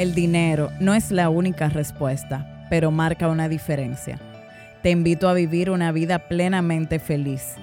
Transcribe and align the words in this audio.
El 0.00 0.14
dinero 0.14 0.70
no 0.80 0.94
es 0.94 1.10
la 1.10 1.28
única 1.28 1.68
respuesta, 1.68 2.66
pero 2.70 2.90
marca 2.90 3.28
una 3.28 3.50
diferencia. 3.50 4.18
Te 4.82 4.88
invito 4.88 5.28
a 5.28 5.34
vivir 5.34 5.68
una 5.68 5.92
vida 5.92 6.26
plenamente 6.26 6.98
feliz. 6.98 7.56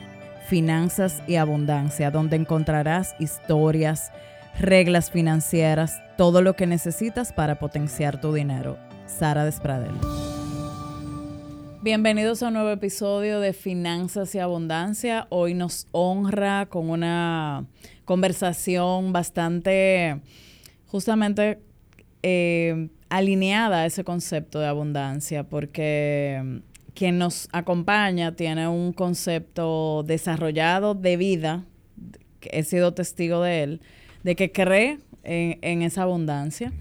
Finanzas 0.45 1.23
y 1.25 1.37
abundancia, 1.37 2.11
donde 2.11 2.35
encontrarás 2.35 3.15
historias, 3.17 4.11
reglas 4.59 5.09
financieras, 5.09 5.99
todo 6.15 6.43
lo 6.43 6.55
que 6.55 6.67
necesitas 6.67 7.33
para 7.33 7.57
potenciar 7.57 8.21
tu 8.21 8.31
dinero. 8.31 8.77
Sara 9.07 9.43
Despradel. 9.43 9.95
Bienvenidos 11.81 12.43
a 12.43 12.49
un 12.49 12.53
nuevo 12.53 12.69
episodio 12.69 13.39
de 13.39 13.53
Finanzas 13.53 14.35
y 14.35 14.37
Abundancia. 14.37 15.25
Hoy 15.31 15.55
nos 15.55 15.87
honra 15.91 16.67
con 16.67 16.91
una 16.91 17.65
conversación 18.05 19.11
bastante 19.11 20.21
justamente 20.85 21.61
eh, 22.23 22.89
alineada 23.09 23.81
a 23.81 23.85
ese 23.85 24.03
concepto 24.03 24.59
de 24.59 24.67
abundancia, 24.67 25.43
porque 25.43 26.41
mm, 26.43 26.57
quien 26.93 27.17
nos 27.17 27.47
acompaña 27.51 28.35
tiene 28.35 28.67
un 28.67 28.93
concepto 28.93 30.03
desarrollado 30.03 30.95
de 30.95 31.17
vida, 31.17 31.65
he 32.41 32.63
sido 32.63 32.93
testigo 32.93 33.41
de 33.41 33.63
él, 33.63 33.81
de 34.23 34.35
que 34.35 34.51
cree 34.51 34.99
en, 35.23 35.81
esa 35.81 36.03
abundancia. 36.03 36.71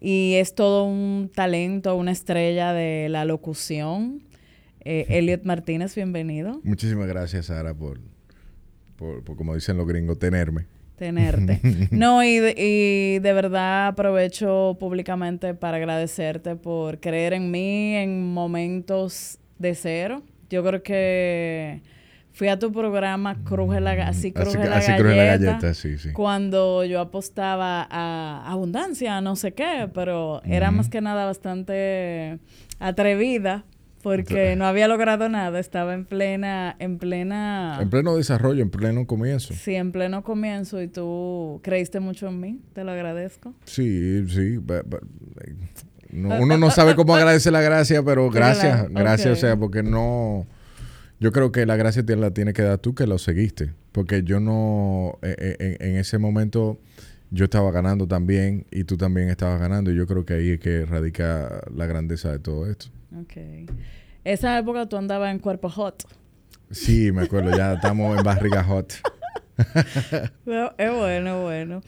Y 0.00 0.34
es 0.34 0.54
todo 0.54 0.84
un 0.84 1.30
talento, 1.34 1.94
una 1.96 2.12
estrella 2.12 2.72
de 2.72 3.08
la 3.10 3.24
locución. 3.24 4.22
Eh, 4.82 5.04
Elliot 5.10 5.44
Martínez, 5.44 5.94
bienvenido. 5.94 6.60
Muchísimas 6.64 7.06
gracias, 7.06 7.46
Sara, 7.46 7.74
por, 7.74 8.00
por, 8.96 9.22
como 9.36 9.54
dicen 9.54 9.76
los 9.76 9.86
gringos, 9.86 10.18
tenerme 10.18 10.66
tenerte. 11.00 11.60
No, 11.90 12.22
y 12.22 12.38
de, 12.38 12.54
y 12.56 13.18
de 13.20 13.32
verdad 13.32 13.88
aprovecho 13.88 14.76
públicamente 14.78 15.54
para 15.54 15.78
agradecerte 15.78 16.56
por 16.56 17.00
creer 17.00 17.32
en 17.32 17.50
mí 17.50 17.96
en 17.96 18.32
momentos 18.32 19.38
de 19.58 19.74
cero. 19.74 20.22
Yo 20.50 20.62
creo 20.62 20.82
que 20.82 21.80
fui 22.32 22.48
a 22.48 22.58
tu 22.58 22.70
programa 22.70 23.42
Cruje 23.44 23.80
la, 23.80 23.92
así 24.08 24.30
cruje, 24.30 24.58
la, 24.58 24.80
galleta, 24.80 25.72
sí, 25.72 25.96
sí. 25.96 26.12
cuando 26.12 26.84
yo 26.84 27.00
apostaba 27.00 27.88
a 27.90 28.44
abundancia, 28.46 29.20
no 29.22 29.36
sé 29.36 29.52
qué, 29.52 29.88
pero 29.94 30.42
era 30.44 30.70
más 30.70 30.90
que 30.90 31.00
nada 31.00 31.24
bastante 31.24 32.38
atrevida 32.78 33.64
porque 34.02 34.56
no 34.56 34.66
había 34.66 34.88
logrado 34.88 35.28
nada, 35.28 35.58
estaba 35.58 35.94
en 35.94 36.04
plena, 36.04 36.74
en 36.78 36.98
plena... 36.98 37.78
En 37.80 37.90
pleno 37.90 38.16
desarrollo, 38.16 38.62
en 38.62 38.70
pleno 38.70 39.06
comienzo. 39.06 39.54
Sí, 39.54 39.74
en 39.74 39.92
pleno 39.92 40.22
comienzo 40.22 40.80
y 40.80 40.88
tú 40.88 41.60
creíste 41.62 42.00
mucho 42.00 42.28
en 42.28 42.40
mí, 42.40 42.60
te 42.72 42.84
lo 42.84 42.92
agradezco. 42.92 43.54
Sí, 43.64 44.26
sí. 44.28 44.58
uno 46.12 46.58
no 46.58 46.70
sabe 46.70 46.94
cómo 46.94 47.14
agradecer 47.14 47.52
la 47.52 47.60
gracia, 47.60 48.02
pero 48.02 48.30
gracias, 48.32 48.88
gracias, 48.90 49.38
o 49.38 49.40
sea, 49.40 49.56
porque 49.56 49.82
no... 49.82 50.46
Yo 51.18 51.32
creo 51.32 51.52
que 51.52 51.66
la 51.66 51.76
gracia 51.76 52.02
te 52.02 52.16
la 52.16 52.30
tiene 52.30 52.54
que 52.54 52.62
dar 52.62 52.78
tú 52.78 52.94
que 52.94 53.06
lo 53.06 53.18
seguiste, 53.18 53.74
porque 53.92 54.22
yo 54.22 54.40
no, 54.40 55.18
eh, 55.20 55.36
eh, 55.38 55.76
en, 55.78 55.88
en 55.90 55.96
ese 55.98 56.16
momento 56.16 56.80
yo 57.30 57.44
estaba 57.44 57.70
ganando 57.70 58.08
también 58.08 58.64
y 58.70 58.84
tú 58.84 58.96
también 58.96 59.28
estabas 59.28 59.60
ganando 59.60 59.92
y 59.92 59.96
yo 59.96 60.06
creo 60.06 60.24
que 60.24 60.32
ahí 60.32 60.50
es 60.52 60.60
que 60.60 60.86
radica 60.86 61.60
la 61.76 61.84
grandeza 61.84 62.32
de 62.32 62.38
todo 62.38 62.70
esto. 62.70 62.86
Ok. 63.16 63.70
Esa 64.24 64.58
época 64.58 64.86
tú 64.86 64.96
andabas 64.96 65.30
en 65.30 65.38
cuerpo 65.38 65.68
hot. 65.68 66.04
Sí, 66.70 67.10
me 67.12 67.22
acuerdo, 67.22 67.56
ya 67.56 67.74
estamos 67.74 68.16
en 68.16 68.22
barriga 68.22 68.62
hot. 68.62 68.92
es 70.78 70.96
bueno, 70.96 71.42
bueno. 71.42 71.80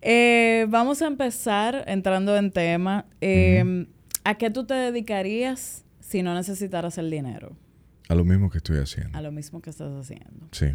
Eh, 0.00 0.66
vamos 0.68 1.02
a 1.02 1.06
empezar 1.06 1.84
entrando 1.86 2.36
en 2.36 2.52
tema. 2.52 3.06
Eh, 3.20 3.86
¿A 4.24 4.36
qué 4.36 4.50
tú 4.50 4.64
te 4.64 4.74
dedicarías 4.74 5.84
si 6.00 6.22
no 6.22 6.34
necesitaras 6.34 6.98
el 6.98 7.10
dinero? 7.10 7.56
A 8.08 8.14
lo 8.14 8.24
mismo 8.24 8.50
que 8.50 8.58
estoy 8.58 8.78
haciendo. 8.78 9.16
A 9.16 9.22
lo 9.22 9.32
mismo 9.32 9.60
que 9.60 9.70
estás 9.70 9.92
haciendo. 9.92 10.48
Sí. 10.52 10.68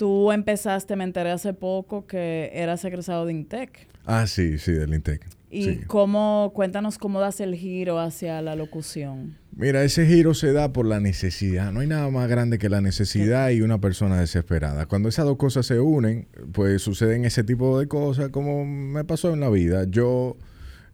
Tú 0.00 0.32
empezaste, 0.32 0.96
me 0.96 1.04
enteré 1.04 1.30
hace 1.30 1.52
poco 1.52 2.06
que 2.06 2.50
eras 2.54 2.82
egresado 2.86 3.26
de 3.26 3.34
Intec. 3.34 3.86
Ah, 4.06 4.26
sí, 4.26 4.56
sí, 4.56 4.72
del 4.72 4.94
Intec. 4.94 5.26
¿Y 5.50 5.80
cómo, 5.80 6.52
cuéntanos 6.54 6.96
cómo 6.96 7.20
das 7.20 7.38
el 7.40 7.54
giro 7.54 8.00
hacia 8.00 8.40
la 8.40 8.56
locución? 8.56 9.36
Mira, 9.54 9.84
ese 9.84 10.06
giro 10.06 10.32
se 10.32 10.54
da 10.54 10.72
por 10.72 10.86
la 10.86 11.00
necesidad. 11.00 11.70
No 11.70 11.80
hay 11.80 11.86
nada 11.86 12.08
más 12.08 12.30
grande 12.30 12.58
que 12.58 12.70
la 12.70 12.80
necesidad 12.80 13.50
y 13.50 13.60
una 13.60 13.78
persona 13.78 14.18
desesperada. 14.18 14.86
Cuando 14.86 15.10
esas 15.10 15.26
dos 15.26 15.36
cosas 15.36 15.66
se 15.66 15.80
unen, 15.80 16.28
pues 16.52 16.80
suceden 16.80 17.26
ese 17.26 17.44
tipo 17.44 17.78
de 17.78 17.86
cosas 17.86 18.30
como 18.30 18.64
me 18.64 19.04
pasó 19.04 19.34
en 19.34 19.40
la 19.40 19.50
vida. 19.50 19.84
Yo 19.86 20.38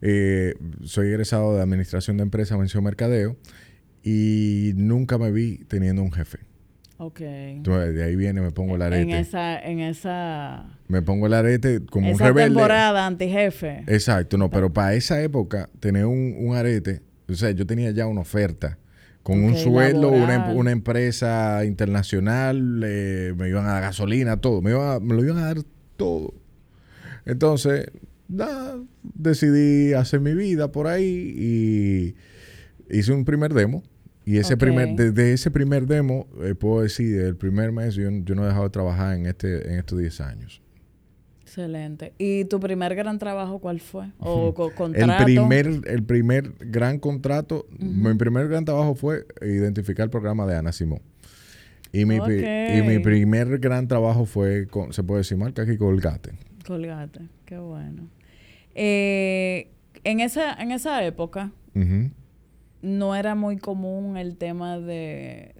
eh, 0.01 0.55
soy 0.83 1.07
egresado 1.07 1.55
de 1.55 1.61
Administración 1.61 2.17
de 2.17 2.23
Empresas, 2.23 2.59
mención 2.59 2.83
Mercadeo, 2.83 3.37
y 4.03 4.73
nunca 4.75 5.17
me 5.17 5.31
vi 5.31 5.59
teniendo 5.69 6.03
un 6.03 6.11
jefe. 6.11 6.46
Ok. 6.97 7.21
Entonces, 7.21 7.93
de 7.93 8.03
ahí 8.03 8.15
viene, 8.15 8.41
me 8.41 8.51
pongo 8.51 8.75
el 8.75 8.81
arete. 8.81 9.03
En 9.03 9.11
esa, 9.11 9.59
en 9.59 9.79
esa... 9.79 10.65
Me 10.87 11.01
pongo 11.01 11.27
el 11.27 11.33
arete 11.33 11.81
como 11.85 12.11
un 12.11 12.17
rebelde. 12.17 12.55
temporada 12.55 13.05
antijefe. 13.05 13.83
Exacto, 13.87 14.37
no, 14.37 14.49
pero 14.49 14.73
para 14.73 14.95
esa 14.95 15.21
época, 15.21 15.69
tener 15.79 16.05
un, 16.05 16.55
arete, 16.55 17.01
o 17.29 17.33
sea, 17.35 17.51
yo 17.51 17.67
tenía 17.67 17.91
ya 17.91 18.07
una 18.07 18.21
oferta 18.21 18.79
con 19.21 19.43
un 19.43 19.57
sueldo, 19.57 20.09
una, 20.09 20.51
una, 20.53 20.71
empresa 20.71 21.65
internacional, 21.65 22.61
me 22.61 23.49
iban 23.49 23.65
a 23.65 23.73
dar 23.73 23.81
gasolina, 23.81 24.37
todo, 24.37 24.61
me, 24.61 24.71
me 25.01 25.13
lo 25.13 25.23
iban 25.23 25.37
a 25.39 25.47
dar 25.47 25.57
todo. 25.97 26.33
Entonces, 27.25 27.91
decidí 29.03 29.93
hacer 29.93 30.21
mi 30.21 30.33
vida 30.33 30.71
por 30.71 30.87
ahí 30.87 32.15
y 32.89 32.97
hice 32.97 33.11
un 33.11 33.25
primer 33.25 33.53
demo 33.53 33.83
y 34.27 34.39
ese 34.39 34.57
primer, 34.57 34.93
desde 34.93 35.31
ese 35.31 35.49
primer 35.51 35.87
demo, 35.87 36.27
eh, 36.43 36.53
puedo 36.53 36.81
decir, 36.81 37.17
el 37.21 37.37
primer 37.37 37.71
mes, 37.71 37.95
yo, 37.95 38.11
no 38.11 38.43
he 38.43 38.47
dejado 38.47 38.65
de 38.65 38.69
trabajar 38.71 39.15
en, 39.15 39.25
este, 39.25 39.71
en 39.71 39.79
estos 39.79 39.97
10 39.97 40.19
años. 40.19 40.61
Excelente. 41.43 42.11
¿Y 42.17 42.43
tu 42.43 42.59
primer 42.59 42.93
gran 42.93 43.19
trabajo 43.19 43.59
cuál 43.59 43.79
fue? 43.79 44.07
¿O 44.19 44.53
contrato? 44.53 44.99
El 44.99 45.23
primer, 45.23 45.67
el 45.85 46.03
primer 46.03 46.51
gran 46.59 46.99
contrato, 46.99 47.67
mi 47.79 48.13
primer 48.15 48.49
gran 48.49 48.65
trabajo 48.65 48.95
fue 48.95 49.25
identificar 49.41 50.03
el 50.03 50.09
programa 50.09 50.45
de 50.45 50.57
Ana 50.57 50.73
Simón. 50.73 50.99
Y 51.93 52.03
mi, 52.03 52.15
y 52.17 52.81
mi 52.81 52.99
primer 52.99 53.59
gran 53.59 53.87
trabajo 53.87 54.25
fue, 54.25 54.67
con, 54.67 54.91
se 54.91 55.03
puede 55.03 55.19
decir 55.21 55.37
marca 55.37 55.61
aquí, 55.61 55.77
Colgate. 55.77 56.31
Colgate, 56.65 57.21
qué 57.45 57.59
bueno. 57.59 58.09
Eh, 58.75 59.71
en, 60.03 60.19
esa, 60.19 60.53
en 60.61 60.71
esa 60.73 61.05
época, 61.05 61.53
no 62.81 63.15
era 63.15 63.35
muy 63.35 63.57
común 63.57 64.17
el 64.17 64.37
tema 64.37 64.79
de, 64.79 65.53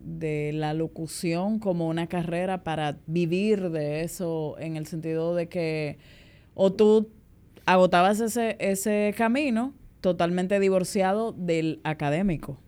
la 0.53 0.73
locución 0.73 1.59
como 1.59 1.87
una 1.87 2.07
carrera 2.07 2.63
para 2.63 2.97
vivir 3.07 3.69
de 3.69 4.03
eso, 4.03 4.55
en 4.59 4.77
el 4.77 4.85
sentido 4.85 5.35
de 5.35 5.47
que 5.47 5.97
o 6.53 6.73
tú 6.73 7.09
agotabas 7.65 8.19
ese, 8.19 8.55
ese 8.59 9.13
camino 9.17 9.73
totalmente 10.01 10.59
divorciado 10.59 11.33
del 11.33 11.79
académico. 11.83 12.59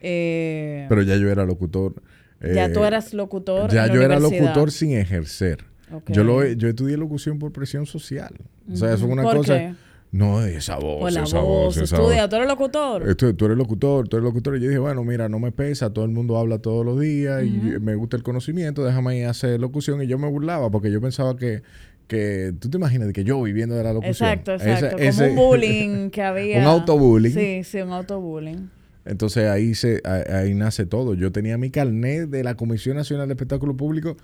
Eh, 0.00 0.86
Pero 0.88 1.02
ya 1.02 1.16
yo 1.16 1.30
era 1.30 1.44
locutor. 1.44 2.02
ya 2.40 2.72
tú 2.72 2.84
eh, 2.84 2.88
eras 2.88 3.14
locutor. 3.14 3.70
Ya 3.70 3.92
yo 3.92 4.02
era 4.02 4.18
locutor 4.18 4.70
sin 4.70 4.92
ejercer. 4.92 5.64
Yo, 6.08 6.24
lo, 6.24 6.44
yo 6.44 6.68
estudié 6.68 6.96
locución 6.96 7.38
por 7.38 7.52
presión 7.52 7.86
social. 7.86 8.34
O 8.70 8.76
sea, 8.76 8.92
eso 8.92 9.06
es 9.06 9.12
una 9.12 9.22
cosa. 9.22 9.76
No, 10.12 10.42
esa 10.42 10.76
voz, 10.76 11.14
esa 11.14 11.40
voz, 11.40 11.76
estudia, 11.76 12.28
tú 12.28 12.36
eres 12.36 12.48
locutor. 12.48 13.14
tú 13.16 13.44
eres 13.44 13.56
locutor, 13.56 14.08
tú 14.08 14.16
eres 14.16 14.24
locutor. 14.24 14.56
Y 14.56 14.60
yo 14.60 14.68
dije, 14.68 14.78
bueno, 14.78 15.04
mira, 15.04 15.28
no 15.28 15.38
me 15.38 15.52
pesa, 15.52 15.92
todo 15.92 16.04
el 16.04 16.10
mundo 16.10 16.38
habla 16.38 16.58
todos 16.58 16.86
los 16.86 16.98
días 16.98 17.44
y 17.44 17.50
me 17.80 17.94
gusta 17.96 18.16
el 18.16 18.22
conocimiento, 18.22 18.84
déjame 18.84 19.18
ir 19.18 19.26
a 19.26 19.30
hacer 19.30 19.60
locución. 19.60 20.02
Y 20.02 20.06
yo 20.06 20.18
me 20.18 20.28
burlaba 20.28 20.70
porque 20.70 20.90
yo 20.90 21.00
pensaba 21.00 21.36
que, 21.36 21.62
que 22.06 22.54
tú 22.58 22.70
te 22.70 22.78
imaginas 22.78 23.12
que 23.12 23.24
yo 23.24 23.42
viviendo 23.42 23.74
de 23.74 23.84
la 23.84 23.92
locución. 23.92 24.30
Exacto, 24.30 24.52
exacto. 24.54 24.96
Como 24.96 25.28
un 25.28 25.36
bullying 25.36 26.10
que 26.10 26.22
había. 26.22 26.60
un 26.60 26.64
autobullying. 26.64 27.34
Sí, 27.34 27.64
sí, 27.64 27.80
un 27.80 27.92
autobullying. 27.92 28.70
Entonces 29.04 29.48
ahí, 29.48 29.74
se, 29.74 30.02
ahí, 30.04 30.54
nace 30.54 30.84
todo. 30.84 31.14
Yo 31.14 31.30
tenía 31.30 31.58
mi 31.58 31.70
carnet 31.70 32.28
de 32.28 32.42
la 32.42 32.56
Comisión 32.56 32.96
Nacional 32.96 33.28
de 33.28 33.34
Espectáculo 33.34 33.76
Público 33.76 34.16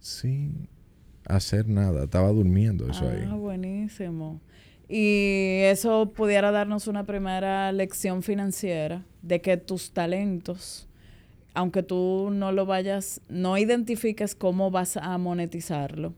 sin 0.00 0.68
hacer 1.26 1.68
nada. 1.68 2.04
Estaba 2.04 2.28
durmiendo 2.28 2.90
eso 2.90 3.08
ahí. 3.08 3.26
Ah, 3.28 3.34
buenísimo. 3.34 4.40
Y 4.94 5.60
eso 5.62 6.12
pudiera 6.14 6.50
darnos 6.50 6.86
una 6.86 7.06
primera 7.06 7.72
lección 7.72 8.22
financiera 8.22 9.06
de 9.22 9.40
que 9.40 9.56
tus 9.56 9.92
talentos, 9.92 10.86
aunque 11.54 11.82
tú 11.82 12.28
no 12.30 12.52
lo 12.52 12.66
vayas, 12.66 13.22
no 13.30 13.56
identifiques 13.56 14.34
cómo 14.34 14.70
vas 14.70 14.98
a 14.98 15.16
monetizarlo, 15.16 16.12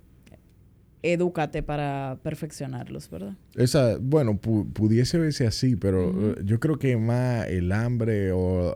edúcate 1.03 1.63
para 1.63 2.19
perfeccionarlos, 2.25 3.09
¿verdad? 3.09 3.37
Esa, 3.55 3.97
bueno, 4.01 4.39
pudiese 4.39 5.19
verse 5.19 5.47
así, 5.47 5.77
pero 5.77 6.33
eh, 6.33 6.43
yo 6.45 6.59
creo 6.59 6.77
que 6.77 6.97
más 6.97 7.47
el 7.47 7.71
hambre 7.71 8.33
o 8.33 8.75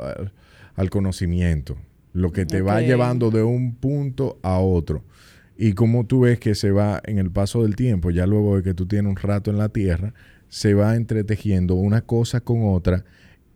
al 0.77 0.91
conocimiento, 0.91 1.77
lo 2.13 2.31
que 2.31 2.47
te 2.47 2.63
va 2.63 2.83
llevando 2.83 3.33
de 3.33 3.43
un 3.43 3.75
punto 3.75 4.39
a 4.45 4.61
otro. 4.61 5.03
Y 5.59 5.73
como 5.73 6.07
tú 6.07 6.21
ves 6.21 6.39
que 6.39 6.55
se 6.55 6.71
va 6.71 7.03
en 7.05 7.19
el 7.19 7.31
paso 7.31 7.65
del 7.65 7.77
tiempo, 7.77 8.11
ya 8.11 8.27
luego 8.27 8.57
de 8.57 8.63
que 8.63 8.75
tú 8.75 8.87
tienes 8.87 9.11
un 9.11 9.17
rato 9.17 9.51
en 9.51 9.59
la 9.59 9.69
tierra, 9.69 10.15
se 10.49 10.73
va 10.73 10.97
entretejiendo 10.97 11.75
una 11.75 12.01
cosa 12.01 12.41
con 12.41 12.63
otra 12.65 13.05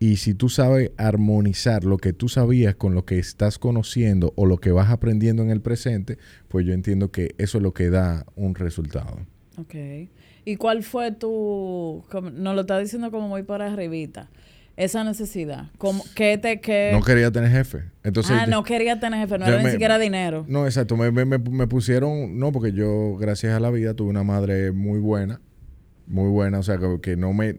y 0.03 0.17
si 0.17 0.35
tú 0.35 0.49
sabes 0.49 0.91
armonizar 0.97 1.85
lo 1.85 1.97
que 1.97 2.13
tú 2.13 2.29
sabías 2.29 2.75
con 2.75 2.93
lo 2.93 3.05
que 3.05 3.21
estás 3.21 3.61
conociendo 3.61 4.33
o 4.35 4.47
lo 4.47 4.59
que 4.59 4.73
vas 4.73 4.91
aprendiendo 4.91 5.45
en 5.45 5.51
el 5.51 5.61
presente, 5.61 6.19
pues 6.49 6.67
yo 6.67 6.73
entiendo 6.73 7.13
que 7.13 7.37
eso 7.39 7.59
es 7.59 7.63
lo 7.63 7.73
que 7.73 7.89
da 7.89 8.27
un 8.35 8.57
resultado. 8.57 9.19
Ok. 9.59 9.77
¿Y 10.45 10.57
cuál 10.57 10.83
fue 10.83 11.13
tu, 11.13 12.03
nos 12.33 12.55
lo 12.57 12.63
está 12.63 12.81
diciendo 12.81 13.13
como 13.13 13.29
muy 13.29 13.45
para 13.45 13.73
arribita, 13.73 14.29
esa 14.77 15.05
necesidad? 15.05 15.71
Como, 15.79 16.05
¿qué 16.15 16.39
te, 16.39 16.61
qué... 16.61 16.91
No 16.93 17.03
quería 17.03 17.31
tener 17.31 17.51
jefe. 17.51 17.85
Entonces, 18.03 18.37
ah, 18.39 18.47
no 18.47 18.65
quería 18.65 18.99
tener 18.99 19.21
jefe, 19.21 19.39
no 19.39 19.47
era 19.47 19.63
ni 19.63 19.71
siquiera 19.71 19.99
dinero. 19.99 20.45
No, 20.49 20.67
exacto. 20.67 20.97
Me, 20.97 21.11
me, 21.11 21.25
me 21.25 21.67
pusieron, 21.67 22.39
no, 22.39 22.53
porque 22.53 22.73
yo, 22.73 23.17
gracias 23.17 23.55
a 23.55 23.61
la 23.61 23.71
vida, 23.71 23.95
tuve 23.95 24.11
una 24.11 24.25
madre 24.25 24.73
muy 24.73 24.99
buena 24.99 25.41
muy 26.07 26.29
buena, 26.31 26.59
o 26.59 26.63
sea, 26.63 26.79
que, 27.01 27.17
no 27.17 27.33
me... 27.33 27.57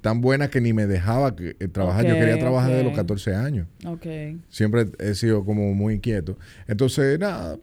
Tan 0.00 0.22
buena 0.22 0.48
que 0.48 0.62
ni 0.62 0.72
me 0.72 0.86
dejaba 0.86 1.36
que, 1.36 1.54
eh, 1.60 1.68
trabajar. 1.68 2.06
Yo 2.06 2.14
quería 2.14 2.38
trabajar 2.38 2.70
desde 2.70 2.84
los 2.84 2.94
14 2.94 3.34
años. 3.34 3.66
Ok. 3.84 4.06
Siempre 4.48 4.86
he 4.98 5.14
sido 5.14 5.44
como 5.44 5.74
muy 5.74 5.94
inquieto. 5.94 6.38
Entonces, 6.66 7.18
nada, 7.18 7.58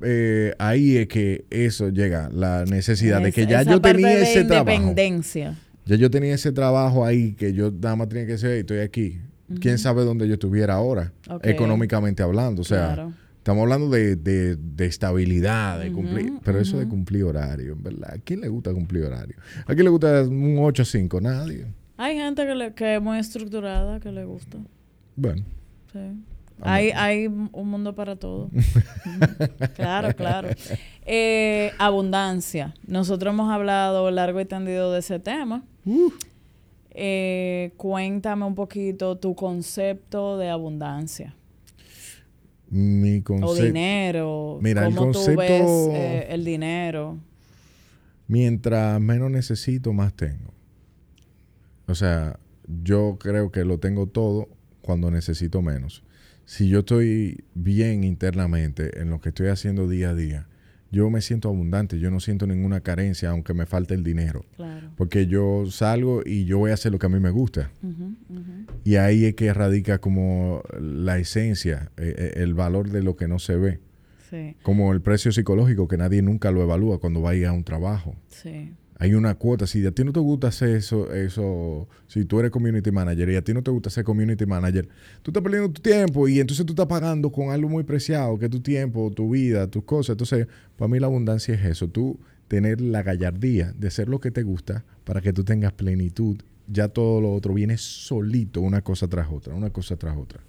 eh, 0.00 0.54
ahí 0.58 0.96
es 0.96 1.06
que 1.06 1.44
eso 1.50 1.90
llega, 1.90 2.28
la 2.32 2.64
necesidad 2.64 3.22
de 3.22 3.30
que 3.30 3.46
ya 3.46 3.62
yo 3.62 3.80
tenía 3.80 4.18
ese 4.18 4.42
trabajo. 4.42 4.72
independencia. 4.72 5.56
Ya 5.84 5.96
yo 5.96 6.10
tenía 6.10 6.34
ese 6.34 6.52
trabajo 6.52 7.04
ahí 7.04 7.34
que 7.34 7.52
yo 7.52 7.70
nada 7.70 7.96
más 7.96 8.08
tenía 8.08 8.26
que 8.26 8.32
decir, 8.32 8.50
estoy 8.50 8.78
aquí. 8.78 9.20
¿Quién 9.60 9.78
sabe 9.78 10.04
dónde 10.04 10.26
yo 10.28 10.34
estuviera 10.34 10.74
ahora? 10.74 11.12
Económicamente 11.42 12.22
hablando. 12.22 12.62
O 12.62 12.64
sea, 12.64 13.12
Estamos 13.42 13.62
hablando 13.62 13.88
de, 13.88 14.14
de, 14.14 14.86
estabilidad, 14.86 15.80
de 15.80 15.90
cumplir. 15.90 16.34
pero 16.44 16.60
eso 16.60 16.78
de 16.78 16.86
cumplir 16.86 17.24
horario, 17.24 17.74
¿verdad? 17.76 18.14
¿A 18.14 18.18
quién 18.18 18.40
le 18.40 18.46
gusta 18.46 18.72
cumplir 18.72 19.02
horario? 19.04 19.34
¿A 19.66 19.74
quién 19.74 19.82
le 19.82 19.90
gusta 19.90 20.22
un 20.22 20.58
8 20.60 20.84
5? 20.84 21.20
Nadie. 21.20 21.66
Hay 21.96 22.14
gente 22.14 22.46
que, 22.46 22.54
le, 22.54 22.72
que 22.72 22.94
es 22.94 23.02
muy 23.02 23.18
estructurada, 23.18 23.98
que 23.98 24.12
le 24.12 24.24
gusta. 24.24 24.58
Bueno. 25.16 25.42
Sí. 25.92 25.98
Hay, 26.60 26.90
hay 26.90 27.26
un 27.26 27.68
mundo 27.68 27.96
para 27.96 28.14
todo. 28.14 28.48
claro, 29.74 30.14
claro. 30.14 30.48
Eh, 31.04 31.72
abundancia. 31.78 32.74
Nosotros 32.86 33.34
hemos 33.34 33.50
hablado 33.50 34.08
largo 34.12 34.40
y 34.40 34.44
tendido 34.44 34.92
de 34.92 35.00
ese 35.00 35.18
tema. 35.18 35.64
Eh, 36.90 37.72
cuéntame 37.76 38.44
un 38.44 38.54
poquito 38.54 39.16
tu 39.16 39.34
concepto 39.34 40.38
de 40.38 40.50
abundancia. 40.50 41.34
Mi 42.68 43.20
concepto. 43.22 43.52
O 43.52 43.54
dinero. 43.54 44.58
Mira, 44.62 44.84
¿Cómo 44.84 44.90
el 44.90 44.96
concepto. 44.96 45.32
Tú 45.34 45.38
ves, 45.38 45.98
eh, 45.98 46.26
el 46.30 46.44
dinero. 46.44 47.18
Mientras 48.28 49.00
menos 49.00 49.30
necesito, 49.30 49.92
más 49.92 50.14
tengo. 50.14 50.52
O 51.86 51.94
sea, 51.94 52.38
yo 52.82 53.18
creo 53.20 53.50
que 53.50 53.64
lo 53.64 53.78
tengo 53.78 54.06
todo 54.06 54.48
cuando 54.80 55.10
necesito 55.10 55.60
menos. 55.62 56.02
Si 56.44 56.68
yo 56.68 56.80
estoy 56.80 57.44
bien 57.54 58.04
internamente 58.04 59.00
en 59.00 59.10
lo 59.10 59.20
que 59.20 59.30
estoy 59.30 59.48
haciendo 59.48 59.88
día 59.88 60.10
a 60.10 60.14
día, 60.14 60.46
yo 60.92 61.08
me 61.08 61.22
siento 61.22 61.48
abundante, 61.48 61.98
yo 61.98 62.10
no 62.10 62.20
siento 62.20 62.46
ninguna 62.46 62.80
carencia 62.80 63.30
aunque 63.30 63.54
me 63.54 63.66
falte 63.66 63.94
el 63.94 64.04
dinero. 64.04 64.44
Porque 64.96 65.26
yo 65.26 65.64
salgo 65.66 66.22
y 66.24 66.44
yo 66.44 66.58
voy 66.58 66.70
a 66.70 66.74
hacer 66.74 66.92
lo 66.92 66.98
que 66.98 67.06
a 67.06 67.08
mí 67.08 67.18
me 67.18 67.30
gusta. 67.30 67.72
Y 68.84 68.96
ahí 68.96 69.24
es 69.24 69.34
que 69.34 69.52
radica 69.52 69.98
como 69.98 70.62
la 70.78 71.18
esencia, 71.18 71.90
eh, 71.96 72.14
eh, 72.16 72.32
el 72.36 72.54
valor 72.54 72.90
de 72.90 73.02
lo 73.02 73.16
que 73.16 73.26
no 73.26 73.38
se 73.38 73.56
ve. 73.56 73.80
Como 74.62 74.92
el 74.92 75.02
precio 75.02 75.32
psicológico 75.32 75.88
que 75.88 75.98
nadie 75.98 76.22
nunca 76.22 76.50
lo 76.52 76.62
evalúa 76.62 76.98
cuando 77.00 77.20
va 77.20 77.30
a 77.30 77.34
ir 77.34 77.46
a 77.46 77.52
un 77.52 77.64
trabajo. 77.64 78.14
Sí 78.28 78.72
hay 79.02 79.14
una 79.14 79.34
cuota. 79.34 79.66
Si 79.66 79.84
a 79.84 79.90
ti 79.90 80.04
no 80.04 80.12
te 80.12 80.20
gusta 80.20 80.46
hacer 80.46 80.76
eso, 80.76 81.12
eso, 81.12 81.88
si 82.06 82.24
tú 82.24 82.38
eres 82.38 82.52
community 82.52 82.92
manager 82.92 83.30
y 83.30 83.34
a 83.34 83.42
ti 83.42 83.52
no 83.52 83.60
te 83.60 83.72
gusta 83.72 83.90
ser 83.90 84.04
community 84.04 84.46
manager, 84.46 84.88
tú 85.22 85.32
estás 85.32 85.42
perdiendo 85.42 85.72
tu 85.72 85.82
tiempo 85.82 86.28
y 86.28 86.38
entonces 86.38 86.64
tú 86.64 86.72
estás 86.72 86.86
pagando 86.86 87.32
con 87.32 87.50
algo 87.50 87.68
muy 87.68 87.82
preciado, 87.82 88.38
que 88.38 88.44
es 88.44 88.50
tu 88.52 88.60
tiempo, 88.60 89.10
tu 89.10 89.30
vida, 89.30 89.66
tus 89.66 89.82
cosas. 89.82 90.10
Entonces, 90.14 90.46
para 90.76 90.88
mí 90.88 91.00
la 91.00 91.08
abundancia 91.08 91.52
es 91.52 91.64
eso, 91.64 91.88
tú 91.88 92.20
tener 92.46 92.80
la 92.80 93.02
gallardía 93.02 93.72
de 93.76 93.88
hacer 93.88 94.08
lo 94.08 94.20
que 94.20 94.30
te 94.30 94.44
gusta 94.44 94.84
para 95.02 95.20
que 95.20 95.32
tú 95.32 95.42
tengas 95.42 95.72
plenitud. 95.72 96.36
Ya 96.68 96.86
todo 96.86 97.20
lo 97.20 97.34
otro 97.34 97.54
viene 97.54 97.78
solito, 97.78 98.60
una 98.60 98.82
cosa 98.82 99.08
tras 99.08 99.26
otra, 99.32 99.56
una 99.56 99.70
cosa 99.70 99.96
tras 99.96 100.16
otra. 100.16 100.42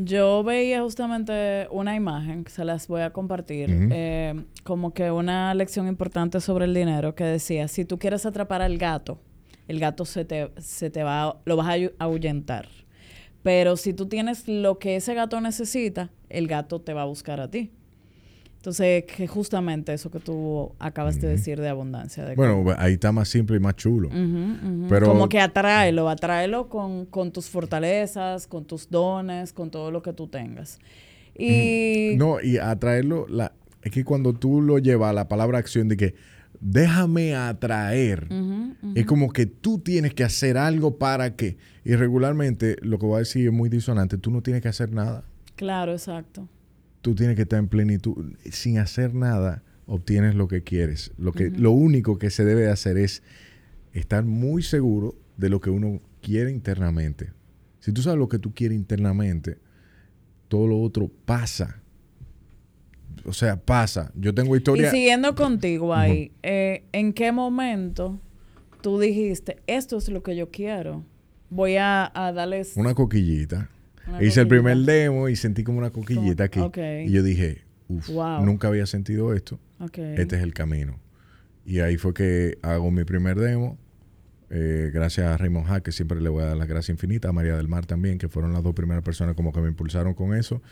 Yo 0.00 0.44
veía 0.44 0.80
justamente 0.80 1.66
una 1.72 1.96
imagen, 1.96 2.44
que 2.44 2.52
se 2.52 2.64
las 2.64 2.86
voy 2.86 3.00
a 3.00 3.12
compartir, 3.12 3.68
eh, 3.90 4.44
como 4.62 4.94
que 4.94 5.10
una 5.10 5.52
lección 5.54 5.88
importante 5.88 6.40
sobre 6.40 6.66
el 6.66 6.74
dinero 6.74 7.16
que 7.16 7.24
decía, 7.24 7.66
si 7.66 7.84
tú 7.84 7.98
quieres 7.98 8.24
atrapar 8.24 8.62
al 8.62 8.78
gato, 8.78 9.20
el 9.66 9.80
gato 9.80 10.04
se 10.04 10.24
te, 10.24 10.52
se 10.58 10.90
te 10.90 11.02
va, 11.02 11.40
lo 11.44 11.56
vas 11.56 11.66
a 11.68 12.04
ahuyentar. 12.04 12.68
Pero 13.42 13.76
si 13.76 13.92
tú 13.92 14.06
tienes 14.06 14.46
lo 14.46 14.78
que 14.78 14.94
ese 14.94 15.14
gato 15.14 15.40
necesita, 15.40 16.10
el 16.28 16.46
gato 16.46 16.80
te 16.80 16.94
va 16.94 17.02
a 17.02 17.06
buscar 17.06 17.40
a 17.40 17.50
ti. 17.50 17.72
Entonces, 18.58 19.04
que 19.04 19.28
justamente 19.28 19.92
eso 19.92 20.10
que 20.10 20.18
tú 20.18 20.72
acabas 20.80 21.20
de 21.20 21.28
decir 21.28 21.60
de 21.60 21.68
abundancia. 21.68 22.34
bueno, 22.34 22.64
ahí 22.76 22.94
está 22.94 23.12
más 23.12 23.28
simple 23.28 23.56
y 23.56 23.60
más 23.60 23.76
chulo. 23.76 24.10
Pero, 24.88 25.06
Como 25.06 25.28
que 25.28 25.40
atráelo, 25.40 26.08
atráelo 26.08 26.68
con, 26.68 27.06
con, 27.06 27.30
tus 27.30 27.48
fortalezas, 27.48 28.48
con 28.48 28.64
tus 28.64 28.90
dones, 28.90 29.52
con 29.52 29.70
todo 29.70 29.92
lo 29.92 30.02
que 30.02 30.12
tú 30.12 30.26
tengas. 30.26 30.80
Y... 31.36 32.14
No, 32.16 32.40
y 32.40 32.58
atraerlo, 32.58 33.26
la, 33.28 33.52
es 33.80 33.92
que 33.92 34.04
cuando 34.04 34.32
tú 34.32 34.60
lo 34.60 34.78
llevas 34.78 35.10
a 35.10 35.12
la 35.12 35.28
palabra 35.28 35.58
acción 35.58 35.86
de 35.88 35.96
que 35.96 36.14
déjame 36.60 37.36
atraer, 37.36 38.26
es 38.96 39.06
como 39.06 39.32
que 39.32 39.46
tú 39.46 39.78
tienes 39.78 40.14
que 40.14 40.24
hacer 40.24 40.58
algo 40.58 40.98
para 40.98 41.36
que, 41.36 41.58
y 41.84 41.94
regularmente 41.94 42.76
lo 42.82 42.98
que 42.98 43.06
voy 43.06 43.16
a 43.16 43.18
decir 43.20 43.46
es 43.46 43.52
muy 43.52 43.68
disonante, 43.68 44.18
tú 44.18 44.32
no 44.32 44.42
tienes 44.42 44.62
que 44.62 44.68
hacer 44.68 44.92
nada. 44.92 45.22
Claro, 45.54 45.92
exacto 45.92 46.48
tú 47.08 47.14
tienes 47.14 47.36
que 47.36 47.42
estar 47.42 47.58
en 47.58 47.68
plenitud. 47.68 48.34
Sin 48.50 48.76
hacer 48.78 49.14
nada, 49.14 49.62
obtienes 49.86 50.34
lo 50.34 50.46
que 50.46 50.62
quieres. 50.62 51.12
Lo, 51.16 51.32
que, 51.32 51.48
lo 51.48 51.70
único 51.70 52.18
que 52.18 52.28
se 52.28 52.44
debe 52.44 52.68
hacer 52.68 52.98
es 52.98 53.22
estar 53.94 54.26
muy 54.26 54.62
seguro 54.62 55.14
de 55.38 55.48
lo 55.48 55.58
que 55.62 55.70
uno 55.70 56.02
quiere 56.20 56.50
internamente. 56.50 57.32
Si 57.80 57.92
tú 57.92 58.02
sabes 58.02 58.18
lo 58.18 58.28
que 58.28 58.38
tú 58.38 58.52
quieres 58.52 58.76
internamente, 58.76 59.56
todo 60.48 60.66
lo 60.66 60.78
otro 60.82 61.10
pasa. 61.24 61.80
O 63.24 63.32
sea, 63.32 63.56
pasa. 63.58 64.12
Yo 64.14 64.34
tengo 64.34 64.54
historia. 64.54 64.88
Y 64.88 64.90
siguiendo 64.90 65.34
contigo 65.34 65.94
ahí, 65.94 66.30
eh, 66.42 66.84
¿en 66.92 67.14
qué 67.14 67.32
momento 67.32 68.20
tú 68.82 69.00
dijiste, 69.00 69.56
esto 69.66 69.96
es 69.96 70.10
lo 70.10 70.22
que 70.22 70.36
yo 70.36 70.50
quiero? 70.50 71.06
Voy 71.48 71.76
a, 71.76 72.12
a 72.14 72.32
darles. 72.32 72.76
Una 72.76 72.94
coquillita. 72.94 73.70
Hice 74.20 74.40
el 74.40 74.48
primer 74.48 74.78
demo 74.78 75.28
y 75.28 75.36
sentí 75.36 75.64
como 75.64 75.78
una 75.78 75.90
coquillita 75.90 76.44
aquí. 76.44 76.60
Y 77.06 77.10
yo 77.10 77.22
dije, 77.22 77.62
uff, 77.88 78.10
nunca 78.42 78.68
había 78.68 78.86
sentido 78.86 79.34
esto. 79.34 79.58
Este 79.94 80.36
es 80.36 80.42
el 80.42 80.54
camino. 80.54 80.98
Y 81.64 81.80
ahí 81.80 81.96
fue 81.96 82.14
que 82.14 82.58
hago 82.62 82.90
mi 82.90 83.04
primer 83.04 83.38
demo. 83.38 83.78
Eh, 84.50 84.90
gracias 84.94 85.26
a 85.26 85.36
Raymond 85.36 85.66
Hack, 85.66 85.82
que 85.82 85.92
siempre 85.92 86.20
le 86.20 86.30
voy 86.30 86.42
a 86.42 86.46
dar 86.46 86.56
las 86.56 86.68
gracias 86.68 86.88
infinitas, 86.88 87.28
a 87.28 87.32
María 87.32 87.54
del 87.56 87.68
Mar 87.68 87.84
también, 87.84 88.16
que 88.16 88.28
fueron 88.28 88.54
las 88.54 88.62
dos 88.62 88.74
primeras 88.74 89.04
personas 89.04 89.34
como 89.34 89.52
que 89.52 89.60
me 89.60 89.68
impulsaron 89.68 90.14
con 90.14 90.34
eso. 90.34 90.62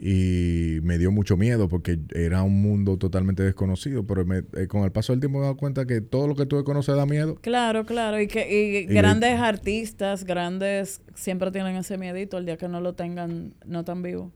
Y 0.00 0.80
me 0.82 0.98
dio 0.98 1.12
mucho 1.12 1.36
miedo 1.36 1.68
porque 1.68 1.98
era 2.14 2.42
un 2.42 2.60
mundo 2.60 2.98
totalmente 2.98 3.42
desconocido, 3.42 4.04
pero 4.06 4.26
eh, 4.32 4.66
con 4.66 4.82
el 4.82 4.90
paso 4.92 5.12
del 5.12 5.20
tiempo 5.20 5.38
me 5.38 5.44
he 5.44 5.46
dado 5.46 5.56
cuenta 5.56 5.86
que 5.86 6.00
todo 6.00 6.26
lo 6.26 6.34
que 6.34 6.46
tú 6.46 6.62
conoces 6.64 6.96
da 6.96 7.06
miedo. 7.06 7.36
Claro, 7.40 7.86
claro, 7.86 8.20
y 8.20 8.26
que 8.26 8.86
grandes 8.90 9.38
artistas, 9.40 10.24
grandes, 10.24 11.00
siempre 11.14 11.50
tienen 11.52 11.76
ese 11.76 11.96
miedito 11.96 12.38
el 12.38 12.44
día 12.44 12.56
que 12.56 12.68
no 12.68 12.80
lo 12.80 12.94
tengan, 12.94 13.54
no 13.64 13.84
tan 13.84 14.02
vivo. 14.02 14.32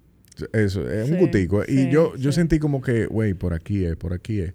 Eso, 0.53 0.89
es 0.89 1.11
un 1.11 1.19
gutico. 1.19 1.63
y 1.67 1.91
yo, 1.91 2.15
yo 2.17 2.31
sentí 2.31 2.59
como 2.61 2.81
que, 2.81 3.07
güey, 3.07 3.35
por 3.35 3.53
aquí 3.53 3.85
es, 3.85 3.97
por 3.97 4.13
aquí 4.13 4.41
es. 4.41 4.55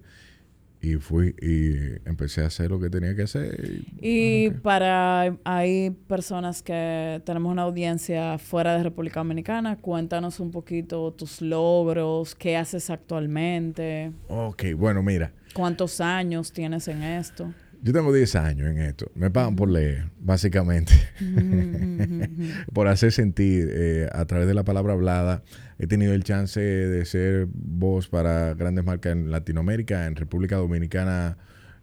Y 0.84 0.96
fui 0.96 1.34
y 1.40 1.96
empecé 2.06 2.42
a 2.42 2.46
hacer 2.48 2.70
lo 2.70 2.78
que 2.78 2.90
tenía 2.90 3.16
que 3.16 3.22
hacer. 3.22 3.58
Y, 4.02 4.50
para, 4.50 5.34
hay 5.42 5.90
personas 5.90 6.62
que 6.62 7.22
tenemos 7.24 7.50
una 7.50 7.62
audiencia 7.62 8.36
fuera 8.36 8.76
de 8.76 8.82
República 8.82 9.20
Dominicana. 9.20 9.76
Cuéntanos 9.76 10.40
un 10.40 10.50
poquito 10.50 11.10
tus 11.14 11.40
logros, 11.40 12.34
qué 12.34 12.58
haces 12.58 12.90
actualmente. 12.90 14.12
Ok, 14.28 14.64
bueno, 14.76 15.02
mira. 15.02 15.32
¿Cuántos 15.54 16.02
años 16.02 16.52
tienes 16.52 16.86
en 16.88 17.02
esto? 17.02 17.50
Yo 17.84 17.92
tengo 17.92 18.14
10 18.14 18.36
años 18.36 18.70
en 18.70 18.78
esto. 18.78 19.12
Me 19.14 19.30
pagan 19.30 19.56
por 19.56 19.68
leer, 19.68 20.06
básicamente. 20.18 20.94
por 22.72 22.88
hacer 22.88 23.12
sentir 23.12 23.68
eh, 23.70 24.08
a 24.10 24.24
través 24.24 24.48
de 24.48 24.54
la 24.54 24.64
palabra 24.64 24.94
hablada. 24.94 25.42
He 25.78 25.86
tenido 25.86 26.14
el 26.14 26.24
chance 26.24 26.58
de 26.58 27.04
ser 27.04 27.46
voz 27.52 28.08
para 28.08 28.54
grandes 28.54 28.86
marcas 28.86 29.12
en 29.12 29.30
Latinoamérica, 29.30 30.06
en 30.06 30.16
República 30.16 30.56
Dominicana. 30.56 31.36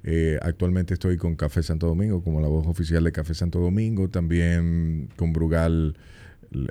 Eh, 0.04 0.40
actualmente 0.42 0.96
estoy 0.96 1.18
con 1.18 1.36
Café 1.36 1.62
Santo 1.62 1.86
Domingo 1.86 2.24
como 2.24 2.42
la 2.42 2.48
voz 2.48 2.66
oficial 2.66 3.04
de 3.04 3.12
Café 3.12 3.36
Santo 3.36 3.60
Domingo. 3.60 4.10
También 4.10 5.08
con 5.18 5.34
Brugal 5.34 5.98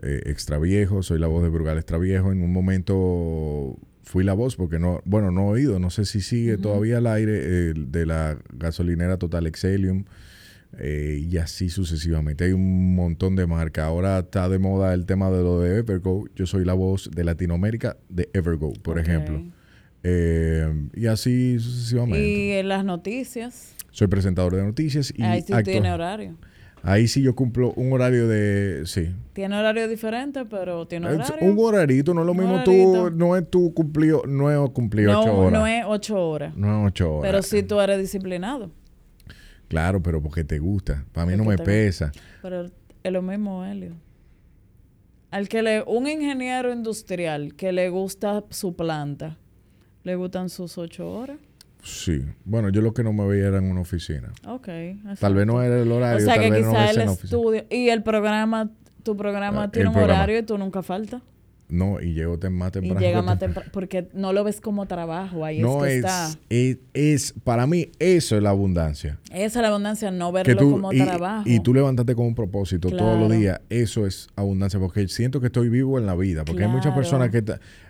eh, 0.02 0.22
Extra 0.26 0.58
Viejo. 0.58 1.04
Soy 1.04 1.20
la 1.20 1.28
voz 1.28 1.44
de 1.44 1.50
Brugal 1.50 1.78
Extra 1.78 1.98
Viejo. 1.98 2.32
En 2.32 2.42
un 2.42 2.52
momento 2.52 3.78
fui 4.02 4.24
la 4.24 4.32
voz 4.32 4.56
porque 4.56 4.78
no, 4.78 5.00
bueno, 5.04 5.30
no 5.30 5.42
he 5.42 5.60
oído, 5.60 5.78
no 5.78 5.90
sé 5.90 6.04
si 6.04 6.20
sigue 6.20 6.56
todavía 6.56 6.98
al 6.98 7.06
aire 7.06 7.74
de 7.74 8.06
la 8.06 8.38
gasolinera 8.52 9.18
Total 9.18 9.46
Excelium. 9.46 10.04
Eh, 10.78 11.26
y 11.28 11.36
así 11.36 11.68
sucesivamente. 11.68 12.44
Hay 12.44 12.52
un 12.52 12.94
montón 12.94 13.34
de 13.34 13.46
marcas. 13.46 13.86
Ahora 13.86 14.20
está 14.20 14.48
de 14.48 14.58
moda 14.58 14.94
el 14.94 15.04
tema 15.04 15.30
de 15.30 15.42
lo 15.42 15.60
de 15.60 15.78
Evergo. 15.78 16.26
Yo 16.36 16.46
soy 16.46 16.64
la 16.64 16.74
voz 16.74 17.10
de 17.10 17.24
Latinoamérica 17.24 17.96
de 18.08 18.28
Evergo, 18.32 18.72
por 18.74 18.98
ejemplo. 18.98 19.42
Eh, 20.02 20.88
y 20.94 21.06
así 21.06 21.58
sucesivamente. 21.58 22.26
¿Y 22.26 22.50
en 22.52 22.68
las 22.68 22.84
noticias? 22.84 23.74
Soy 23.90 24.06
presentador 24.06 24.54
de 24.54 24.62
noticias. 24.62 25.12
Y 25.16 25.22
Ahí 25.22 25.42
sí 25.42 25.52
tiene 25.64 25.92
horario. 25.92 26.36
Ahí 26.82 27.08
sí 27.08 27.22
yo 27.22 27.34
cumplo 27.34 27.72
un 27.74 27.92
horario 27.92 28.26
de... 28.26 28.82
Sí. 28.86 29.14
Tiene 29.32 29.58
horario 29.58 29.86
diferente, 29.88 30.44
pero 30.46 30.86
tiene 30.86 31.08
horario. 31.08 31.34
un 31.40 31.56
horarito, 31.58 32.14
no 32.14 32.22
es 32.22 32.26
lo 32.26 32.34
mismo 32.34 32.62
tú... 32.64 33.10
No 33.10 33.36
es 33.36 33.48
tú 33.50 33.74
cumplido... 33.74 34.22
No 34.26 34.50
es 34.50 34.70
cumplido 34.70 35.20
ocho 35.20 35.36
horas. 35.36 35.52
No 35.52 35.66
es 35.66 35.84
ocho 35.86 36.28
horas. 36.28 36.56
No 36.56 36.80
es 36.80 36.88
ocho 36.88 37.16
horas. 37.16 37.30
Pero 37.30 37.42
sí 37.42 37.62
tú 37.62 37.80
eres 37.80 37.98
disciplinado. 37.98 38.70
Claro, 39.68 40.02
pero 40.02 40.22
porque 40.22 40.42
te 40.42 40.58
gusta. 40.58 41.04
Para 41.12 41.26
mí 41.26 41.36
no 41.36 41.44
me 41.44 41.58
pesa. 41.58 42.12
Pero 42.42 42.66
es 43.02 43.12
lo 43.12 43.22
mismo, 43.22 43.64
Helio. 43.64 43.92
Al 45.30 45.48
que 45.48 45.62
le... 45.62 45.82
Un 45.82 46.08
ingeniero 46.08 46.72
industrial 46.72 47.54
que 47.54 47.72
le 47.72 47.88
gusta 47.90 48.44
su 48.50 48.74
planta, 48.74 49.36
¿le 50.02 50.16
gustan 50.16 50.48
sus 50.48 50.76
ocho 50.78 51.10
horas? 51.10 51.38
Sí. 51.82 52.24
Bueno, 52.44 52.68
yo 52.68 52.82
lo 52.82 52.92
que 52.92 53.02
no 53.02 53.12
me 53.12 53.26
veía 53.26 53.48
era 53.48 53.58
en 53.58 53.70
una 53.70 53.80
oficina. 53.80 54.32
Ok. 54.46 54.68
Tal 55.18 55.34
vez 55.34 55.46
no 55.46 55.62
era 55.62 55.78
el 55.78 55.90
horario. 55.90 56.18
O 56.18 56.20
sea, 56.20 56.38
que 56.38 56.50
quizá 56.50 56.90
el 56.90 57.00
estudio... 57.00 57.64
Y 57.70 57.88
el 57.88 58.02
programa... 58.02 58.70
Tu 59.02 59.16
programa 59.16 59.62
ah, 59.62 59.70
tiene 59.70 59.88
un 59.88 59.96
horario 59.96 60.38
y 60.38 60.42
tú 60.42 60.58
nunca 60.58 60.82
faltas. 60.82 61.22
No, 61.70 62.00
y 62.00 62.14
llego 62.14 62.38
más 62.50 62.72
temprano. 62.72 63.00
Y 63.00 63.02
llega 63.02 63.22
más 63.22 63.38
temprano, 63.40 63.70
porque 63.72 64.08
no 64.12 64.32
lo 64.32 64.44
ves 64.44 64.60
como 64.60 64.86
trabajo, 64.86 65.44
ahí 65.44 65.60
no 65.60 65.84
es 65.84 65.92
que 65.92 65.98
está. 65.98 66.30
Es, 66.94 67.34
para 67.44 67.66
mí, 67.66 67.90
eso 67.98 68.36
es 68.36 68.42
la 68.42 68.50
abundancia. 68.50 69.18
Esa 69.30 69.58
es 69.58 69.62
la 69.62 69.68
abundancia, 69.68 70.10
no 70.10 70.32
verlo 70.32 70.70
como 70.70 70.90
trabajo. 70.90 71.48
Y 71.48 71.60
tú 71.60 71.74
levantarte 71.74 72.14
con 72.14 72.26
un 72.26 72.34
propósito 72.34 72.90
todos 72.90 73.18
los 73.18 73.30
días, 73.30 73.60
eso 73.70 74.06
es 74.06 74.28
abundancia, 74.36 74.78
porque 74.80 75.06
siento 75.08 75.40
que 75.40 75.46
estoy 75.46 75.68
vivo 75.68 75.98
en 75.98 76.06
la 76.06 76.14
vida, 76.14 76.44
porque 76.44 76.64
hay 76.64 76.70
muchas 76.70 76.94
personas 76.94 77.30
que, 77.30 77.38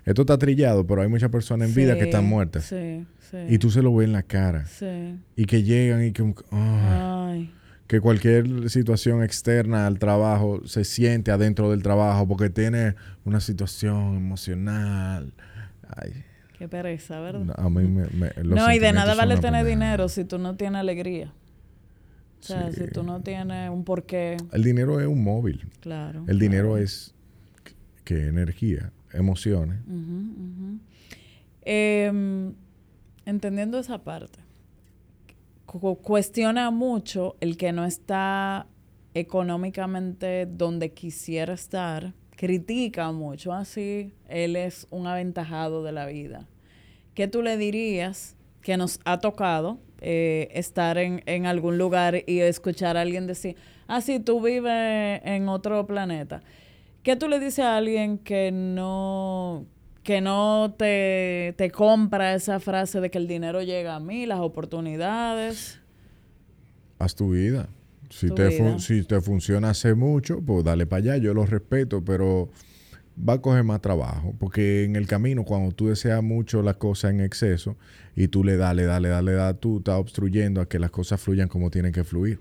esto 0.04 0.22
está 0.22 0.38
trillado, 0.38 0.86
pero 0.86 1.02
hay 1.02 1.08
muchas 1.08 1.30
personas 1.30 1.68
en 1.68 1.74
vida 1.74 1.96
que 1.96 2.04
están 2.04 2.26
muertas. 2.26 2.64
Sí, 2.64 3.06
sí. 3.30 3.38
Y 3.48 3.58
tú 3.58 3.70
se 3.70 3.82
lo 3.82 3.94
ves 3.94 4.06
en 4.06 4.12
la 4.12 4.22
cara. 4.22 4.66
Sí. 4.66 5.18
Y 5.36 5.44
que 5.44 5.62
llegan 5.62 6.04
y 6.04 6.12
que... 6.12 6.34
ay 6.50 7.52
que 7.90 8.00
cualquier 8.00 8.70
situación 8.70 9.24
externa 9.24 9.88
al 9.88 9.98
trabajo 9.98 10.64
se 10.64 10.84
siente 10.84 11.32
adentro 11.32 11.72
del 11.72 11.82
trabajo 11.82 12.28
porque 12.28 12.48
tiene 12.48 12.94
una 13.24 13.40
situación 13.40 14.14
emocional. 14.14 15.34
Ay. 15.96 16.12
Qué 16.56 16.68
pereza, 16.68 17.18
¿verdad? 17.18 17.52
a 17.58 17.68
mí 17.68 17.88
me, 17.88 18.30
no, 18.44 18.72
y 18.72 18.78
de 18.78 18.92
nada 18.92 19.16
vale 19.16 19.38
tener 19.38 19.66
dinero 19.66 20.08
si 20.08 20.24
tú 20.24 20.38
no 20.38 20.54
tienes 20.54 20.78
alegría. 20.78 21.32
O 22.38 22.42
sea, 22.44 22.70
si 22.70 22.86
tú 22.86 23.02
no 23.02 23.22
tienes 23.22 23.68
un 23.70 23.82
porqué. 23.82 24.36
El 24.52 24.62
dinero 24.62 25.00
es 25.00 25.08
un 25.08 25.24
móvil. 25.24 25.68
Claro. 25.80 26.24
El 26.28 26.38
dinero 26.38 26.78
es 26.78 27.12
que 28.04 28.28
energía, 28.28 28.92
emociones. 29.12 29.80
Em, 31.62 32.54
entendiendo 33.26 33.80
esa 33.80 33.98
parte, 34.04 34.38
cuestiona 35.78 36.70
mucho 36.70 37.36
el 37.40 37.56
que 37.56 37.72
no 37.72 37.84
está 37.84 38.66
económicamente 39.14 40.46
donde 40.46 40.92
quisiera 40.92 41.54
estar, 41.54 42.12
critica 42.36 43.12
mucho, 43.12 43.52
así 43.52 44.12
ah, 44.24 44.26
él 44.28 44.56
es 44.56 44.86
un 44.90 45.06
aventajado 45.06 45.84
de 45.84 45.92
la 45.92 46.06
vida. 46.06 46.48
¿Qué 47.14 47.28
tú 47.28 47.42
le 47.42 47.56
dirías 47.56 48.36
que 48.62 48.76
nos 48.76 48.98
ha 49.04 49.18
tocado 49.18 49.78
eh, 50.00 50.48
estar 50.52 50.98
en, 50.98 51.22
en, 51.26 51.46
algún 51.46 51.78
lugar 51.78 52.24
y 52.26 52.40
escuchar 52.40 52.96
a 52.96 53.02
alguien 53.02 53.26
decir, 53.26 53.56
ah, 53.86 54.00
sí, 54.00 54.20
tú 54.20 54.40
vives 54.40 55.20
en 55.24 55.48
otro 55.48 55.86
planeta? 55.86 56.42
¿Qué 57.02 57.16
tú 57.16 57.28
le 57.28 57.38
dices 57.38 57.64
a 57.64 57.76
alguien 57.76 58.18
que 58.18 58.50
no, 58.52 59.66
que 60.02 60.20
no 60.20 60.74
te, 60.76 61.54
compra 61.74 62.34
esa 62.34 62.60
frase 62.60 63.00
de 63.00 63.10
que 63.10 63.18
el 63.18 63.28
dinero 63.28 63.62
llega 63.62 63.96
a 63.96 64.00
mí, 64.00 64.26
las 64.26 64.40
oportunidades. 64.40 65.80
Haz 66.98 67.14
tu 67.14 67.30
vida. 67.30 67.68
Si, 68.08 68.30
te, 68.30 68.78
si 68.80 69.04
te 69.04 69.20
funciona 69.20 69.70
hace 69.70 69.94
mucho, 69.94 70.40
pues 70.40 70.64
dale 70.64 70.86
para 70.86 71.12
allá, 71.12 71.16
yo 71.18 71.32
lo 71.32 71.46
respeto, 71.46 72.04
pero 72.04 72.50
va 73.16 73.34
a 73.34 73.40
coger 73.40 73.62
más 73.62 73.80
trabajo, 73.80 74.34
porque 74.38 74.82
en 74.82 74.96
el 74.96 75.06
camino, 75.06 75.44
cuando 75.44 75.70
tú 75.72 75.88
deseas 75.88 76.22
mucho 76.22 76.62
las 76.62 76.76
cosas 76.76 77.12
en 77.12 77.20
exceso 77.20 77.76
y 78.16 78.26
tú 78.28 78.42
le 78.42 78.56
das, 78.56 78.74
le 78.74 78.84
das, 78.84 79.00
le 79.00 79.10
das, 79.10 79.22
le 79.22 79.32
das, 79.32 79.60
tú 79.60 79.78
estás 79.78 80.00
obstruyendo 80.00 80.60
a 80.60 80.68
que 80.68 80.80
las 80.80 80.90
cosas 80.90 81.20
fluyan 81.20 81.48
como 81.48 81.70
tienen 81.70 81.92
que 81.92 82.02
fluir 82.02 82.40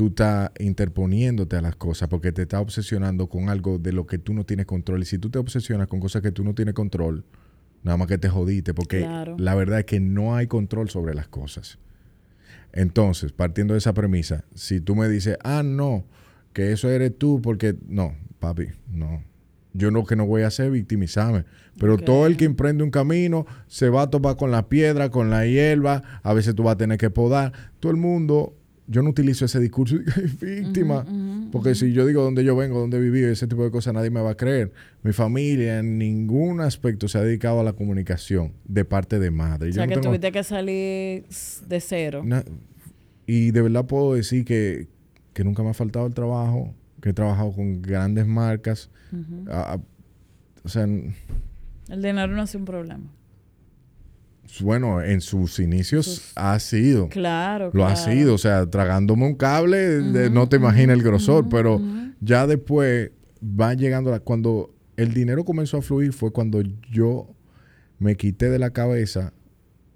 tú 0.00 0.06
estás 0.06 0.50
interponiéndote 0.58 1.56
a 1.56 1.60
las 1.60 1.76
cosas 1.76 2.08
porque 2.08 2.32
te 2.32 2.40
estás 2.40 2.62
obsesionando 2.62 3.28
con 3.28 3.50
algo 3.50 3.78
de 3.78 3.92
lo 3.92 4.06
que 4.06 4.16
tú 4.16 4.32
no 4.32 4.44
tienes 4.44 4.64
control. 4.64 5.02
Y 5.02 5.04
si 5.04 5.18
tú 5.18 5.28
te 5.28 5.38
obsesionas 5.38 5.88
con 5.88 6.00
cosas 6.00 6.22
que 6.22 6.32
tú 6.32 6.42
no 6.42 6.54
tienes 6.54 6.72
control, 6.72 7.22
nada 7.82 7.98
más 7.98 8.08
que 8.08 8.16
te 8.16 8.30
jodiste, 8.30 8.72
porque 8.72 9.06
la 9.36 9.54
verdad 9.54 9.80
es 9.80 9.84
que 9.84 10.00
no 10.00 10.34
hay 10.34 10.46
control 10.46 10.88
sobre 10.88 11.12
las 11.12 11.28
cosas. 11.28 11.78
Entonces, 12.72 13.32
partiendo 13.32 13.74
de 13.74 13.78
esa 13.78 13.92
premisa, 13.92 14.46
si 14.54 14.80
tú 14.80 14.96
me 14.96 15.06
dices, 15.06 15.36
ah, 15.44 15.62
no, 15.62 16.06
que 16.54 16.72
eso 16.72 16.88
eres 16.88 17.18
tú, 17.18 17.42
porque 17.42 17.76
no, 17.86 18.14
papi, 18.38 18.68
no. 18.90 19.22
Yo 19.74 19.90
no 19.90 20.06
que 20.06 20.16
no 20.16 20.24
voy 20.24 20.42
a 20.42 20.46
hacer 20.46 20.70
victimizarme. 20.70 21.44
Pero 21.78 21.98
todo 21.98 22.26
el 22.26 22.38
que 22.38 22.46
emprende 22.46 22.82
un 22.82 22.90
camino 22.90 23.44
se 23.66 23.90
va 23.90 24.02
a 24.02 24.10
topar 24.10 24.36
con 24.36 24.50
la 24.50 24.70
piedra, 24.70 25.10
con 25.10 25.28
la 25.28 25.44
hierba, 25.44 26.02
a 26.22 26.32
veces 26.32 26.54
tú 26.54 26.62
vas 26.62 26.76
a 26.76 26.78
tener 26.78 26.96
que 26.96 27.10
podar. 27.10 27.52
Todo 27.80 27.92
el 27.92 27.98
mundo 27.98 28.56
yo 28.90 29.02
no 29.02 29.10
utilizo 29.10 29.44
ese 29.44 29.60
discurso 29.60 29.96
de 29.98 30.62
víctima, 30.62 31.06
porque 31.52 31.76
si 31.76 31.92
yo 31.92 32.04
digo 32.04 32.24
dónde 32.24 32.42
yo 32.42 32.56
vengo, 32.56 32.80
dónde 32.80 32.98
viví, 32.98 33.22
ese 33.22 33.46
tipo 33.46 33.62
de 33.62 33.70
cosas, 33.70 33.94
nadie 33.94 34.10
me 34.10 34.20
va 34.20 34.30
a 34.30 34.36
creer. 34.36 34.72
Mi 35.04 35.12
familia 35.12 35.78
en 35.78 35.96
ningún 35.96 36.60
aspecto 36.60 37.06
se 37.06 37.16
ha 37.18 37.22
dedicado 37.22 37.60
a 37.60 37.62
la 37.62 37.72
comunicación 37.72 38.52
de 38.64 38.84
parte 38.84 39.20
de 39.20 39.30
madre. 39.30 39.70
O 39.70 39.72
sea, 39.72 39.86
que 39.86 39.98
tuviste 39.98 40.32
que 40.32 40.42
salir 40.42 41.24
de 41.68 41.80
cero. 41.80 42.24
y 43.26 43.52
de 43.52 43.62
verdad 43.62 43.86
puedo 43.86 44.14
decir 44.14 44.44
que, 44.44 44.88
nunca 45.44 45.62
me 45.62 45.70
ha 45.70 45.74
faltado 45.74 46.06
el 46.06 46.12
trabajo, 46.12 46.74
que 47.00 47.10
he 47.10 47.12
trabajado 47.12 47.52
con 47.52 47.80
grandes 47.80 48.26
marcas. 48.26 48.90
o 50.64 50.68
sea... 50.68 50.82
El 50.82 52.02
dinero 52.02 52.28
no 52.28 52.42
es 52.42 52.54
un 52.56 52.64
problema. 52.64 53.08
Bueno, 54.60 55.02
en 55.02 55.20
sus 55.20 55.58
inicios 55.58 56.32
ha 56.34 56.58
sido. 56.58 57.08
Claro. 57.08 57.70
Lo 57.72 57.86
ha 57.86 57.96
sido. 57.96 58.34
O 58.34 58.38
sea, 58.38 58.66
tragándome 58.66 59.26
un 59.26 59.34
cable, 59.34 60.00
no 60.30 60.48
te 60.48 60.56
imaginas 60.56 60.96
el 60.96 61.02
grosor. 61.02 61.48
pero 61.48 61.80
ya 62.20 62.46
después 62.46 63.10
va 63.42 63.74
llegando. 63.74 64.18
cuando 64.22 64.74
el 64.96 65.14
dinero 65.14 65.44
comenzó 65.44 65.78
a 65.78 65.82
fluir 65.82 66.12
fue 66.12 66.32
cuando 66.32 66.62
yo 66.90 67.34
me 67.98 68.16
quité 68.16 68.50
de 68.50 68.58
la 68.58 68.70
cabeza 68.70 69.32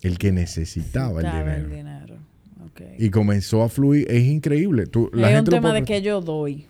el 0.02 0.18
que 0.18 0.32
necesitaba 0.32 1.20
el 1.20 1.26
dinero. 1.26 1.64
El 1.64 1.70
dinero. 1.70 2.18
Y 2.98 3.10
comenzó 3.10 3.62
a 3.62 3.68
fluir. 3.68 4.06
Es 4.10 4.24
increíble. 4.24 4.86
Tú, 4.86 5.10
la 5.12 5.30
es 5.30 5.40
un 5.40 5.46
tema 5.46 5.72
de 5.72 5.82
que 5.82 6.02
yo 6.02 6.20
doy. 6.20 6.66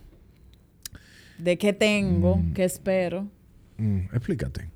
De 1.38 1.56
qué 1.58 1.72
tengo, 1.72 2.36
mm. 2.36 2.52
qué 2.52 2.64
espero. 2.64 3.28
Mm, 3.76 3.98
explícate. 4.12 4.68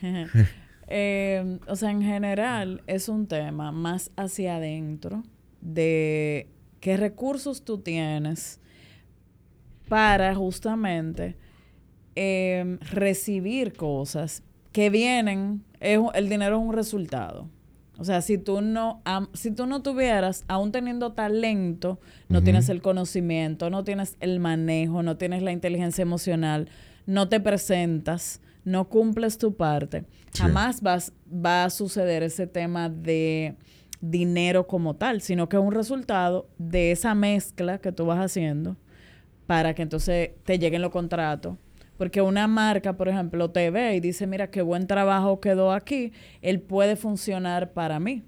Eh, 0.88 1.58
o 1.66 1.76
sea, 1.76 1.90
en 1.90 2.02
general 2.02 2.82
es 2.86 3.08
un 3.08 3.26
tema 3.26 3.72
más 3.72 4.10
hacia 4.16 4.56
adentro 4.56 5.22
de 5.60 6.48
qué 6.80 6.96
recursos 6.96 7.64
tú 7.64 7.78
tienes 7.78 8.60
para 9.88 10.34
justamente 10.34 11.36
em, 12.14 12.78
recibir 12.80 13.72
cosas 13.74 14.42
que 14.72 14.90
vienen, 14.90 15.64
el 15.80 16.28
dinero 16.28 16.56
es 16.56 16.62
un 16.62 16.72
resultado. 16.72 17.48
O 17.96 18.04
sea, 18.04 18.22
si 18.22 18.38
tú 18.38 18.60
no, 18.60 19.02
si 19.34 19.52
tú 19.52 19.66
no 19.66 19.82
tuvieras, 19.82 20.44
aún 20.48 20.72
teniendo 20.72 21.12
talento, 21.12 22.00
no 22.28 22.42
tienes 22.42 22.68
el 22.68 22.82
conocimiento, 22.82 23.70
no 23.70 23.84
tienes 23.84 24.16
el 24.18 24.40
manejo, 24.40 25.04
no 25.04 25.16
tienes 25.16 25.42
la 25.42 25.52
inteligencia 25.52 26.02
emocional, 26.02 26.68
no 27.06 27.28
te 27.28 27.38
presentas, 27.38 28.40
no 28.64 28.88
cumples 28.88 29.38
tu 29.38 29.56
parte, 29.56 30.04
jamás 30.36 30.80
vas, 30.80 31.12
va 31.28 31.64
a 31.64 31.70
suceder 31.70 32.22
ese 32.22 32.46
tema 32.46 32.88
de 32.88 33.56
dinero 34.00 34.66
como 34.66 34.94
tal, 34.94 35.20
sino 35.20 35.48
que 35.48 35.56
es 35.56 35.62
un 35.62 35.72
resultado 35.72 36.48
de 36.58 36.92
esa 36.92 37.14
mezcla 37.14 37.78
que 37.78 37.92
tú 37.92 38.06
vas 38.06 38.18
haciendo 38.18 38.76
para 39.46 39.74
que 39.74 39.82
entonces 39.82 40.30
te 40.44 40.58
lleguen 40.58 40.82
los 40.82 40.90
contratos. 40.90 41.56
Porque 41.96 42.20
una 42.20 42.48
marca, 42.48 42.96
por 42.96 43.08
ejemplo, 43.08 43.50
te 43.50 43.70
ve 43.70 43.94
y 43.94 44.00
dice, 44.00 44.26
mira, 44.26 44.50
qué 44.50 44.62
buen 44.62 44.86
trabajo 44.86 45.40
quedó 45.40 45.70
aquí, 45.70 46.12
él 46.42 46.60
puede 46.60 46.96
funcionar 46.96 47.72
para 47.72 48.00
mí. 48.00 48.24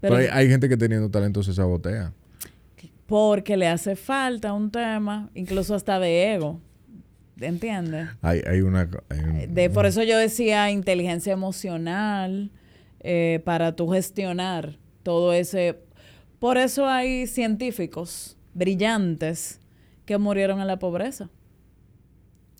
Pero, 0.00 0.16
hay, 0.16 0.48
gente 0.48 0.68
que 0.68 0.76
teniendo 0.76 1.10
talento 1.10 1.42
se 1.42 1.52
sabotea. 1.52 2.14
Porque 3.06 3.56
le 3.56 3.68
hace 3.68 3.94
falta 3.94 4.52
un 4.52 4.70
tema, 4.70 5.30
incluso 5.34 5.74
hasta 5.74 5.98
de 5.98 6.34
ego. 6.34 6.60
¿Entiendes? 7.40 8.08
Hay, 8.22 8.42
hay, 8.46 8.60
una, 8.60 8.88
de, 9.48 9.70
por 9.70 9.86
eso 9.86 10.02
yo 10.02 10.18
decía 10.18 10.70
inteligencia 10.70 11.32
emocional 11.32 12.50
eh, 13.00 13.40
para 13.44 13.76
tú 13.76 13.88
gestionar 13.88 14.76
todo 15.02 15.32
ese... 15.32 15.78
Por 16.40 16.56
eso 16.56 16.86
hay 16.86 17.26
científicos 17.26 18.36
brillantes 18.54 19.60
que 20.04 20.18
murieron 20.18 20.60
en 20.60 20.66
la 20.66 20.78
pobreza. 20.78 21.30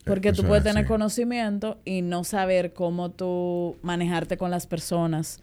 Porque 0.05 0.33
tú 0.33 0.43
puedes 0.43 0.65
tener 0.65 0.87
conocimiento 0.87 1.79
y 1.85 2.03
no 2.03 2.25
saber 2.25 2.73
cómo 2.73 3.11
tú 3.11 3.77
manejarte 3.83 4.39
con 4.39 4.51
las 4.51 4.67
personas 4.67 5.41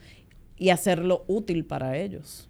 y 0.58 0.70
hacerlo 0.70 1.24
útil 1.28 1.66
para 1.66 1.98
ellos. 1.98 2.50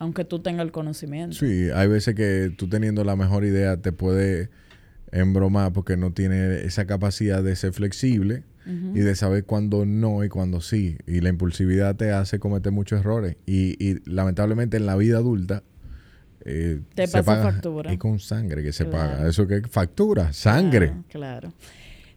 Aunque 0.00 0.24
tú 0.24 0.40
tengas 0.40 0.64
el 0.64 0.72
conocimiento. 0.72 1.36
Sí, 1.36 1.70
hay 1.74 1.88
veces 1.88 2.14
que 2.14 2.52
tú 2.56 2.68
teniendo 2.68 3.04
la 3.04 3.16
mejor 3.16 3.44
idea 3.44 3.76
te 3.76 3.92
puede 3.92 4.50
embromar 5.12 5.72
porque 5.72 5.96
no 5.96 6.12
tiene 6.12 6.62
esa 6.62 6.86
capacidad 6.86 7.42
de 7.42 7.56
ser 7.56 7.72
flexible 7.72 8.44
y 8.66 9.00
de 9.00 9.16
saber 9.16 9.44
cuándo 9.44 9.86
no 9.86 10.22
y 10.24 10.28
cuándo 10.28 10.60
sí. 10.60 10.98
Y 11.06 11.22
la 11.22 11.30
impulsividad 11.30 11.96
te 11.96 12.12
hace 12.12 12.38
cometer 12.38 12.70
muchos 12.70 13.00
errores. 13.00 13.36
Y, 13.46 13.82
y 13.82 13.98
lamentablemente 14.04 14.76
en 14.76 14.84
la 14.84 14.94
vida 14.94 15.16
adulta 15.16 15.62
eh, 16.44 16.80
te 16.94 17.08
pasa 17.08 17.42
factura. 17.42 17.92
Y 17.92 17.96
con 17.96 18.18
sangre 18.18 18.62
que 18.62 18.72
se 18.72 18.84
paga. 18.84 19.26
¿Eso 19.26 19.46
qué? 19.46 19.62
Factura, 19.62 20.32
sangre. 20.32 20.92
claro. 21.08 21.52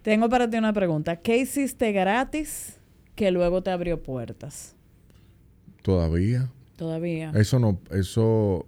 Tengo 0.01 0.29
para 0.29 0.49
ti 0.49 0.57
una 0.57 0.73
pregunta. 0.73 1.17
¿Qué 1.17 1.37
hiciste 1.37 1.91
gratis 1.91 2.79
que 3.15 3.29
luego 3.29 3.61
te 3.61 3.69
abrió 3.69 4.01
puertas? 4.01 4.75
Todavía. 5.83 6.49
Todavía. 6.75 7.31
Eso 7.35 7.59
no, 7.59 7.79
eso... 7.91 8.65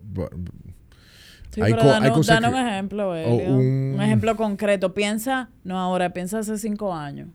Sí, 1.54 1.62
hay, 1.62 1.74
pero 1.74 1.86
danos, 1.86 2.28
un 2.28 2.56
ejemplo, 2.56 3.12
un, 3.12 3.98
ejemplo 4.02 4.36
concreto. 4.36 4.94
Piensa, 4.94 5.50
no 5.64 5.80
ahora, 5.80 6.12
piensa 6.12 6.40
hace 6.40 6.58
cinco 6.58 6.94
años. 6.94 7.30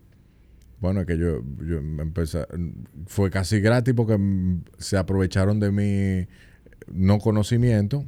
Bueno, 0.81 1.01
es 1.01 1.07
que 1.07 1.19
yo, 1.19 1.43
yo 1.65 1.79
empecé, 1.79 2.45
fue 3.07 3.31
casi 3.31 3.61
gratis 3.61 3.95
porque 3.95 4.19
se 4.79 4.97
aprovecharon 4.97 5.61
de 5.61 5.71
mi 5.71 6.29
no 6.93 7.19
conocimiento. 7.19 8.05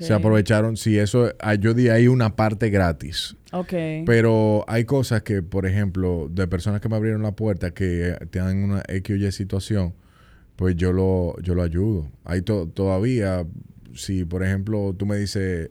Se 0.00 0.12
aprovecharon, 0.12 0.76
si 0.76 0.98
eso, 0.98 1.32
ah, 1.38 1.54
yo 1.54 1.74
di 1.74 1.90
ahí 1.90 2.08
una 2.08 2.34
parte 2.34 2.70
gratis. 2.70 3.36
Okay. 3.52 4.04
Pero 4.04 4.64
hay 4.66 4.84
cosas 4.84 5.22
que, 5.22 5.42
por 5.42 5.64
ejemplo, 5.64 6.28
de 6.30 6.48
personas 6.48 6.80
que 6.80 6.88
me 6.88 6.96
abrieron 6.96 7.22
la 7.22 7.32
puerta 7.32 7.72
que 7.72 8.16
tienen 8.30 8.64
una 8.64 8.82
X 8.88 9.14
o 9.14 9.16
Y 9.16 9.32
situación, 9.32 9.94
pues 10.56 10.76
yo 10.76 10.92
lo, 10.92 11.40
yo 11.40 11.54
lo 11.54 11.62
ayudo. 11.62 12.10
Hay 12.24 12.42
todavía, 12.42 13.46
si 13.96 14.24
por 14.24 14.44
ejemplo 14.44 14.94
tú 14.96 15.06
me 15.06 15.16
dices, 15.16 15.70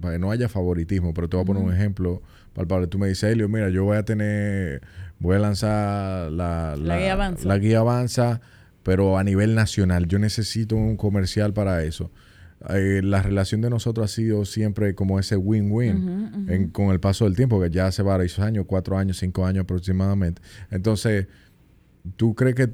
para 0.00 0.14
que 0.14 0.18
no 0.18 0.30
haya 0.30 0.48
favoritismo, 0.48 1.12
pero 1.14 1.28
te 1.28 1.36
voy 1.36 1.44
a 1.44 1.46
poner 1.46 1.62
un 1.62 1.72
ejemplo 1.72 2.22
palpable. 2.54 2.86
Tú 2.86 2.98
me 2.98 3.08
dices, 3.08 3.32
Elio, 3.32 3.48
mira, 3.48 3.68
yo 3.68 3.84
voy 3.84 3.96
a 3.96 4.04
tener, 4.04 4.82
voy 5.18 5.36
a 5.36 5.38
lanzar 5.38 6.30
la, 6.32 6.76
la, 6.76 6.98
guía 6.98 7.12
avanza. 7.12 7.48
La 7.48 7.58
guía 7.58 7.78
avanza, 7.80 8.40
pero 8.82 9.18
a 9.18 9.24
nivel 9.24 9.54
nacional. 9.54 10.06
Yo 10.06 10.18
necesito 10.18 10.76
un 10.76 10.96
comercial 10.96 11.52
para 11.52 11.82
eso. 11.84 12.10
Eh, 12.70 13.00
la 13.02 13.20
relación 13.22 13.60
de 13.60 13.70
nosotros 13.70 14.10
ha 14.10 14.14
sido 14.14 14.44
siempre 14.44 14.94
como 14.94 15.18
ese 15.18 15.36
win-win 15.36 16.70
con 16.70 16.90
el 16.90 17.00
paso 17.00 17.24
del 17.24 17.34
tiempo, 17.34 17.60
que 17.60 17.70
ya 17.70 17.86
hace 17.86 18.02
varios 18.02 18.38
años, 18.38 18.66
cuatro 18.68 18.96
años, 18.96 19.18
cinco 19.18 19.44
años 19.44 19.64
aproximadamente. 19.64 20.40
Entonces, 20.70 21.26
¿tú 22.16 22.34
crees 22.34 22.54
que 22.54 22.68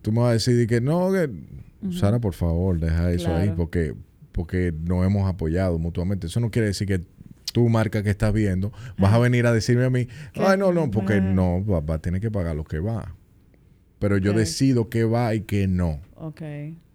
tú 0.00 0.12
me 0.12 0.20
vas 0.20 0.30
a 0.30 0.32
decir 0.32 0.66
que 0.66 0.80
no, 0.80 1.12
que 1.12 1.30
Sara, 1.92 2.18
por 2.18 2.34
favor, 2.34 2.78
deja 2.80 3.10
eso 3.12 3.34
ahí 3.34 3.52
porque, 3.56 3.94
porque 4.32 4.72
nos 4.72 5.06
hemos 5.06 5.28
apoyado 5.28 5.78
mutuamente. 5.78 6.26
Eso 6.26 6.40
no 6.40 6.50
quiere 6.50 6.68
decir 6.68 6.86
que 6.88 7.00
tu 7.52 7.68
marca 7.68 8.02
que 8.02 8.10
estás 8.10 8.32
viendo 8.32 8.72
vas 8.98 9.12
a 9.12 9.18
venir 9.18 9.46
a 9.46 9.52
decirme 9.52 9.84
a 9.84 9.90
mí, 9.90 10.08
ay, 10.34 10.58
no, 10.58 10.72
no, 10.72 10.90
porque 10.90 11.20
no, 11.20 11.64
va, 11.64 11.94
a 11.94 11.98
tener 11.98 12.20
que 12.20 12.30
pagar 12.30 12.56
lo 12.56 12.64
que 12.64 12.78
va. 12.78 13.14
Pero 13.98 14.16
yo 14.16 14.32
decido 14.32 14.88
qué 14.88 15.04
va 15.04 15.34
y 15.34 15.40
qué 15.42 15.66
no. 15.66 16.00
Ok. 16.14 16.42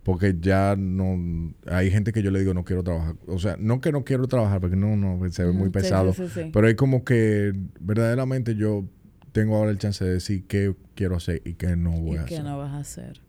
Porque 0.04 0.36
ya 0.40 0.76
no. 0.78 1.54
Hay 1.66 1.90
gente 1.92 2.12
que 2.12 2.22
yo 2.22 2.32
le 2.32 2.40
digo 2.40 2.54
no 2.54 2.66
quiero 2.66 2.84
trabajar. 2.84 3.16
O 3.28 3.40
sea, 3.40 3.56
no 3.58 3.82
que 3.82 3.92
no 3.92 4.04
quiero 4.04 4.28
trabajar, 4.28 4.60
porque 4.60 4.76
no, 4.76 4.96
no, 4.96 5.20
se 5.32 5.44
ve 5.44 5.52
muy 5.52 5.70
pesado. 5.70 6.14
pero 6.52 6.68
hay 6.68 6.76
como 6.76 7.04
que 7.04 7.54
verdaderamente 7.80 8.56
yo 8.56 8.86
tengo 9.32 9.56
ahora 9.56 9.72
el 9.72 9.78
chance 9.78 10.04
de 10.04 10.14
decir 10.14 10.46
qué 10.48 10.76
quiero 10.96 11.16
hacer 11.16 11.42
y 11.44 11.56
qué 11.56 11.76
no 11.76 11.92
voy 11.92 12.18
a 12.18 12.24
hacer. 12.24 12.38
qué 12.38 12.44
no 12.44 12.58
vas 12.58 12.72
a 12.72 12.80
hacer. 12.80 13.22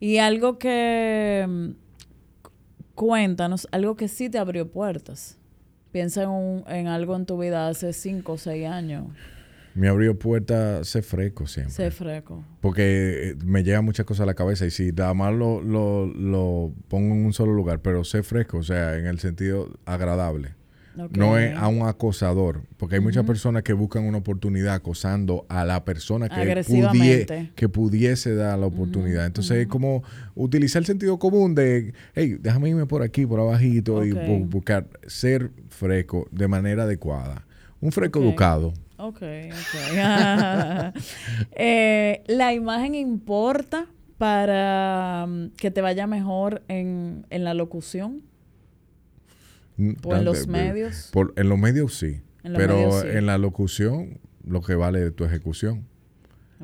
Y 0.00 0.16
algo 0.16 0.58
que. 0.58 1.46
Mm, 1.48 1.70
cuéntanos, 2.94 3.68
algo 3.70 3.94
que 3.96 4.08
sí 4.08 4.30
te 4.30 4.38
abrió 4.38 4.70
puertas. 4.70 5.38
Piensa 5.92 6.22
en, 6.22 6.64
en 6.68 6.86
algo 6.86 7.14
en 7.16 7.26
tu 7.26 7.38
vida 7.38 7.68
hace 7.68 7.92
cinco 7.92 8.32
o 8.32 8.38
seis 8.38 8.66
años. 8.66 9.06
Me 9.74 9.88
abrió 9.88 10.18
puertas 10.18 10.88
ser 10.88 11.02
fresco 11.02 11.46
siempre. 11.46 11.74
Ser 11.74 11.92
fresco. 11.92 12.44
Porque 12.60 13.30
eh, 13.30 13.36
me 13.44 13.62
llega 13.62 13.82
muchas 13.82 14.04
cosas 14.04 14.24
a 14.24 14.26
la 14.26 14.34
cabeza 14.34 14.66
y 14.66 14.70
si 14.70 14.90
nada 14.92 15.14
más 15.14 15.32
lo, 15.32 15.62
lo, 15.62 16.06
lo 16.06 16.72
pongo 16.88 17.14
en 17.14 17.24
un 17.24 17.32
solo 17.32 17.52
lugar, 17.52 17.80
pero 17.80 18.02
ser 18.04 18.24
fresco, 18.24 18.58
o 18.58 18.62
sea, 18.62 18.96
en 18.96 19.06
el 19.06 19.20
sentido 19.20 19.68
agradable. 19.84 20.54
No 21.10 21.38
es 21.38 21.56
a 21.56 21.68
un 21.68 21.86
acosador, 21.86 22.62
porque 22.76 22.96
hay 22.96 23.00
muchas 23.00 23.24
personas 23.24 23.62
que 23.62 23.72
buscan 23.72 24.04
una 24.04 24.18
oportunidad 24.18 24.74
acosando 24.74 25.46
a 25.48 25.64
la 25.64 25.84
persona 25.84 26.28
que, 26.28 27.50
que 27.54 27.68
pudiese 27.68 28.34
dar 28.34 28.58
la 28.58 28.66
oportunidad. 28.66 29.26
Entonces 29.26 29.58
es 29.58 29.66
como 29.66 30.02
utilizar 30.34 30.80
el 30.80 30.86
sentido 30.86 31.18
común 31.18 31.54
de, 31.54 31.94
hey, 32.14 32.36
déjame 32.40 32.70
irme 32.70 32.86
por 32.86 33.02
aquí, 33.02 33.26
por 33.26 33.40
abajito 33.40 34.04
y 34.04 34.12
buscar 34.12 34.86
ser 35.06 35.50
fresco 35.68 36.28
de 36.30 36.48
manera 36.48 36.84
adecuada. 36.84 37.46
Un 37.80 37.92
fresco 37.92 38.20
educado. 38.20 38.74
Ok, 38.98 39.22
ok. 39.22 40.92
Eh, 41.52 42.22
¿La 42.26 42.52
imagen 42.52 42.94
importa 42.94 43.86
para 44.18 45.26
mm, 45.26 45.50
que 45.56 45.70
te 45.70 45.80
vaya 45.80 46.06
mejor 46.06 46.62
en, 46.68 47.26
en 47.30 47.44
la 47.44 47.54
locución? 47.54 48.22
¿O 50.04 50.16
en 50.16 50.24
los 50.24 50.46
medios? 50.46 51.10
en 51.36 51.48
los 51.48 51.58
medios 51.58 51.98
sí. 51.98 52.20
pero 52.42 53.04
en 53.04 53.26
la 53.26 53.38
locución, 53.38 54.18
lo 54.44 54.62
que 54.62 54.74
vale 54.74 55.06
es 55.06 55.14
tu 55.14 55.24
ejecución. 55.24 55.86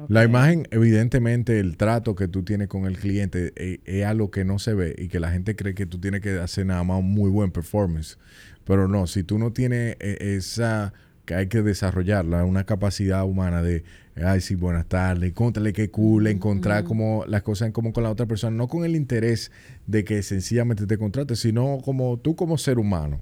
La 0.09 0.25
imagen, 0.25 0.69
evidentemente, 0.73 1.59
el 1.59 1.79
trato 1.79 2.15
que 2.15 2.29
tú 2.29 2.43
tienes 2.43 2.69
con 2.69 2.85
el 2.85 2.99
cliente 2.99 3.55
eh, 3.57 3.81
es, 3.87 4.05
algo 4.05 4.31
que 4.31 4.45
no 4.45 4.59
se 4.59 4.75
ve 4.75 4.95
y 4.99 5.09
que 5.09 5.21
la 5.21 5.31
gente 5.31 5.57
cree 5.57 5.75
que 5.75 5.87
tú 5.87 5.99
tienes 5.99 6.21
que 6.21 6.39
hacer 6.39 6.67
nada 6.67 6.85
más 6.85 6.99
un 6.99 7.13
muy 7.13 7.31
buen 7.31 7.51
performance. 7.51 8.19
Pero 8.65 8.89
no, 8.89 9.07
si 9.07 9.23
tú 9.23 9.39
no 9.39 9.55
tienes 9.55 9.97
eh, 10.01 10.35
esa 10.37 10.93
que 11.27 11.35
hay 11.35 11.49
que 11.49 11.61
desarrollarla, 11.61 12.45
una 12.45 12.65
capacidad 12.65 13.25
humana 13.25 13.61
de, 13.61 13.85
ay, 14.15 14.41
sí, 14.41 14.55
buenas 14.55 14.87
tardes, 14.87 15.33
contarle 15.33 15.73
qué 15.73 15.91
cool, 15.91 16.29
encontrar 16.29 16.85
como 16.85 17.25
las 17.27 17.43
cosas 17.43 17.67
en 17.67 17.73
común 17.73 17.93
con 17.93 18.05
la 18.05 18.11
otra 18.11 18.27
persona, 18.27 18.57
no 18.57 18.69
con 18.69 18.85
el 18.85 18.97
interés 18.97 19.51
de 19.87 20.05
que 20.05 20.23
sencillamente 20.23 20.87
te 20.87 20.97
contrate, 20.97 21.35
sino 21.37 21.81
como 21.85 22.19
tú 22.19 22.37
como 22.37 22.57
ser 22.57 22.79
humano. 22.79 23.21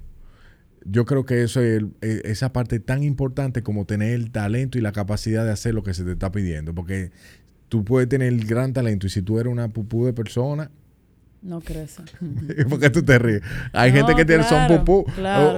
Yo 0.85 1.05
creo 1.05 1.25
que 1.25 1.41
eso 1.41 1.61
es 1.61 1.83
e, 2.01 2.21
esa 2.25 2.53
parte 2.53 2.79
tan 2.79 3.03
importante 3.03 3.63
como 3.63 3.85
tener 3.85 4.13
el 4.13 4.31
talento 4.31 4.77
y 4.77 4.81
la 4.81 4.91
capacidad 4.91 5.43
de 5.43 5.51
hacer 5.51 5.73
lo 5.73 5.81
que 5.81 5.95
se 5.95 6.03
te 6.03 6.11
está 6.11 6.31
pidiendo, 6.31 6.75
porque 6.75 7.11
tú 7.69 7.83
puedes 7.83 8.07
tener 8.07 8.27
el 8.27 8.45
gran 8.45 8.71
talento 8.71 9.07
y 9.07 9.09
si 9.09 9.23
tú 9.23 9.39
eres 9.39 9.51
una 9.51 9.69
pupú 9.69 10.05
de 10.05 10.13
persona, 10.13 10.69
no 11.45 11.61
crece. 11.61 12.03
¿Por 12.69 12.79
qué 12.79 12.89
tú 12.89 13.03
te 13.03 13.17
ríes? 13.19 13.41
Hay 13.71 13.91
gente 13.91 14.15
que 14.15 14.25
tiene, 14.25 14.43
son 14.43 14.67
pupú. 14.67 15.05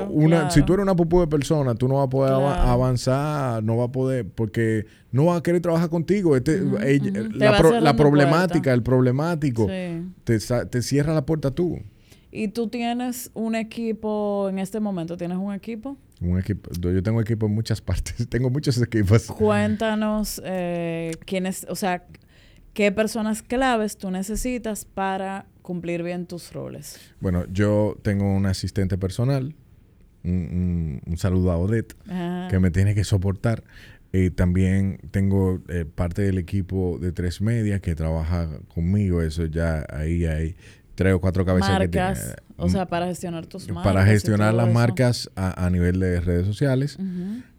una, 0.09 0.49
Si 0.51 0.61
tú 0.63 0.73
eres 0.73 0.83
una 0.83 0.95
pupú 0.95 1.21
de 1.21 1.27
persona, 1.27 1.73
tú 1.75 1.87
no 1.87 1.95
vas 1.95 2.07
a 2.07 2.09
poder 2.09 2.33
avanzar, 2.33 3.63
no 3.63 3.77
vas 3.77 3.89
a 3.89 3.91
poder, 3.91 4.27
porque 4.29 4.85
no 5.11 5.25
va 5.25 5.37
a 5.37 5.43
querer 5.43 5.61
trabajar 5.61 5.89
contigo. 5.89 6.35
Este, 6.35 6.61
la, 6.61 7.95
problemática, 7.95 8.73
el 8.73 8.83
problemático, 8.83 9.67
te, 9.67 10.39
te 10.39 10.81
cierra 10.81 11.13
la 11.13 11.25
puerta 11.25 11.51
tú. 11.51 11.79
¿Y 12.31 12.49
tú 12.49 12.67
tienes 12.67 13.31
un 13.33 13.55
equipo 13.55 14.47
en 14.49 14.59
este 14.59 14.79
momento? 14.79 15.17
¿Tienes 15.17 15.37
un 15.37 15.53
equipo? 15.53 15.97
Un 16.21 16.37
equipo. 16.37 16.69
Yo 16.79 17.01
tengo 17.01 17.21
equipo 17.21 17.45
en 17.45 17.55
muchas 17.55 17.81
partes. 17.81 18.27
tengo 18.29 18.49
muchos 18.49 18.81
equipos. 18.81 19.27
Cuéntanos 19.27 20.41
eh, 20.43 21.13
quiénes, 21.25 21.65
o 21.69 21.75
sea, 21.75 22.05
qué 22.73 22.91
personas 22.91 23.41
claves 23.41 23.97
tú 23.97 24.11
necesitas 24.11 24.85
para 24.85 25.47
cumplir 25.67 26.01
bien 26.01 26.27
tus 26.27 26.53
roles. 26.53 26.97
Bueno, 27.19 27.43
yo 27.51 27.97
tengo 28.01 28.33
un 28.33 28.45
asistente 28.45 28.97
personal, 28.97 29.53
un, 30.23 31.01
saludo 31.17 31.51
a 31.51 31.57
Odette, 31.57 31.93
que 32.49 32.59
me 32.59 32.71
tiene 32.71 32.95
que 32.95 33.03
soportar. 33.03 33.65
Eh, 34.13 34.31
también 34.31 34.97
tengo 35.11 35.61
eh, 35.67 35.83
parte 35.83 36.21
del 36.21 36.37
equipo 36.37 36.99
de 36.99 37.11
Tres 37.11 37.41
Media 37.41 37.81
que 37.81 37.95
trabaja 37.95 38.47
conmigo. 38.73 39.21
Eso 39.21 39.45
ya 39.45 39.85
ahí 39.89 40.23
hay 40.23 40.55
tres 40.95 41.13
o 41.13 41.19
cuatro 41.19 41.43
cabezas 41.43 41.71
marcas, 41.71 42.35
o 42.55 42.69
sea, 42.69 42.85
para 42.85 43.07
gestionar 43.07 43.45
tus 43.45 43.67
marcas. 43.67 43.83
Para 43.83 44.05
gestionar 44.05 44.53
las 44.53 44.71
marcas 44.71 45.29
a, 45.35 45.69
nivel 45.69 45.99
de 45.99 46.21
redes 46.21 46.45
sociales. 46.45 46.97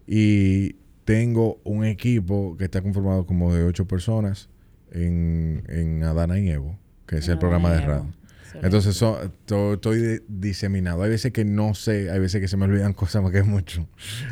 Y 0.07 0.77
tengo 1.05 1.59
un 1.63 1.85
equipo 1.85 2.57
que 2.57 2.63
está 2.63 2.81
conformado 2.81 3.27
como 3.27 3.53
de 3.53 3.65
ocho 3.65 3.87
personas 3.87 4.49
en, 4.91 5.63
en 5.67 6.03
Adana 6.03 6.39
y 6.39 6.49
Evo, 6.49 6.75
que 7.09 7.17
es 7.17 7.27
el 7.27 7.39
programa 7.39 7.71
de 7.71 7.81
radio. 7.81 8.05
Entonces, 8.61 9.01
estoy 9.01 10.21
diseminado. 10.27 11.01
Hay 11.01 11.09
veces 11.09 11.31
que 11.31 11.43
no 11.43 11.73
sé, 11.73 12.11
hay 12.11 12.19
veces 12.19 12.39
que 12.39 12.47
se 12.47 12.55
me 12.55 12.65
olvidan 12.65 12.93
cosas 12.93 13.21
porque 13.23 13.39
es 13.39 13.45
mucho. 13.45 13.87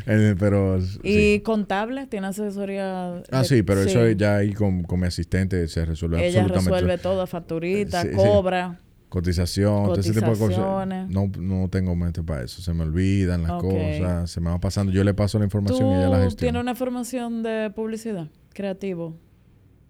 Eh, 0.06 0.36
pero, 0.38 0.78
¿Y 1.02 1.40
contable? 1.40 2.06
¿Tiene 2.06 2.28
asesoría? 2.28 3.22
Ah, 3.32 3.44
sí, 3.44 3.62
pero 3.62 3.80
eso 3.80 4.08
ya 4.10 4.36
ahí 4.36 4.52
con, 4.52 4.86
mi 4.88 5.06
asistente 5.06 5.66
se 5.66 5.84
resuelve 5.84 6.24
Ella 6.24 6.46
resuelve 6.46 6.98
todo, 6.98 7.26
facturita, 7.26 8.08
cobra. 8.12 8.80
cotización, 9.08 9.86
todo 9.86 10.00
ese 10.00 10.12
tipo 10.12 10.30
de 10.30 10.38
cosas. 10.38 11.08
No, 11.08 11.30
no 11.36 11.68
tengo 11.68 11.96
mente 11.96 12.22
para 12.22 12.44
eso. 12.44 12.62
Se 12.62 12.72
me 12.72 12.84
olvidan 12.84 13.42
las 13.42 13.60
cosas, 13.60 14.30
se 14.30 14.40
me 14.40 14.50
va 14.50 14.60
pasando. 14.60 14.92
Yo 14.92 15.02
le 15.02 15.14
paso 15.14 15.38
la 15.40 15.46
información 15.46 15.88
y 15.88 15.94
ella 15.94 16.08
la 16.08 16.22
gestiona. 16.22 16.52
¿Tienes 16.52 16.62
una 16.62 16.74
formación 16.76 17.42
de 17.42 17.72
publicidad? 17.74 18.28
Creativo. 18.52 19.16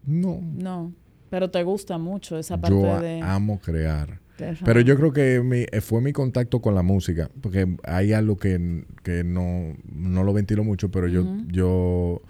No. 0.07 0.41
No. 0.43 0.95
Pero 1.31 1.51
te 1.51 1.63
gusta 1.63 1.99
mucho 1.99 2.39
esa 2.39 2.61
parte 2.61 2.81
yo 2.81 3.01
de... 3.01 3.21
amo 3.23 3.61
crear. 3.61 4.21
Pero 4.65 4.81
yo 4.81 4.97
creo 4.97 5.13
que 5.13 5.41
mi, 5.41 5.67
eh, 5.71 5.81
fue 5.81 6.01
mi 6.01 6.13
contacto 6.13 6.61
con 6.61 6.75
la 6.75 6.83
música, 6.83 7.31
porque 7.41 7.77
hay 7.83 8.13
algo 8.13 8.37
que, 8.37 8.85
que 9.03 9.25
no, 9.25 9.77
no 9.93 10.23
lo 10.23 10.33
ventilo 10.33 10.63
mucho, 10.63 10.91
pero 10.91 11.09
yo, 11.09 11.25
yo 11.49 12.23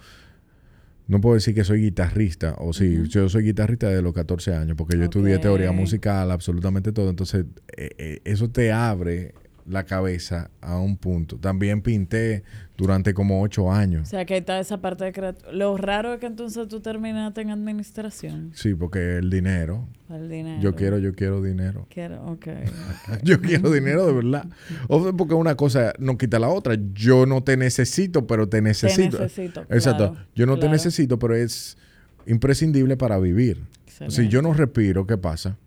no 1.07 1.21
puedo 1.21 1.35
decir 1.35 1.53
que 1.53 1.63
soy 1.63 1.81
guitarrista, 1.81 2.55
o 2.57 2.73
sí, 2.73 3.03
yo 3.07 3.29
soy 3.29 3.43
guitarrista 3.43 3.89
desde 3.89 4.01
los 4.01 4.13
14 4.13 4.55
años, 4.55 4.75
porque 4.75 4.97
yo 4.97 5.03
estudié 5.03 5.37
teoría 5.39 5.71
musical, 5.71 6.31
absolutamente 6.31 6.91
todo, 6.91 7.09
entonces 7.09 7.45
eh, 7.77 7.89
eh, 7.97 8.21
eso 8.25 8.49
te 8.49 8.71
abre 8.71 9.33
la 9.69 9.85
cabeza 9.85 10.49
a 10.61 10.79
un 10.79 10.97
punto. 10.97 11.37
También 11.37 11.81
pinté 11.81 12.43
durante 12.75 13.13
como 13.13 13.41
ocho 13.41 13.71
años. 13.71 14.07
O 14.07 14.09
sea, 14.09 14.25
que 14.25 14.33
ahí 14.33 14.39
está 14.39 14.59
esa 14.59 14.81
parte 14.81 15.05
de 15.05 15.11
creatividad. 15.11 15.53
Lo 15.53 15.77
raro 15.77 16.13
es 16.13 16.19
que 16.19 16.25
entonces 16.25 16.67
tú 16.67 16.79
terminaste 16.79 17.41
en 17.41 17.51
administración. 17.51 18.51
Sí, 18.55 18.73
porque 18.73 19.17
el 19.17 19.29
dinero. 19.29 19.87
El 20.09 20.27
dinero. 20.27 20.59
Yo 20.61 20.75
quiero, 20.75 20.97
yo 20.97 21.13
quiero 21.13 21.41
dinero. 21.41 21.85
Quiero, 21.89 22.25
ok. 22.25 22.47
yo 23.23 23.39
quiero 23.41 23.71
dinero 23.71 24.07
de 24.07 24.13
verdad. 24.13 24.47
O 24.87 25.15
porque 25.15 25.35
una 25.35 25.55
cosa 25.55 25.93
no 25.99 26.17
quita 26.17 26.39
la 26.39 26.49
otra. 26.49 26.75
Yo 26.93 27.27
no 27.27 27.43
te 27.43 27.55
necesito, 27.55 28.25
pero 28.25 28.49
te 28.49 28.61
necesito. 28.61 29.17
Te 29.17 29.23
necesito. 29.23 29.61
Exacto. 29.69 30.17
yo 30.33 30.47
no 30.47 30.57
te 30.57 30.67
necesito, 30.67 31.19
pero 31.19 31.35
es 31.35 31.77
imprescindible 32.25 32.97
para 32.97 33.19
vivir. 33.19 33.61
Si 34.07 34.29
yo 34.29 34.41
no 34.41 34.53
respiro, 34.53 35.05
¿qué 35.05 35.17
pasa? 35.17 35.57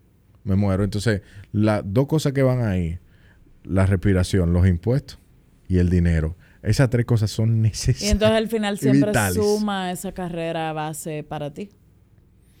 Me 0.43 0.55
muero. 0.55 0.83
Entonces, 0.83 1.21
las 1.53 1.83
dos 1.85 2.07
cosas 2.07 2.33
que 2.33 2.41
van 2.43 2.65
ahí 2.65 2.99
la 3.63 3.85
respiración, 3.85 4.53
los 4.53 4.67
impuestos 4.67 5.19
y 5.67 5.77
el 5.77 5.89
dinero. 5.89 6.35
Esas 6.61 6.89
tres 6.89 7.05
cosas 7.05 7.29
son 7.29 7.61
necesarias. 7.61 8.03
Y 8.03 8.09
entonces 8.09 8.37
al 8.37 8.47
final 8.47 8.77
siempre 8.77 9.11
suma 9.33 9.91
esa 9.91 10.13
carrera 10.13 10.71
base 10.73 11.23
para 11.23 11.53
ti 11.53 11.69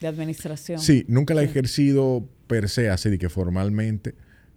de 0.01 0.07
administración. 0.07 0.79
Sí, 0.79 1.05
nunca 1.07 1.33
la 1.33 1.41
he 1.41 1.45
ejercido 1.45 2.27
per 2.47 2.69
se, 2.69 2.89
así 2.89 3.09
de 3.09 3.17
que 3.17 3.29
formalmente, 3.29 4.15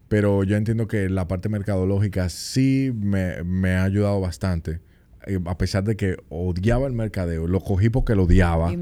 pero 0.09 0.45
yo 0.45 0.57
entiendo 0.57 0.87
que 0.87 1.09
la 1.09 1.29
parte 1.29 1.49
mercadológica 1.49 2.29
sí 2.29 2.93
me, 2.95 3.71
ha 3.71 3.85
ayudado 3.85 4.21
bastante. 4.21 4.81
Eh, 5.27 5.41
a 5.47 5.59
pesar 5.59 5.83
de 5.85 5.97
que 5.97 6.17
odiaba 6.29 6.87
el 6.87 6.93
mercadeo, 6.93 7.49
lo 7.49 7.61
cogí 7.61 7.89
porque 7.89 8.15
lo 8.15 8.25
odiaba. 8.25 8.73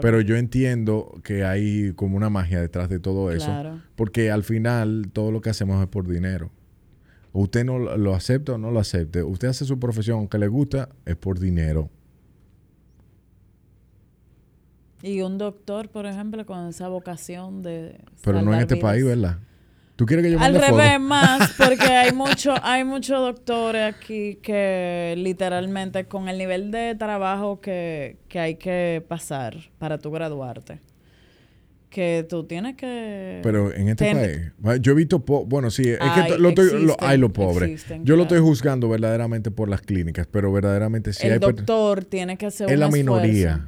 pero 0.00 0.20
yo 0.20 0.36
entiendo 0.36 1.20
que 1.22 1.44
hay 1.44 1.92
como 1.94 2.16
una 2.16 2.30
magia 2.30 2.60
detrás 2.60 2.88
de 2.88 3.00
todo 3.00 3.30
eso. 3.30 3.80
Porque 3.96 4.30
al 4.30 4.44
final 4.44 5.10
todo 5.12 5.32
lo 5.32 5.40
que 5.40 5.50
hacemos 5.50 5.82
es 5.82 5.88
por 5.88 6.08
dinero. 6.08 6.50
Usted 7.32 7.64
no 7.64 7.78
lo 7.78 8.14
acepta 8.14 8.54
o 8.54 8.58
no 8.58 8.70
lo 8.70 8.80
acepte. 8.80 9.22
Usted 9.22 9.48
hace 9.48 9.64
su 9.64 9.78
profesión 9.78 10.28
que 10.28 10.38
le 10.38 10.48
gusta, 10.48 10.88
es 11.04 11.16
por 11.16 11.38
dinero. 11.38 11.88
Y 15.02 15.22
un 15.22 15.38
doctor, 15.38 15.88
por 15.88 16.06
ejemplo, 16.06 16.44
con 16.44 16.68
esa 16.68 16.88
vocación 16.88 17.62
de. 17.62 18.00
Pero 18.22 18.42
no 18.42 18.52
en 18.52 18.60
este 18.60 18.76
país, 18.76 19.04
¿verdad? 19.04 19.38
¿Tú 19.96 20.06
quieres 20.06 20.24
que 20.24 20.32
yo 20.32 20.40
Al 20.40 20.54
revés, 20.54 20.98
más, 20.98 21.52
porque 21.58 21.84
hay 21.84 22.12
mucho, 22.12 22.54
hay 22.62 22.84
muchos 22.84 23.20
doctores 23.20 23.94
aquí 23.94 24.36
que 24.36 25.14
literalmente 25.18 26.06
con 26.06 26.28
el 26.28 26.38
nivel 26.38 26.70
de 26.70 26.94
trabajo 26.94 27.60
que, 27.60 28.16
que 28.28 28.40
hay 28.40 28.54
que 28.56 29.04
pasar 29.06 29.56
para 29.78 29.98
tú 29.98 30.10
graduarte 30.10 30.80
que 31.90 32.24
tú 32.28 32.44
tienes 32.44 32.76
que... 32.76 33.40
Pero 33.42 33.74
en 33.74 33.88
este 33.88 34.52
país, 34.62 34.80
yo 34.80 34.92
he 34.92 34.94
visto, 34.94 35.18
bueno, 35.18 35.70
sí, 35.70 35.82
es 35.88 35.98
que 35.98 36.38
lo 36.38 36.96
hay 37.00 37.18
lo 37.18 37.32
pobre. 37.32 37.76
yo 38.02 38.16
lo 38.16 38.22
estoy 38.22 38.38
juzgando 38.38 38.88
verdaderamente 38.88 39.50
por 39.50 39.68
las 39.68 39.82
clínicas, 39.82 40.26
pero 40.30 40.52
verdaderamente 40.52 41.12
sí 41.12 41.26
hay... 41.26 41.34
El 41.34 41.40
doctor 41.40 42.04
tiene 42.04 42.38
que 42.38 42.46
hacer 42.46 42.70
Es 42.70 42.78
la 42.78 42.88
minoría. 42.88 43.66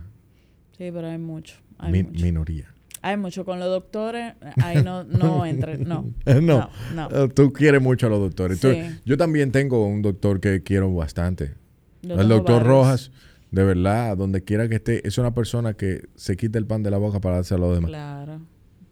Sí, 0.78 0.90
pero 0.92 1.08
hay 1.08 1.18
mucho. 1.18 1.56
Minoría. 1.90 2.72
Hay 3.02 3.16
mucho. 3.16 3.44
Con 3.44 3.58
los 3.58 3.68
doctores, 3.68 4.34
ahí 4.62 4.82
no, 4.82 5.02
no 5.04 5.44
entre, 5.44 5.78
no, 5.84 6.06
no. 6.40 6.70
no. 6.94 7.28
Tú 7.28 7.52
quieres 7.52 7.82
mucho 7.82 8.06
a 8.06 8.10
los 8.10 8.20
doctores. 8.20 8.60
yo 9.04 9.16
también 9.16 9.50
tengo 9.50 9.84
un 9.86 10.00
doctor 10.00 10.40
que 10.40 10.62
quiero 10.62 10.94
bastante. 10.94 11.54
el 12.02 12.28
doctor 12.28 12.64
Rojas 12.64 13.10
de 13.52 13.64
verdad, 13.64 14.16
donde 14.16 14.42
quiera 14.42 14.66
que 14.68 14.76
esté, 14.76 15.06
es 15.06 15.18
una 15.18 15.34
persona 15.34 15.74
que 15.74 16.08
se 16.16 16.36
quita 16.36 16.58
el 16.58 16.66
pan 16.66 16.82
de 16.82 16.90
la 16.90 16.96
boca 16.96 17.20
para 17.20 17.36
dárselo 17.36 17.66
a 17.66 17.68
los 17.68 17.76
demás. 17.76 17.90
Claro. 17.90 18.40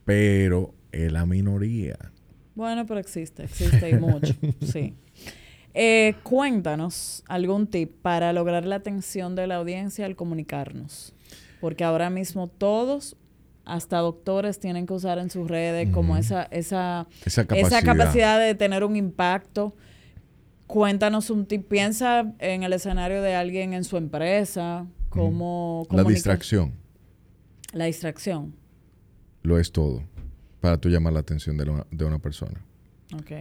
Pero 0.04 0.74
es 0.92 1.10
la 1.10 1.24
minoría. 1.24 1.96
Bueno, 2.54 2.86
pero 2.86 3.00
existe, 3.00 3.44
existe 3.44 3.88
y 3.88 3.94
mucho, 3.94 4.34
sí. 4.60 4.94
Eh, 5.72 6.14
cuéntanos 6.24 7.24
algún 7.26 7.68
tip 7.68 7.90
para 8.02 8.34
lograr 8.34 8.66
la 8.66 8.76
atención 8.76 9.34
de 9.34 9.46
la 9.46 9.56
audiencia 9.56 10.04
al 10.04 10.14
comunicarnos. 10.14 11.14
Porque 11.60 11.84
ahora 11.84 12.10
mismo 12.10 12.48
todos, 12.48 13.16
hasta 13.64 13.98
doctores, 13.98 14.60
tienen 14.60 14.86
que 14.86 14.92
usar 14.92 15.18
en 15.18 15.30
sus 15.30 15.48
redes 15.48 15.88
como 15.88 16.18
esa, 16.18 16.42
esa, 16.50 17.06
esa, 17.24 17.46
esa 17.54 17.82
capacidad 17.82 18.38
de 18.38 18.54
tener 18.54 18.84
un 18.84 18.96
impacto 18.96 19.74
Cuéntanos 20.70 21.30
un 21.30 21.46
tip. 21.46 21.66
Piensa 21.66 22.32
en 22.38 22.62
el 22.62 22.72
escenario 22.72 23.22
de 23.22 23.34
alguien 23.34 23.72
en 23.72 23.82
su 23.82 23.96
empresa, 23.96 24.86
cómo... 25.08 25.84
La 25.90 26.04
distracción. 26.04 26.74
La 27.72 27.86
distracción. 27.86 28.54
Lo 29.42 29.58
es 29.58 29.72
todo 29.72 30.04
para 30.60 30.78
tú 30.78 30.88
llamar 30.88 31.12
la 31.12 31.20
atención 31.20 31.56
de, 31.56 32.04
una 32.04 32.18
persona. 32.20 32.64
Ok. 33.14 33.32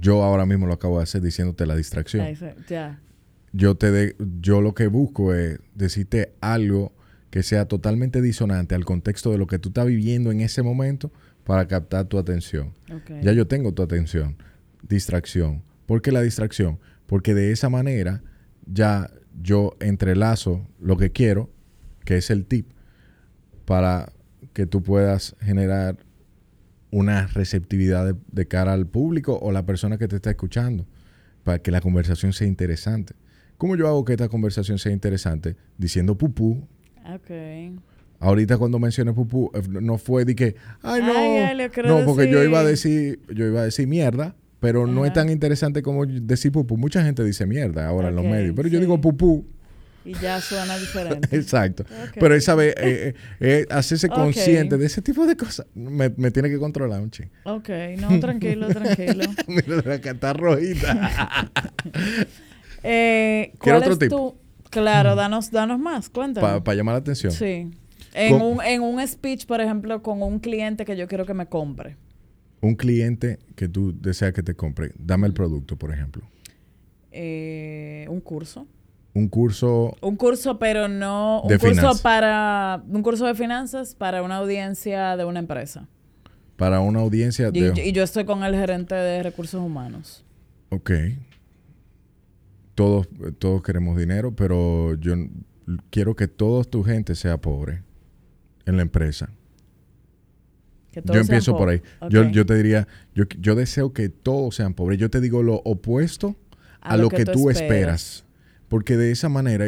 Yo 0.00 0.22
ahora 0.22 0.46
mismo 0.46 0.68
lo 0.68 0.74
acabo 0.74 0.98
de 0.98 1.02
hacer 1.02 1.22
diciéndote 1.22 1.66
la 1.66 1.74
distracción. 1.74 2.24
Yo, 3.52 3.76
te 3.76 3.90
de, 3.90 4.14
yo 4.40 4.60
lo 4.60 4.74
que 4.74 4.86
busco 4.86 5.34
es 5.34 5.58
decirte 5.74 6.34
algo 6.40 6.92
que 7.30 7.42
sea 7.42 7.66
totalmente 7.66 8.22
disonante 8.22 8.76
al 8.76 8.84
contexto 8.84 9.32
de 9.32 9.38
lo 9.38 9.48
que 9.48 9.58
tú 9.58 9.70
estás 9.70 9.86
viviendo 9.86 10.30
en 10.30 10.40
ese 10.40 10.62
momento 10.62 11.10
para 11.42 11.66
captar 11.66 12.06
tu 12.06 12.16
atención. 12.16 12.74
Ya 13.22 13.32
yo 13.32 13.48
tengo 13.48 13.72
tu 13.72 13.82
atención. 13.82 14.36
Distracción 14.82 15.64
¿Por 15.86 16.02
qué 16.02 16.12
la 16.12 16.20
distracción? 16.22 16.78
Porque 17.06 17.34
de 17.34 17.52
esa 17.52 17.68
manera 17.68 18.22
ya 18.66 19.10
yo 19.40 19.76
entrelazo 19.80 20.66
lo 20.80 20.96
que 20.96 21.12
quiero, 21.12 21.50
que 22.04 22.16
es 22.16 22.30
el 22.30 22.46
tip, 22.46 22.68
para 23.64 24.12
que 24.52 24.66
tú 24.66 24.82
puedas 24.82 25.36
generar 25.40 25.98
una 26.90 27.26
receptividad 27.26 28.14
de, 28.14 28.48
cara 28.48 28.72
al 28.72 28.86
público 28.86 29.38
o 29.40 29.52
la 29.52 29.66
persona 29.66 29.98
que 29.98 30.08
te 30.08 30.16
está 30.16 30.30
escuchando, 30.30 30.86
para 31.44 31.58
que 31.58 31.70
la 31.70 31.80
conversación 31.80 32.32
sea 32.32 32.46
interesante. 32.46 33.14
¿Cómo 33.58 33.76
yo 33.76 33.86
hago 33.86 34.04
que 34.04 34.12
esta 34.12 34.28
conversación 34.28 34.78
sea 34.78 34.92
interesante? 34.92 35.56
Diciendo 35.78 36.16
pupú. 36.16 36.66
Ok. 37.14 37.30
Ahorita 38.18 38.56
cuando 38.56 38.78
mencioné 38.78 39.12
pupú, 39.12 39.50
eh, 39.54 39.62
no 39.68 39.98
fue 39.98 40.24
de 40.24 40.34
que, 40.34 40.56
ay 40.82 41.02
no, 41.02 42.00
no, 42.00 42.06
porque 42.06 42.30
yo 42.30 42.42
iba 42.42 42.60
a 42.60 42.64
decir, 42.64 43.20
yo 43.28 43.46
iba 43.46 43.60
a 43.60 43.64
decir 43.64 43.86
mierda, 43.86 44.34
pero 44.60 44.86
no 44.86 45.04
es 45.04 45.12
tan 45.12 45.28
interesante 45.28 45.82
como 45.82 46.06
decir 46.06 46.52
pupú. 46.52 46.76
Mucha 46.76 47.02
gente 47.02 47.22
dice 47.24 47.46
mierda 47.46 47.86
ahora 47.86 48.08
en 48.08 48.16
los 48.16 48.24
medios, 48.24 48.54
pero 48.56 48.68
yo 48.68 48.80
digo 48.80 49.00
pupú. 49.00 49.44
Y 50.04 50.14
ya 50.14 50.40
suena 50.40 50.78
diferente. 50.78 51.36
Exacto. 51.36 51.84
Pero 52.14 52.34
esa 52.34 52.54
vez, 52.54 52.74
eh, 52.78 53.08
eh, 53.08 53.14
eh, 53.40 53.66
hacerse 53.70 54.08
consciente 54.08 54.76
de 54.76 54.86
ese 54.86 55.02
tipo 55.02 55.26
de 55.26 55.36
cosas, 55.36 55.66
me, 55.74 56.10
tiene 56.30 56.48
que 56.48 56.58
controlar 56.58 57.02
un 57.02 57.10
ching. 57.10 57.28
Ok, 57.44 57.68
no, 57.98 58.20
tranquilo, 58.20 58.68
tranquilo. 58.68 59.24
Mira, 59.48 59.82
la 59.84 60.00
que 60.00 60.10
está 60.10 60.32
rojita. 60.32 61.50
eh, 62.84 63.52
¿cuál 63.58 63.76
otro 63.76 63.92
es 63.92 63.98
Tu... 63.98 64.34
Claro, 64.70 65.14
danos, 65.16 65.50
danos 65.50 65.78
más, 65.78 66.08
cuéntame. 66.08 66.60
Para 66.60 66.76
llamar 66.76 66.94
la 66.94 66.98
atención. 66.98 67.32
Sí. 67.32 67.70
En 68.14 68.34
un, 68.34 68.62
en 68.62 68.82
un 68.82 69.06
speech, 69.06 69.46
por 69.46 69.60
ejemplo, 69.60 70.02
con 70.02 70.22
un 70.22 70.38
cliente 70.38 70.84
que 70.84 70.96
yo 70.96 71.06
quiero 71.08 71.26
que 71.26 71.34
me 71.34 71.46
compre 71.46 71.96
un 72.60 72.74
cliente 72.74 73.38
que 73.54 73.68
tú 73.68 73.94
deseas 74.00 74.32
que 74.32 74.42
te 74.42 74.54
compre, 74.54 74.92
dame 74.98 75.26
el 75.26 75.32
producto, 75.32 75.76
por 75.76 75.92
ejemplo. 75.92 76.22
Eh, 77.12 78.06
un 78.08 78.20
curso. 78.20 78.66
Un 79.14 79.28
curso. 79.28 79.96
Un 80.02 80.16
curso, 80.16 80.58
pero 80.58 80.88
no. 80.88 81.40
Un 81.42 81.56
curso 81.58 81.92
para. 82.02 82.82
Un 82.88 83.02
curso 83.02 83.26
de 83.26 83.34
finanzas 83.34 83.94
para 83.94 84.22
una 84.22 84.36
audiencia 84.36 85.16
de 85.16 85.24
una 85.24 85.38
empresa. 85.38 85.88
Para 86.56 86.80
una 86.80 87.00
audiencia 87.00 87.50
de. 87.50 87.72
Y, 87.82 87.92
yo 87.92 88.02
estoy 88.02 88.26
con 88.26 88.44
el 88.44 88.54
gerente 88.54 88.94
de 88.94 89.22
recursos 89.22 89.62
humanos. 89.62 90.24
Ok. 90.68 90.90
Todos, 92.74 93.08
todos 93.38 93.62
queremos 93.62 93.96
dinero, 93.96 94.36
pero 94.36 94.94
yo 94.96 95.14
quiero 95.88 96.14
que 96.14 96.28
toda 96.28 96.64
tu 96.64 96.82
gente 96.84 97.14
sea 97.14 97.38
pobre 97.38 97.82
en 98.66 98.76
la 98.76 98.82
empresa 98.82 99.30
yo 101.04 101.20
empiezo 101.20 101.56
por 101.56 101.68
ahí. 101.68 101.82
Yo, 102.08 102.46
te 102.46 102.54
diría, 102.54 102.88
yo, 103.14 103.24
yo 103.40 103.54
deseo 103.54 103.92
que 103.92 104.08
todos 104.08 104.56
sean 104.56 104.74
pobres. 104.74 104.98
Yo 104.98 105.10
te 105.10 105.20
digo 105.20 105.42
lo 105.42 105.56
opuesto 105.64 106.36
a, 106.80 106.96
lo, 106.96 107.08
que, 107.08 107.24
tú, 107.24 107.50
esperas. 107.50 108.24
Porque 108.68 108.96
de 108.96 109.10
esa 109.10 109.28
manera 109.28 109.66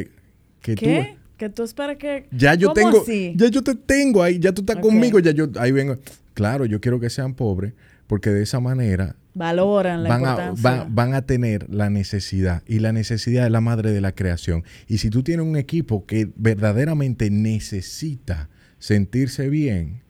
que 0.60 0.74
¿Qué? 0.74 1.16
Que 1.36 1.48
tú 1.48 1.62
esperas 1.62 1.96
que... 1.96 2.26
Ya 2.32 2.54
yo 2.54 2.72
tengo... 2.72 3.04
Ya 3.06 3.48
yo 3.48 3.62
te 3.62 3.74
tengo 3.74 4.22
ahí. 4.22 4.38
Ya 4.40 4.52
tú 4.52 4.62
estás 4.62 4.76
conmigo. 4.76 5.20
Ya 5.20 5.30
yo... 5.30 5.48
Ahí 5.58 5.70
vengo. 5.70 5.96
Claro, 6.34 6.64
yo 6.66 6.80
quiero 6.80 6.98
que 6.98 7.10
sean 7.10 7.34
pobres. 7.34 7.74
porque 8.08 8.30
de 8.30 8.42
esa 8.42 8.58
manera 8.58 9.14
valoran 9.34 10.02
la 10.02 10.08
van 10.08 10.20
importancia. 10.20 10.80
A, 10.80 10.86
van 10.88 11.14
a 11.14 11.22
tener 11.22 11.70
la 11.70 11.90
necesidad 11.90 12.62
y 12.66 12.80
la 12.80 12.92
necesidad 12.92 13.46
es 13.46 13.52
la 13.52 13.60
madre 13.60 13.92
de 13.92 14.00
la 14.00 14.12
creación. 14.12 14.64
Y 14.88 14.98
si 14.98 15.10
tú 15.10 15.22
tienes 15.22 15.46
un 15.46 15.56
equipo 15.56 16.06
que 16.06 16.28
verdaderamente 16.36 17.30
necesita 17.30 18.48
sentirse 18.78 19.48
bien, 19.48 20.02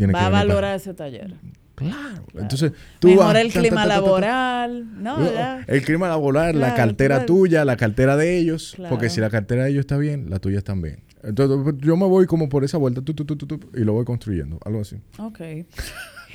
tiene 0.00 0.12
va 0.14 0.26
a 0.26 0.30
valorar 0.30 0.76
ese 0.76 0.94
taller. 0.94 1.34
Claro. 1.74 2.24
Entonces, 2.34 2.72
tú 2.98 3.08
Mejor 3.08 3.36
el 3.36 3.52
clima 3.52 3.86
laboral, 3.86 5.02
¿no? 5.02 5.18
El 5.66 5.82
clima 5.82 6.08
laboral, 6.08 6.58
la 6.58 6.74
cartera 6.74 7.26
tuya, 7.26 7.64
la 7.64 7.76
cartera 7.76 8.16
de 8.16 8.38
ellos, 8.38 8.76
porque 8.88 9.10
si 9.10 9.20
la 9.20 9.30
cartera 9.30 9.64
de 9.64 9.70
ellos 9.70 9.80
está 9.80 9.96
bien, 9.98 10.30
la 10.30 10.38
tuya 10.38 10.58
está 10.58 10.74
bien. 10.74 11.02
Entonces, 11.22 11.74
yo 11.80 11.96
me 11.96 12.06
voy 12.06 12.26
como 12.26 12.48
por 12.48 12.64
esa 12.64 12.78
vuelta 12.78 13.02
tu, 13.02 13.12
tu, 13.12 13.24
tu, 13.24 13.60
y 13.74 13.84
lo 13.84 13.92
voy 13.92 14.06
construyendo, 14.06 14.58
algo 14.64 14.80
así. 14.80 14.96
Ok. 15.18 15.40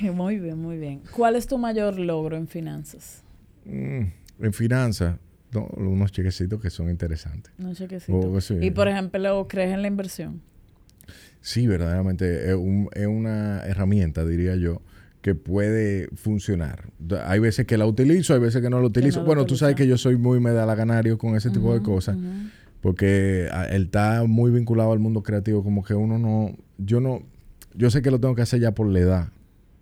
muy 0.14 0.38
bien, 0.38 0.58
muy 0.58 0.78
bien. 0.78 1.02
¿Cuál 1.10 1.34
es 1.34 1.48
tu 1.48 1.58
mayor 1.58 1.98
logro 1.98 2.36
en 2.36 2.46
finanzas? 2.46 3.24
Mm, 3.64 4.02
en 4.40 4.52
finanzas, 4.52 5.16
unos 5.76 6.12
chequecitos 6.12 6.60
que 6.60 6.70
son 6.70 6.88
interesantes. 6.88 7.52
Unos 7.58 7.78
chequecitos. 7.78 8.52
Y, 8.60 8.70
por 8.70 8.86
ejemplo, 8.86 9.46
¿crees 9.48 9.72
en 9.72 9.82
la 9.82 9.88
inversión? 9.88 10.40
Sí, 11.46 11.68
verdaderamente. 11.68 12.50
Es, 12.50 12.56
es 12.94 13.06
una 13.06 13.60
herramienta, 13.60 14.26
diría 14.26 14.56
yo, 14.56 14.82
que 15.22 15.36
puede 15.36 16.08
funcionar. 16.16 16.86
Hay 17.24 17.38
veces 17.38 17.66
que 17.66 17.76
la 17.78 17.86
utilizo, 17.86 18.34
hay 18.34 18.40
veces 18.40 18.60
que 18.60 18.68
no 18.68 18.80
la 18.80 18.88
utilizo. 18.88 19.22
bueno, 19.22 19.46
tú 19.46 19.54
sabes 19.54 19.76
que 19.76 19.86
yo 19.86 19.96
soy 19.96 20.16
muy 20.16 20.40
medalaganario 20.40 21.18
con 21.18 21.36
ese 21.36 21.50
tipo 21.50 21.72
de 21.72 21.82
cosas. 21.82 22.16
Porque 22.80 23.48
ah, 23.52 23.66
él 23.66 23.84
está 23.84 24.24
muy 24.24 24.50
vinculado 24.50 24.90
al 24.90 24.98
mundo 24.98 25.22
creativo, 25.22 25.62
como 25.62 25.84
que 25.84 25.94
uno 25.94 26.18
no, 26.18 26.56
yo 26.78 27.00
no, 27.00 27.22
yo 27.74 27.92
sé 27.92 28.02
que 28.02 28.10
lo 28.10 28.18
tengo 28.18 28.34
que 28.34 28.42
hacer 28.42 28.58
ya 28.58 28.72
por 28.72 28.88
la 28.88 28.98
edad, 28.98 29.28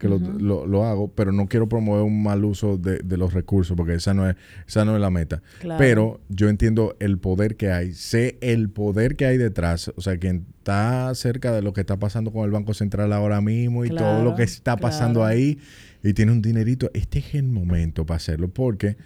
que 0.04 0.44
lo, 0.44 0.84
hago, 0.84 1.08
pero 1.08 1.32
no 1.32 1.46
quiero 1.46 1.68
promover 1.68 2.02
un 2.02 2.22
mal 2.22 2.44
uso 2.44 2.76
de, 2.76 3.16
los 3.16 3.32
recursos, 3.32 3.76
porque 3.76 3.94
esa 3.94 4.12
no 4.12 4.28
es, 4.28 4.36
esa 4.68 4.84
no 4.84 4.94
es 4.94 5.00
la 5.00 5.10
meta. 5.10 5.42
Pero 5.78 6.20
yo 6.28 6.48
entiendo 6.48 6.96
el 7.00 7.18
poder 7.18 7.56
que 7.56 7.70
hay, 7.70 7.92
sé 7.92 8.36
el 8.42 8.68
poder 8.68 9.16
que 9.16 9.24
hay 9.26 9.38
detrás, 9.38 9.92
o 9.96 10.00
sea, 10.00 10.18
quien 10.18 10.46
está 10.58 11.14
cerca 11.14 11.52
de 11.52 11.62
lo 11.62 11.72
que 11.72 11.80
está 11.80 11.98
pasando 11.98 12.32
con 12.32 12.44
el 12.44 12.50
Banco 12.50 12.74
Central 12.74 13.12
ahora 13.12 13.40
mismo 13.40 13.84
y 13.84 13.90
todo 13.90 14.22
lo 14.22 14.34
que 14.34 14.42
está 14.42 14.76
pasando 14.76 15.24
ahí 15.24 15.58
y 16.02 16.12
tiene 16.12 16.32
un 16.32 16.42
dinerito, 16.42 16.90
este 16.92 17.20
es 17.20 17.34
el 17.34 17.44
momento 17.44 18.04
para 18.04 18.16
hacerlo, 18.16 18.48
porque 18.48 18.98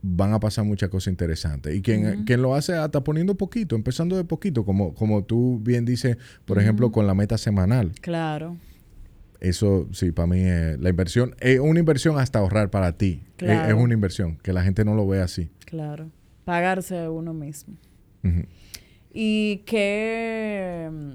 van 0.00 0.32
a 0.32 0.40
pasar 0.40 0.64
muchas 0.64 0.88
cosas 0.88 1.10
interesantes. 1.10 1.74
Y 1.74 1.82
quien, 1.82 2.24
quien, 2.24 2.40
lo 2.40 2.54
hace 2.54 2.72
hasta 2.72 3.04
poniendo 3.04 3.34
poquito, 3.34 3.76
empezando 3.76 4.16
de 4.16 4.24
poquito, 4.24 4.64
como, 4.64 4.94
como 4.94 5.22
tú 5.22 5.60
bien 5.62 5.84
dices, 5.84 6.16
por 6.46 6.58
ejemplo, 6.58 6.90
con 6.90 7.06
la 7.06 7.12
meta 7.12 7.36
semanal. 7.36 7.92
Claro. 8.00 8.56
Eso 9.40 9.88
sí, 9.92 10.12
para 10.12 10.26
mí 10.26 10.40
es 10.40 10.78
la 10.78 10.90
inversión, 10.90 11.34
es 11.40 11.58
una 11.60 11.80
inversión 11.80 12.18
hasta 12.18 12.38
ahorrar 12.38 12.70
para 12.70 12.92
ti. 12.92 13.22
Es, 13.38 13.72
una 13.72 13.94
inversión, 13.94 14.36
que 14.42 14.52
la 14.52 14.62
gente 14.62 14.84
no 14.84 14.94
lo 14.94 15.06
ve 15.06 15.20
así. 15.20 15.50
Claro. 15.64 16.10
Pagarse 16.44 16.98
a 16.98 17.10
uno 17.10 17.32
mismo. 17.32 17.74
Y 19.12 19.62
que 19.66 20.88
mm, 20.92 21.12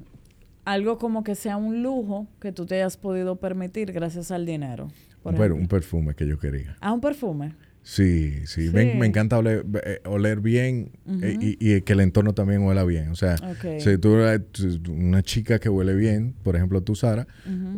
algo 0.65 0.97
como 0.97 1.23
que 1.23 1.35
sea 1.35 1.57
un 1.57 1.83
lujo 1.83 2.27
que 2.39 2.51
tú 2.51 2.65
te 2.65 2.75
hayas 2.75 2.97
podido 2.97 3.35
permitir 3.35 3.91
gracias 3.91 4.31
al 4.31 4.45
dinero. 4.45 4.87
Pero 5.23 5.55
un 5.55 5.67
perfume 5.67 6.13
que 6.15 6.27
yo 6.27 6.37
quería. 6.37 6.77
Ah, 6.81 6.93
un 6.93 7.01
perfume. 7.01 7.53
Sí, 7.87 8.47
sí, 8.47 8.71
Me, 8.73 9.05
encanta 9.05 9.37
oler, 9.37 9.63
eh, 9.83 10.35
bien 10.41 10.91
eh, 11.21 11.37
y, 11.39 11.81
que 11.81 11.93
el 11.93 11.99
entorno 11.99 12.33
también 12.33 12.63
huela 12.63 12.83
bien. 12.83 13.09
O 13.09 13.15
sea, 13.15 13.37
si 13.77 13.99
tú 13.99 14.15
eres 14.15 14.41
una 14.89 15.21
chica 15.21 15.59
que 15.59 15.69
huele 15.69 15.93
bien, 15.93 16.33
por 16.41 16.55
ejemplo 16.55 16.81
tú, 16.81 16.95
Sara, 16.95 17.27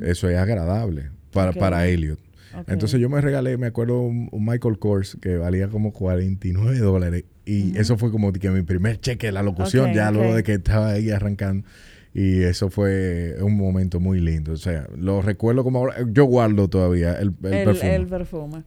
eso 0.02 0.30
es 0.30 0.38
agradable 0.38 1.12
para, 1.34 1.52
para 1.52 1.88
Elliot. 1.88 2.20
Entonces 2.68 3.02
yo 3.02 3.10
me 3.10 3.20
regalé, 3.20 3.58
me 3.58 3.68
acuerdo, 3.68 4.00
un, 4.00 4.30
Michael 4.32 4.80
Kors 4.80 5.18
que 5.22 5.36
valía 5.36 5.68
como 5.68 5.92
49 5.92 6.80
dólares. 6.80 7.26
Y 7.46 7.78
eso 7.78 7.98
fue 7.98 8.10
como 8.10 8.32
que 8.32 8.50
mi 8.50 8.62
primer 8.62 9.02
cheque 9.02 9.28
de 9.28 9.34
la 9.34 9.44
locución, 9.44 9.94
ya 9.94 10.10
luego 10.10 10.36
de 10.36 10.44
que 10.44 10.54
estaba 10.54 10.92
ahí 10.92 11.10
arrancando. 11.10 11.68
Y 12.14 12.44
eso 12.44 12.70
fue 12.70 13.36
un 13.42 13.58
momento 13.58 14.00
muy 14.00 14.22
lindo. 14.22 14.54
O 14.54 14.58
sea, 14.58 14.88
lo 14.98 15.22
recuerdo 15.22 15.66
como 15.66 15.80
ahora. 15.80 15.98
Yo 16.10 16.24
guardo 16.24 16.70
todavía 16.70 17.14
el, 17.20 17.34
perfume. 17.34 17.96
El 17.96 18.08
perfume. 18.08 18.64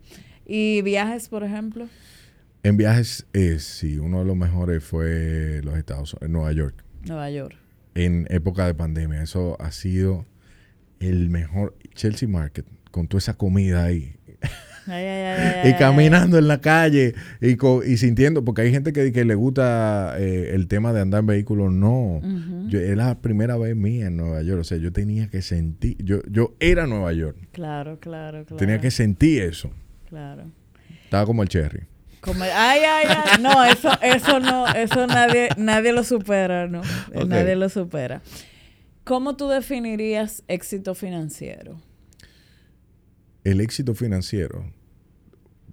¿Y 0.53 0.83
viajes, 0.83 1.29
por 1.29 1.45
ejemplo? 1.45 1.87
En 2.65 2.77
viajes, 2.77 3.25
eh, 3.35 3.61
sí, 3.61 3.99
uno 3.99 4.19
de 4.19 4.25
los 4.25 4.37
mejores 4.37 4.83
fue 4.83 5.61
los 5.63 5.79
Estados 5.79 6.15
Unidos, 6.15 6.31
Nueva 6.31 6.53
York. 6.53 6.85
Nueva 7.07 7.31
York. 7.31 7.55
En 7.95 8.27
época 8.31 8.67
de 8.67 8.75
pandemia. 8.75 9.23
Eso 9.23 9.57
ha 9.61 9.71
sido 9.71 10.27
el 10.99 11.31
mejor. 11.31 11.77
Chelsea 11.95 12.29
Market, 12.29 12.67
con 12.91 13.07
toda 13.07 13.21
esa 13.21 13.35
comida 13.35 13.85
ahí. 13.85 14.17
y 15.65 15.73
caminando 15.75 16.37
en 16.37 16.49
la 16.49 16.61
calle 16.61 17.15
y, 17.41 17.57
y, 17.87 17.97
sintiendo, 17.97 18.45
porque 18.45 18.63
hay 18.63 18.73
gente 18.73 18.93
que, 18.93 19.13
que 19.13 19.25
le 19.25 19.37
gusta 19.37 20.17
eh, 20.19 20.51
el 20.55 20.67
tema 20.67 20.93
de 20.93 21.01
andar 21.01 21.21
en 21.21 21.27
vehículos. 21.27 21.73
No, 21.73 22.21
yo, 22.67 22.81
es 22.81 22.97
la 22.97 23.21
primera 23.21 23.57
vez 23.57 23.77
mía 23.77 24.09
en 24.09 24.17
Nueva 24.17 24.43
York. 24.43 24.63
O 24.63 24.65
sea, 24.65 24.79
yo 24.79 24.93
tenía 24.93 25.29
que 25.29 25.43
sentir, 25.43 25.97
yo, 26.03 26.23
yo 26.29 26.57
era 26.59 26.89
Nueva 26.89 27.13
York. 27.13 27.37
Claro, 27.53 28.01
claro, 28.01 28.45
claro. 28.45 28.57
Tenía 28.57 28.81
que 28.81 28.91
sentir 28.91 29.43
eso. 29.43 29.71
Claro. 30.11 30.51
Estaba 31.05 31.25
como 31.25 31.43
el 31.43 31.49
cherry. 31.49 31.87
Como, 32.21 32.45
ay, 32.45 32.51
ay, 32.53 33.07
ay. 33.09 33.43
No, 33.43 33.65
eso, 33.65 33.91
eso 34.03 34.41
no, 34.41 34.67
eso 34.69 35.07
nadie, 35.07 35.49
nadie 35.57 35.93
lo 35.93 36.05
supera, 36.05 36.69
¿no? 36.69 36.83
Nadie 37.27 37.57
lo 37.57 37.69
supera. 37.69 38.21
¿Cómo 39.05 39.37
tú 39.37 39.49
definirías 39.49 40.43
éxito 40.47 40.95
financiero? 40.95 41.81
El 43.43 43.63
éxito 43.63 43.95
financiero, 43.95 44.71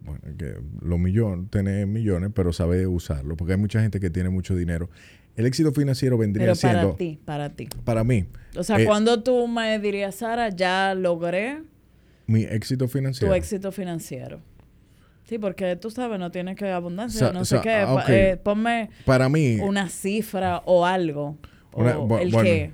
bueno, 0.03 0.21
que 0.37 0.55
los 0.81 0.97
millones, 0.97 1.49
tener 1.51 1.85
millones, 1.85 2.31
pero 2.33 2.53
sabe 2.53 2.87
usarlo, 2.87 3.35
porque 3.35 3.53
hay 3.53 3.59
mucha 3.59 3.81
gente 3.81 3.99
que 3.99 4.09
tiene 4.09 4.29
mucho 4.29 4.55
dinero. 4.55 4.89
El 5.35 5.45
éxito 5.45 5.73
financiero 5.73 6.17
vendría 6.17 6.47
pero 6.47 6.55
para 6.59 6.73
siendo. 6.73 6.87
Para 6.93 6.97
ti, 6.97 7.19
para 7.25 7.49
ti. 7.49 7.69
Para 7.83 8.03
mí. 8.05 8.25
O 8.55 8.63
sea, 8.63 8.79
eh, 8.79 8.85
cuando 8.85 9.21
tú 9.21 9.47
me 9.47 9.77
dirías, 9.79 10.15
Sara, 10.15 10.49
ya 10.49 10.95
logré 10.95 11.61
mi 12.27 12.43
éxito 12.43 12.87
financiero. 12.87 13.33
Tu 13.33 13.37
éxito 13.37 13.71
financiero. 13.71 14.41
Sí, 15.23 15.39
porque 15.39 15.75
tú 15.75 15.91
sabes, 15.91 16.19
no 16.19 16.31
tiene 16.31 16.55
que 16.55 16.69
abundancia, 16.71 17.33
no 17.33 17.43
sé 17.43 17.59
qué. 17.61 17.71
Ah, 17.71 18.05
eh, 18.07 18.39
ponme 18.41 18.89
Para 19.05 19.27
mí, 19.27 19.59
una 19.59 19.89
cifra 19.89 20.61
o 20.65 20.85
algo. 20.85 21.37
o 21.71 22.17
el 22.19 22.31
qué. 22.31 22.71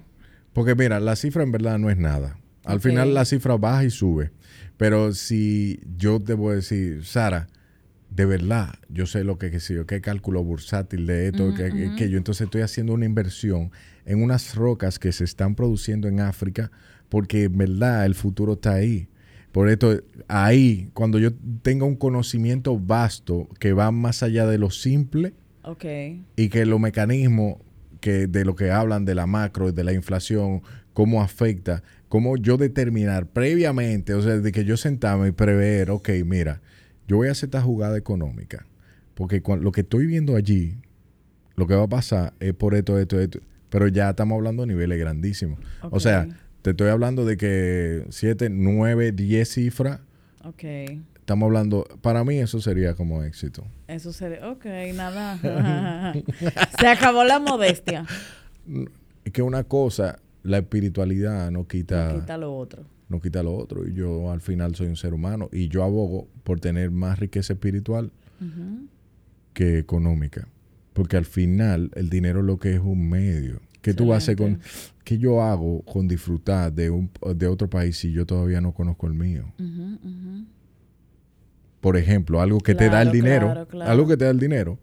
Porque 0.54 0.76
mira, 0.76 1.00
la 1.00 1.16
cifra 1.16 1.42
en 1.44 1.52
verdad 1.52 1.80
no 1.80 1.90
es 1.90 1.98
nada. 1.98 2.38
Al 2.64 2.80
final 2.80 3.14
la 3.14 3.26
cifra 3.26 3.58
baja 3.58 3.84
y 3.84 3.90
sube. 3.90 4.32
Pero 4.78 5.14
si 5.14 5.80
yo 5.98 6.22
te 6.22 6.34
voy 6.34 6.54
a 6.54 6.56
decir, 6.58 7.04
Sara, 7.06 7.48
de 8.10 8.26
verdad, 8.26 8.76
yo 8.90 9.06
sé 9.06 9.24
lo 9.24 9.38
que, 9.38 9.50
que 9.50 9.60
yo, 9.60 9.86
qué 9.88 10.02
cálculo 10.02 10.44
bursátil 10.44 11.08
de 11.08 11.28
esto, 11.28 11.54
que, 11.56 11.96
que, 11.98 12.10
yo 12.10 12.18
entonces 12.18 12.46
estoy 12.46 12.62
haciendo 12.62 12.94
una 12.94 13.06
inversión 13.06 13.72
en 14.06 14.22
unas 14.22 14.56
rocas 14.56 15.00
que 15.00 15.12
se 15.12 15.24
están 15.24 15.56
produciendo 15.56 16.08
en 16.08 16.20
África, 16.20 16.72
porque 17.10 17.46
en 17.46 17.58
verdad 17.58 18.06
el 18.06 18.14
futuro 18.14 18.54
está 18.54 18.74
ahí. 18.74 19.08
Por 19.54 19.70
esto, 19.70 20.02
ahí, 20.28 20.90
cuando 20.96 21.20
yo 21.20 21.30
tenga 21.62 21.86
un 21.86 21.96
conocimiento 21.96 22.80
vasto 22.80 23.48
que 23.60 23.72
va 23.72 23.92
más 23.92 24.24
allá 24.24 24.48
de 24.48 24.58
lo 24.58 24.72
simple 24.72 25.36
y 26.36 26.50
que 26.50 26.66
los 26.66 26.80
mecanismos 26.80 27.58
que 28.02 28.26
de 28.26 28.46
lo 28.46 28.56
que 28.56 28.72
hablan 28.72 29.06
de 29.06 29.14
la 29.14 29.28
macro, 29.28 29.72
de 29.72 29.84
la 29.84 29.94
inflación, 29.94 30.64
cómo 30.94 31.22
afecta, 31.22 31.84
cómo 32.10 32.36
yo 32.36 32.58
determinar 32.58 33.28
previamente, 33.28 34.16
o 34.16 34.24
sea, 34.24 34.40
de 34.40 34.52
que 34.52 34.66
yo 34.66 34.76
sentarme 34.76 35.28
y 35.28 35.32
prever, 35.32 35.92
ok, 35.92 36.10
mira, 36.26 36.62
yo 37.08 37.18
voy 37.18 37.28
a 37.28 37.32
hacer 37.32 37.48
esta 37.48 37.62
jugada 37.62 37.96
económica, 37.96 38.66
porque 39.14 39.44
lo 39.62 39.72
que 39.72 39.82
estoy 39.82 40.08
viendo 40.08 40.36
allí, 40.36 40.80
lo 41.56 41.68
que 41.68 41.76
va 41.76 41.84
a 41.84 41.90
pasar 41.90 42.34
es 42.40 42.56
por 42.56 42.74
esto, 42.74 42.98
esto, 42.98 43.20
esto, 43.20 43.40
pero 43.70 43.88
ya 43.88 44.10
estamos 44.10 44.36
hablando 44.36 44.64
de 44.64 44.68
niveles 44.68 45.00
grandísimos. 45.00 45.60
O 45.90 46.00
sea, 46.00 46.28
te 46.64 46.70
estoy 46.70 46.88
hablando 46.88 47.26
de 47.26 47.36
que 47.36 48.06
7, 48.10 48.50
9, 48.50 49.12
10 49.12 49.50
cifras. 49.50 50.00
Ok. 50.46 50.64
Estamos 51.16 51.48
hablando, 51.48 51.86
para 52.02 52.24
mí 52.24 52.40
eso 52.40 52.62
sería 52.62 52.96
como 52.96 53.22
éxito. 53.22 53.66
Eso 53.88 54.14
sería, 54.14 54.50
ok, 54.50 54.66
nada. 54.96 56.14
Se 56.80 56.88
acabó 56.88 57.26
la 57.26 57.40
modestia. 57.40 58.06
Es 59.26 59.34
que 59.34 59.42
una 59.42 59.66
cosa, 59.66 60.20
la 60.42 60.60
espiritualidad 60.60 61.52
no 61.52 61.68
quita... 61.68 62.14
No 62.14 62.20
quita 62.22 62.38
lo 62.38 62.56
otro. 62.56 62.86
No 63.10 63.20
quita 63.20 63.44
lo 63.44 63.54
otro. 63.56 63.86
Y 63.86 63.94
yo 63.94 64.32
al 64.32 64.40
final 64.40 64.74
soy 64.76 64.88
un 64.88 64.96
ser 64.96 65.14
humano 65.14 65.50
y 65.52 65.68
yo 65.68 65.84
abogo 65.84 66.30
por 66.46 66.62
tener 66.62 66.92
más 66.92 67.20
riqueza 67.20 67.54
espiritual 67.54 68.12
que 69.54 69.80
económica. 69.80 70.48
Porque 70.94 71.18
al 71.18 71.26
final 71.26 71.92
el 71.96 72.10
dinero 72.10 72.42
lo 72.42 72.58
que 72.58 72.74
es 72.74 72.80
un 72.80 73.10
medio. 73.10 73.60
¿Qué 73.82 73.94
tú 73.94 74.14
haces 74.14 74.38
con, 74.38 74.62
qué 75.04 75.18
yo 75.18 75.42
hago 75.42 75.82
con 75.82 76.08
disfrutar 76.08 76.72
de, 76.72 76.90
un, 76.90 77.10
de 77.36 77.48
otro 77.48 77.70
país 77.70 77.98
si 77.98 78.12
yo 78.12 78.26
todavía 78.26 78.62
no 78.62 78.74
conozco 78.74 79.08
el 79.08 79.14
mío? 79.14 79.46
Por 81.82 81.98
ejemplo, 81.98 82.42
algo 82.42 82.60
que 82.60 82.76
te 82.76 82.90
da 82.90 83.02
el 83.02 83.12
dinero, 83.12 83.68
algo 83.82 84.08
que 84.08 84.18
te 84.18 84.26
da 84.26 84.32
el 84.32 84.40
dinero. 84.40 84.78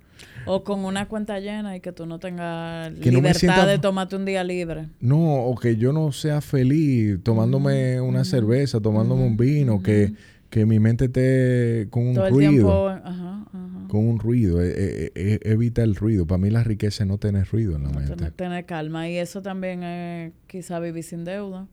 O 0.47 0.65
con 0.65 0.85
una 0.85 1.07
cuenta 1.07 1.39
llena 1.39 1.77
y 1.77 1.81
que 1.81 1.93
tú 1.93 2.07
no 2.07 2.19
tengas 2.19 2.93
libertad 2.93 3.67
de 3.67 3.79
tomarte 3.79 4.17
un 4.17 4.25
día 4.25 4.45
libre. 4.45 4.89
No, 5.01 5.45
o 5.45 5.57
que 5.57 5.77
yo 5.77 5.93
no 5.93 6.13
sea 6.13 6.41
feliz 6.41 7.23
tomándome 7.23 8.01
una 8.01 8.25
cerveza, 8.25 8.81
tomándome 8.81 9.25
un 9.25 9.37
vino, 9.37 9.83
que, 9.83 10.13
que 10.49 10.67
mi 10.67 10.79
mente 10.79 11.07
esté 11.07 11.89
con 11.91 12.07
un 12.09 12.31
ruido. 12.31 12.89
ajá, 12.89 13.47
Con 13.91 14.09
un 14.09 14.19
ruido. 14.19 14.63
E, 14.63 14.71
e, 14.71 15.13
e, 15.15 15.41
evita 15.45 15.83
el 15.83 15.97
ruido. 15.97 16.27
Para 16.27 16.39
mí 16.39 16.51
la 16.51 16.65
riqueza 16.65 17.05
es 17.05 17.09
no 17.09 17.19
tener 17.19 17.47
ruido 17.49 17.77
en 17.77 17.83
la 17.85 17.91
mente. 17.91 18.17
Tener, 18.17 18.33
tener 18.33 18.67
calma. 18.67 19.09
Y 19.09 19.17
eso 19.17 19.43
también 19.43 19.83
es 19.83 20.33
quizá 20.47 20.79
vivir 20.81 21.05
sin 21.05 21.25
deuda. 21.25 21.67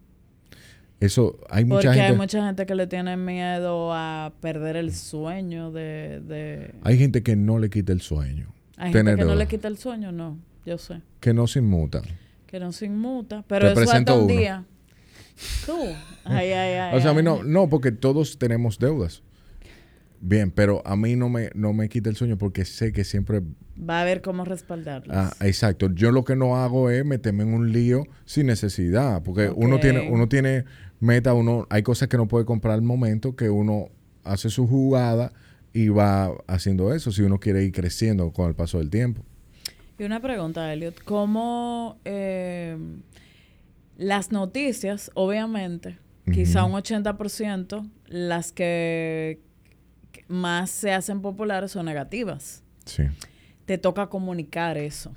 Eso, 0.99 1.39
hay 1.49 1.63
mucha 1.63 1.75
Porque 1.75 1.89
gente... 1.89 2.11
hay 2.11 2.17
mucha 2.17 2.45
gente 2.45 2.65
que 2.65 2.73
le 2.73 2.87
tiene 2.87 3.17
miedo 3.17 3.93
a 3.93 4.33
perder 4.41 4.77
el 4.77 4.93
sueño 4.93 5.71
de... 5.71 6.73
Hay 6.81 6.97
gente 6.97 7.21
que 7.21 7.35
no 7.35 7.59
le 7.59 7.69
quita 7.69 7.93
el 7.93 8.01
sueño. 8.01 8.51
Hay 8.77 8.91
gente 8.91 9.15
que 9.15 9.25
no 9.25 9.35
le 9.35 9.47
quita 9.47 9.67
el 9.67 9.77
sueño, 9.77 10.11
no, 10.11 10.37
yo 10.65 10.77
sé. 10.77 11.01
Que 11.19 11.33
no 11.33 11.45
se 11.47 11.59
inmuta. 11.59 12.01
Que 12.47 12.59
no 12.59 12.71
se 12.71 12.85
inmuta, 12.85 13.43
pero 13.47 13.69
eso 13.69 13.91
hasta 13.91 14.13
un 14.13 14.27
día. 14.27 14.65
Tú. 15.65 15.77
Ay, 16.23 16.51
ay, 16.51 16.73
ay. 16.73 16.95
o 16.97 17.01
sea, 17.01 17.11
a 17.11 17.13
mí 17.13 17.21
no, 17.21 17.43
no, 17.43 17.69
porque 17.69 17.91
todos 17.91 18.39
tenemos 18.39 18.79
deudas. 18.79 19.21
Bien, 20.19 20.51
pero 20.51 20.81
a 20.85 20.95
mí 20.95 21.15
no 21.15 21.29
me, 21.29 21.49
no 21.53 21.73
me 21.73 21.89
quita 21.89 22.09
el 22.09 22.15
sueño 22.15 22.37
porque 22.37 22.65
sé 22.65 22.91
que 22.91 23.03
siempre... 23.03 23.41
Va 23.77 23.99
a 23.99 24.01
haber 24.01 24.21
cómo 24.21 24.45
respaldarlas. 24.45 25.15
Ah, 25.15 25.45
exacto. 25.45 25.91
Yo 25.93 26.11
lo 26.11 26.23
que 26.23 26.35
no 26.35 26.57
hago 26.57 26.89
es 26.89 27.05
meterme 27.05 27.43
en 27.43 27.53
un 27.53 27.71
lío 27.71 28.03
sin 28.25 28.47
necesidad, 28.47 29.21
porque 29.23 29.51
uno 29.55 29.79
tiene 29.79 30.09
uno 30.09 30.27
tiene 30.27 30.65
meta, 30.99 31.33
uno 31.33 31.67
hay 31.69 31.83
cosas 31.83 32.07
que 32.07 32.17
no 32.17 32.27
puede 32.27 32.45
comprar 32.45 32.73
al 32.73 32.81
momento, 32.81 33.35
que 33.35 33.49
uno 33.49 33.89
hace 34.23 34.49
su 34.49 34.67
jugada 34.67 35.31
y 35.73 35.89
va 35.89 36.31
haciendo 36.47 36.93
eso 36.93 37.11
si 37.11 37.21
uno 37.21 37.39
quiere 37.39 37.63
ir 37.63 37.71
creciendo 37.71 38.31
con 38.31 38.47
el 38.47 38.55
paso 38.55 38.79
del 38.79 38.89
tiempo. 38.89 39.23
Y 39.99 40.03
una 40.03 40.19
pregunta, 40.19 40.73
Elliot, 40.73 41.03
¿cómo 41.03 41.99
eh, 42.05 42.77
las 43.97 44.31
noticias, 44.31 45.11
obviamente, 45.13 45.97
quizá 46.31 46.65
un 46.65 46.73
80%, 46.73 47.89
las 48.07 48.51
que 48.51 49.39
más 50.27 50.69
se 50.69 50.93
hacen 50.93 51.21
populares 51.21 51.71
son 51.71 51.85
negativas? 51.85 52.63
Sí. 52.85 53.03
Te 53.65 53.77
toca 53.77 54.07
comunicar 54.07 54.77
eso. 54.77 55.11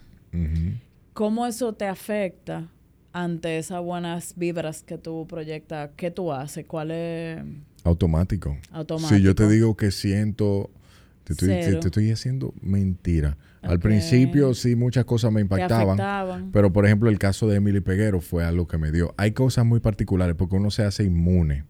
¿Cómo 1.13 1.47
eso 1.47 1.73
te 1.73 1.87
afecta 1.87 2.69
ante 3.13 3.59
esas 3.59 3.83
buenas 3.83 4.35
vibras 4.37 4.83
que 4.83 4.99
tú 4.99 5.27
proyectas? 5.29 5.91
¿Qué 5.97 6.11
tú 6.11 6.33
haces? 6.33 6.65
¿Cuál 6.67 6.91
es...? 6.93 7.43
Automático. 7.85 8.57
Si 9.09 9.23
yo 9.23 9.35
te 9.35 9.49
digo 9.49 9.77
que 9.77 9.91
siento, 9.91 10.71
te 11.25 11.33
estoy, 11.33 12.11
haciendo 12.11 12.53
mentira. 12.61 13.37
Al 13.63 13.79
principio 13.79 14.55
sí 14.55 14.77
muchas 14.77 15.05
cosas 15.05 15.33
me 15.33 15.41
impactaban, 15.41 16.51
pero 16.53 16.73
por 16.73 16.87
ejemplo 16.87 17.11
el 17.11 17.19
caso 17.19 17.47
de 17.49 17.57
Emily 17.57 17.81
Peguero 17.81 18.21
fue 18.21 18.45
algo 18.45 18.67
que 18.67 18.79
me 18.79 18.91
dio. 18.91 19.15
Hay 19.17 19.33
cosas 19.33 19.65
muy 19.65 19.81
particulares 19.81 20.35
porque 20.37 20.57
uno 20.57 20.71
se 20.71 20.83
hace 20.83 21.05
inmune. 21.05 21.65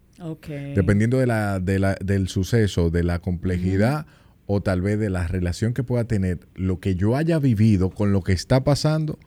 Dependiendo 0.75 1.19
de 1.19 1.27
la, 1.27 1.61
de 1.61 1.79
la, 1.79 1.97
del 2.05 2.29
suceso, 2.29 2.91
de 2.91 3.03
la 3.03 3.21
complejidad 3.21 4.07
o 4.47 4.61
tal 4.61 4.83
vez 4.83 4.99
de 4.99 5.11
la 5.11 5.27
relación 5.27 5.75
que 5.75 5.83
pueda 5.83 6.05
tener, 6.05 6.41
lo 6.55 6.81
que 6.81 6.95
yo 6.95 7.17
haya 7.17 7.39
vivido 7.39 7.91
con 7.91 8.13
lo 8.13 8.23
que 8.23 8.33
está 8.33 8.65
pasando, 8.65 9.19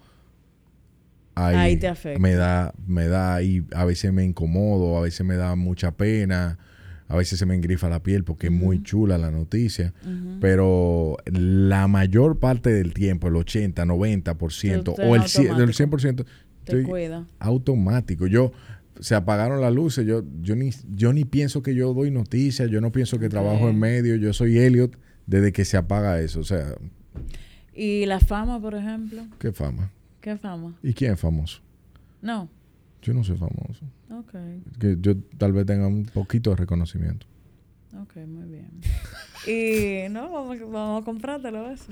ahí, 1.35 1.77
te 1.77 1.87
afecta. 1.87 2.19
Me 2.19 2.33
da, 2.33 2.73
me 2.87 3.07
da 3.07 3.41
y 3.41 3.65
a 3.73 3.85
veces 3.85 4.13
me 4.13 4.23
incomodo, 4.23 4.97
a 4.97 5.01
veces 5.01 5.25
me 5.25 5.35
da 5.35 5.55
mucha 5.55 5.91
pena 5.91 6.59
a 7.13 7.15
veces 7.15 7.37
se 7.37 7.45
me 7.45 7.53
engrifa 7.53 7.89
la 7.89 8.01
piel 8.01 8.23
porque 8.23 8.47
es 8.47 8.53
muy 8.53 8.81
chula 8.81 9.19
la 9.19 9.29
noticia, 9.29 9.93
pero 10.39 11.17
la 11.25 11.87
mayor 11.87 12.39
parte 12.39 12.73
del 12.73 12.93
tiempo, 12.93 13.27
el 13.27 13.35
80, 13.35 13.85
90% 13.85 14.95
o 14.97 15.15
el, 15.15 15.21
100%, 15.21 16.25
estoy 16.65 17.11
automático. 17.37 18.25
Yo 18.25 18.51
se 19.03 19.15
apagaron 19.15 19.59
las 19.59 19.73
luces, 19.73 20.05
yo 20.07 20.23
yo 20.41 20.55
ni 20.55 20.71
yo 20.95 21.11
ni 21.11 21.25
pienso 21.25 21.61
que 21.61 21.75
yo 21.75 21.93
doy 21.93 22.09
noticias, 22.09 22.69
yo 22.71 22.79
no 22.79 22.91
pienso 22.91 23.19
que 23.19 23.27
trabajo 23.27 23.67
en 23.69 23.77
medio, 23.77 24.15
yo 24.15 24.31
soy 24.31 24.57
Elliot 24.57 24.97
desde 25.27 25.51
que 25.51 25.65
se 25.65 25.75
apaga 25.77 26.21
eso, 26.21 26.39
o 26.39 26.43
sea, 26.43 26.75
¿Y 27.73 28.05
la 28.05 28.19
fama, 28.19 28.59
por 28.59 28.75
ejemplo? 28.75 29.23
¿Qué 29.39 29.51
fama? 29.51 29.91
¿Qué 30.21 30.37
fama? 30.37 30.77
¿Y 30.83 30.93
quién 30.93 31.13
es 31.13 31.19
famoso? 31.19 31.61
No. 32.21 32.47
Yo 33.01 33.13
no 33.13 33.23
soy 33.23 33.35
famoso. 33.35 33.85
Que 34.79 34.95
yo 34.99 35.17
tal 35.37 35.51
vez 35.53 35.65
tenga 35.65 35.87
un 35.87 36.05
poquito 36.05 36.51
de 36.51 36.55
reconocimiento. 36.57 37.25
Ok, 38.01 38.15
muy 38.27 38.47
bien. 38.47 38.69
y 39.47 40.09
no, 40.09 40.29
vamos, 40.29 40.59
vamos 40.71 41.01
a 41.01 41.05
comprártelo 41.05 41.69
eso. 41.71 41.91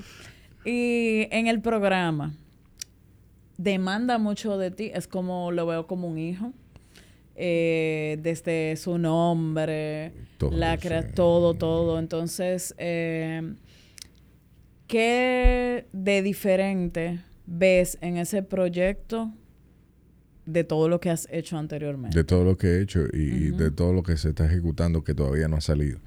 Y 0.64 1.26
en 1.30 1.48
el 1.48 1.60
programa, 1.60 2.32
demanda 3.58 4.18
mucho 4.18 4.56
de 4.56 4.70
ti. 4.70 4.90
Es 4.94 5.08
como, 5.08 5.50
lo 5.50 5.66
veo 5.66 5.86
como 5.86 6.08
un 6.08 6.18
hijo. 6.18 6.52
Eh, 7.34 8.18
desde 8.22 8.76
su 8.76 8.98
nombre, 8.98 10.12
todo, 10.38 10.50
la 10.50 10.76
crea 10.76 11.08
todo, 11.12 11.54
todo. 11.54 11.98
Entonces, 11.98 12.74
eh, 12.78 13.54
¿qué 14.86 15.86
de 15.92 16.22
diferente 16.22 17.20
ves 17.46 17.98
en 18.00 18.16
ese 18.16 18.42
proyecto 18.42 19.32
de 20.46 20.64
todo 20.64 20.88
lo 20.88 21.00
que 21.00 21.10
has 21.10 21.28
hecho 21.30 21.56
anteriormente. 21.56 22.16
De 22.16 22.24
todo 22.24 22.44
lo 22.44 22.56
que 22.56 22.66
he 22.66 22.82
hecho 22.82 23.04
y, 23.12 23.50
de 23.50 23.70
todo 23.70 23.92
lo 23.92 24.02
que 24.02 24.16
se 24.16 24.30
está 24.30 24.46
ejecutando 24.46 25.04
que 25.04 25.14
todavía 25.14 25.48
no 25.48 25.56
ha 25.56 25.60
salido. 25.60 26.00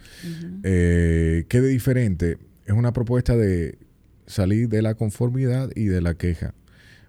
Eh, 0.63 1.45
¿Qué 1.47 1.61
de 1.61 1.69
diferente? 1.69 2.37
Es 2.65 2.73
una 2.73 2.93
propuesta 2.93 3.37
de 3.37 3.77
salir 4.25 4.69
de 4.69 4.81
la 4.81 4.95
conformidad 4.95 5.69
y 5.75 5.85
de 5.85 6.01
la 6.01 6.15
queja. 6.15 6.53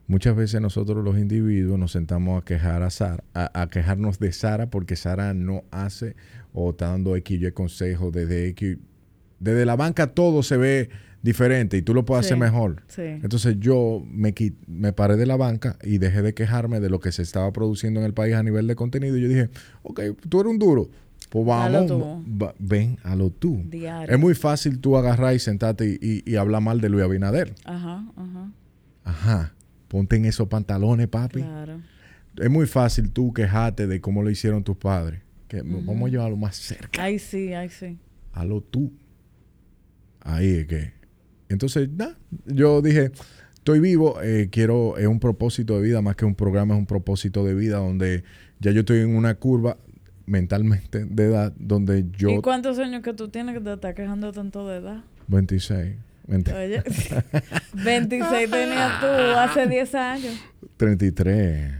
Muchas 0.08 0.36
veces 0.36 0.60
nosotros 0.60 1.04
los 1.04 1.18
individuos 1.18 1.78
nos 1.78 1.92
sentamos 1.92 2.40
a 2.40 2.44
quejar 2.44 2.82
a 2.82 2.90
Sara, 2.90 3.24
a, 3.34 3.68
quejarnos 3.68 4.20
de 4.20 4.32
Sara 4.32 4.70
porque 4.70 4.94
Sara 4.94 5.34
no 5.34 5.64
hace 5.72 6.14
o 6.52 6.70
está 6.70 6.90
dando 6.90 7.16
X 7.16 7.42
y 7.42 7.50
consejos 7.50 8.12
desde 8.12 8.46
X. 8.48 8.78
Desde 9.40 9.66
la 9.66 9.74
banca 9.74 10.08
todo 10.08 10.42
se 10.42 10.56
ve 10.56 10.90
diferente 11.22 11.76
y 11.76 11.82
tú 11.82 11.92
lo 11.92 12.04
puedes 12.04 12.24
hacer 12.24 12.38
mejor. 12.38 12.84
Entonces 12.96 13.56
yo 13.58 14.02
me, 14.08 14.32
me 14.68 14.92
paré 14.92 15.16
de 15.16 15.26
la 15.26 15.36
banca 15.36 15.76
y 15.82 15.98
dejé 15.98 16.22
de 16.22 16.34
quejarme 16.34 16.78
de 16.78 16.88
lo 16.88 17.00
que 17.00 17.10
se 17.10 17.22
estaba 17.22 17.52
produciendo 17.52 17.98
en 17.98 18.06
el 18.06 18.14
país 18.14 18.34
a 18.36 18.44
nivel 18.44 18.68
de 18.68 18.76
contenido. 18.76 19.16
Y 19.16 19.22
yo 19.22 19.28
dije, 19.28 19.50
ok, 19.82 20.00
tú 20.28 20.40
eres 20.40 20.50
un 20.52 20.58
duro. 20.58 20.88
Pues 21.30 21.44
vamos, 21.44 22.24
ven 22.60 22.98
a 23.02 23.16
lo 23.16 23.30
tú. 23.30 23.64
Es 24.08 24.18
muy 24.18 24.34
fácil 24.34 24.78
tú 24.78 24.96
agarrar 24.96 25.34
y 25.34 25.40
sentarte 25.40 25.98
y, 26.00 26.36
hablar 26.36 26.62
mal 26.62 26.80
de 26.80 26.88
Luis 26.88 27.04
Abinader. 27.04 27.54
Ajá, 27.64 28.06
ajá. 28.16 28.52
Ajá. 29.04 29.52
Ponte 29.88 30.16
en 30.16 30.24
esos 30.24 30.48
pantalones, 30.48 31.08
papi. 31.08 31.42
Claro. 31.42 31.80
Es 32.36 32.50
muy 32.50 32.66
fácil 32.66 33.10
tú 33.10 33.32
quejarte 33.32 33.86
de 33.86 34.00
cómo 34.00 34.22
lo 34.22 34.30
hicieron 34.30 34.62
tus 34.64 34.76
padres. 34.76 35.20
Que 35.48 35.62
vamos 35.62 36.08
a 36.08 36.10
llevarlo 36.10 36.36
más 36.36 36.56
cerca. 36.56 37.02
Ay, 37.02 37.18
sí, 37.18 37.52
ay, 37.54 37.68
sí. 37.68 37.98
A 38.32 38.44
lo 38.44 38.60
tú. 38.60 38.92
Ahí 40.20 40.48
es 40.48 40.66
que 40.66 40.96
entonces, 41.48 41.88
nada, 41.90 42.16
yo 42.46 42.82
dije, 42.82 43.12
estoy 43.54 43.80
vivo, 43.80 44.20
eh, 44.22 44.48
quiero, 44.50 44.96
es 44.96 45.06
un 45.06 45.20
propósito 45.20 45.76
de 45.76 45.82
vida, 45.82 46.02
más 46.02 46.16
que 46.16 46.24
un 46.24 46.34
programa, 46.34 46.74
es 46.74 46.80
un 46.80 46.86
propósito 46.86 47.44
de 47.44 47.54
vida 47.54 47.78
donde 47.78 48.24
ya 48.58 48.72
yo 48.72 48.80
estoy 48.80 48.98
en 48.98 49.14
una 49.14 49.34
curva 49.36 49.76
mentalmente 50.26 51.04
de 51.04 51.24
edad 51.24 51.52
donde 51.56 52.06
yo... 52.16 52.30
¿Y 52.30 52.40
cuántos 52.40 52.78
años 52.78 53.02
que 53.02 53.12
tú 53.12 53.28
tienes 53.28 53.54
que 53.54 53.60
te 53.60 53.72
estás 53.72 53.94
quejando 53.94 54.32
tanto 54.32 54.66
de 54.66 54.78
edad? 54.78 55.04
26. 55.28 55.96
Oye, 56.28 56.82
26 57.72 58.50
tenías 58.50 59.00
tú 59.00 59.06
hace 59.06 59.66
10 59.66 59.94
años. 59.94 60.34
33. 60.76 61.74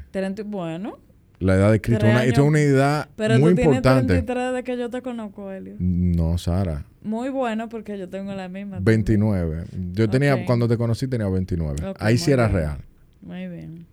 bueno. 0.46 0.98
La 1.38 1.54
edad 1.54 1.70
de 1.70 1.80
Cristo. 1.80 2.06
Una, 2.06 2.24
esto 2.24 2.42
es 2.42 2.48
una 2.48 2.61
edad 2.61 3.09
Pero 3.14 3.38
muy 3.38 3.54
tú 3.54 3.61
importante. 3.61 4.06
Tienes 4.06 4.24
33 4.24 4.52
desde 4.52 4.64
que 4.64 4.78
yo 4.78 4.88
te 4.88 5.02
conozco, 5.02 5.50
Elio. 5.52 5.74
No, 5.78 6.38
Sara. 6.38 6.87
Muy 7.02 7.28
bueno 7.28 7.68
porque 7.68 7.98
yo 7.98 8.09
tengo 8.09 8.35
la 8.35 8.48
misma. 8.48 8.78
29. 8.80 9.64
Yo 9.92 10.09
tenía, 10.09 10.46
cuando 10.46 10.66
te 10.66 10.78
conocí 10.78 11.06
tenía 11.09 11.28
29. 11.28 11.94
Ahí 11.98 12.16
sí 12.16 12.30
era 12.30 12.48
real. 12.48 12.78
Muy 13.20 13.48
bien. 13.48 13.87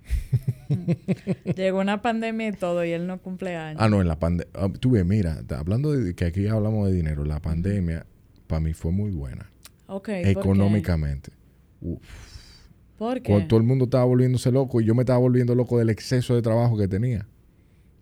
Llegó 1.56 1.80
una 1.80 2.01
pandemia 2.01 2.49
y 2.49 2.51
todo 2.54 2.86
y 2.86 2.91
él 2.91 3.08
no 3.08 3.18
cumple 3.18 3.56
años. 3.56 3.82
Ah, 3.82 3.89
no, 3.89 3.99
en 3.99 4.08
la 4.08 4.20
pandemia. 4.20 4.51
Ah, 4.54 4.70
tú 4.80 4.91
ves, 4.91 5.06
mira, 5.06 5.41
hablando 5.58 5.91
de 5.91 6.14
que 6.14 6.26
aquí 6.26 6.47
hablamos 6.47 6.88
de 6.88 6.95
dinero, 6.95 7.26
la 7.26 7.39
pandemia 7.39 8.06
para 8.47 8.60
mí 8.60 8.74
fue 8.74 8.91
muy 8.91 9.12
buena. 9.12 9.49
Económicamente. 10.08 11.32
Uf. 11.82 12.00
¿Por 12.98 13.22
qué? 13.22 13.32
Cuando 13.32 13.48
todo 13.48 13.60
el 13.60 13.66
mundo 13.66 13.86
estaba 13.86 14.06
volviéndose 14.06 14.52
loco 14.52 14.80
y 14.80 14.86
yo 14.86 14.96
me 14.96 15.02
estaba 15.02 15.20
volviendo 15.20 15.56
loco 15.56 15.78
del 15.78 15.89
exceso 15.89 16.36
de 16.36 16.41
trabajo 16.41 16.78
que 16.78 16.88
tenía. 16.88 17.28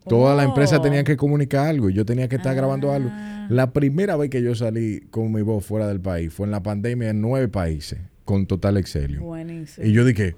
Toda 0.07 0.35
la 0.35 0.43
empresa 0.43 0.81
tenía 0.81 1.03
que 1.03 1.15
comunicar 1.15 1.67
algo 1.67 1.89
y 1.89 1.93
yo 1.93 2.05
tenía 2.05 2.27
que 2.27 2.37
estar 2.37 2.55
grabando 2.55 2.91
algo. 2.91 3.09
Ah. 3.11 3.47
La 3.49 3.71
primera 3.71 4.15
vez 4.15 4.29
que 4.29 4.41
yo 4.41 4.55
salí 4.55 5.01
con 5.11 5.31
mi 5.31 5.41
voz 5.41 5.65
fuera 5.65 5.87
del 5.87 6.01
país 6.01 6.33
fue 6.33 6.47
en 6.47 6.51
la 6.51 6.63
pandemia 6.63 7.09
en 7.09 7.21
nueve 7.21 7.47
países 7.47 7.99
con 8.25 8.45
total 8.45 8.77
Excelio. 8.77 9.21
Buenísimo. 9.21 9.85
Y 9.85 9.91
yo 9.91 10.05
dije, 10.05 10.35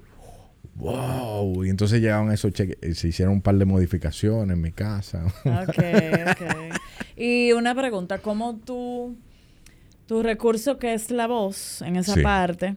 wow. 0.76 1.64
Y 1.64 1.70
entonces 1.70 2.00
llegaban 2.00 2.30
esos 2.32 2.52
cheques, 2.52 2.76
eh, 2.82 2.94
se 2.94 3.08
hicieron 3.08 3.34
un 3.34 3.40
par 3.40 3.56
de 3.56 3.64
modificaciones 3.64 4.54
en 4.54 4.60
mi 4.60 4.72
casa. 4.72 5.24
Ok, 5.44 5.78
ok. 5.78 6.76
y 7.16 7.52
una 7.52 7.74
pregunta, 7.74 8.18
¿cómo 8.18 8.56
tú, 8.56 9.16
tu 10.06 10.22
recurso 10.22 10.78
que 10.78 10.94
es 10.94 11.10
la 11.10 11.26
voz 11.26 11.82
en 11.82 11.96
esa 11.96 12.14
parte, 12.22 12.76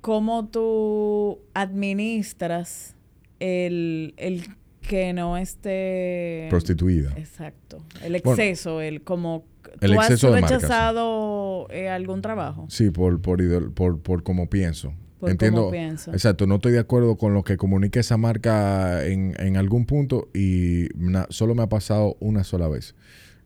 cómo 0.00 0.46
tú 0.48 1.38
administras 1.54 2.96
el, 3.40 4.14
el 4.16 4.44
que 4.80 5.12
no 5.12 5.36
esté 5.36 6.48
prostituida. 6.50 7.12
Exacto. 7.16 7.78
El 8.02 8.16
exceso, 8.16 8.80
el 8.80 9.02
como 9.02 9.44
el 9.80 9.92
¿tú 9.92 10.00
exceso 10.00 10.34
has 10.34 10.40
rechazado 10.40 11.68
eh, 11.70 11.88
algún 11.88 12.20
trabajo? 12.22 12.66
Sí, 12.68 12.90
por 12.90 13.20
por 13.20 13.72
por, 13.72 14.00
por 14.00 14.22
cómo 14.22 14.48
pienso. 14.50 14.92
Por 15.20 15.30
Entiendo. 15.30 15.60
cómo 15.60 15.70
pienso. 15.70 16.10
Exacto, 16.12 16.48
no 16.48 16.56
estoy 16.56 16.72
de 16.72 16.80
acuerdo 16.80 17.16
con 17.16 17.32
lo 17.32 17.44
que 17.44 17.56
comunique 17.56 18.00
esa 18.00 18.16
marca 18.16 19.06
en, 19.06 19.34
en 19.38 19.56
algún 19.56 19.86
punto 19.86 20.28
y 20.34 20.88
na- 20.96 21.28
solo 21.30 21.54
me 21.54 21.62
ha 21.62 21.68
pasado 21.68 22.16
una 22.18 22.42
sola 22.42 22.66
vez. 22.66 22.96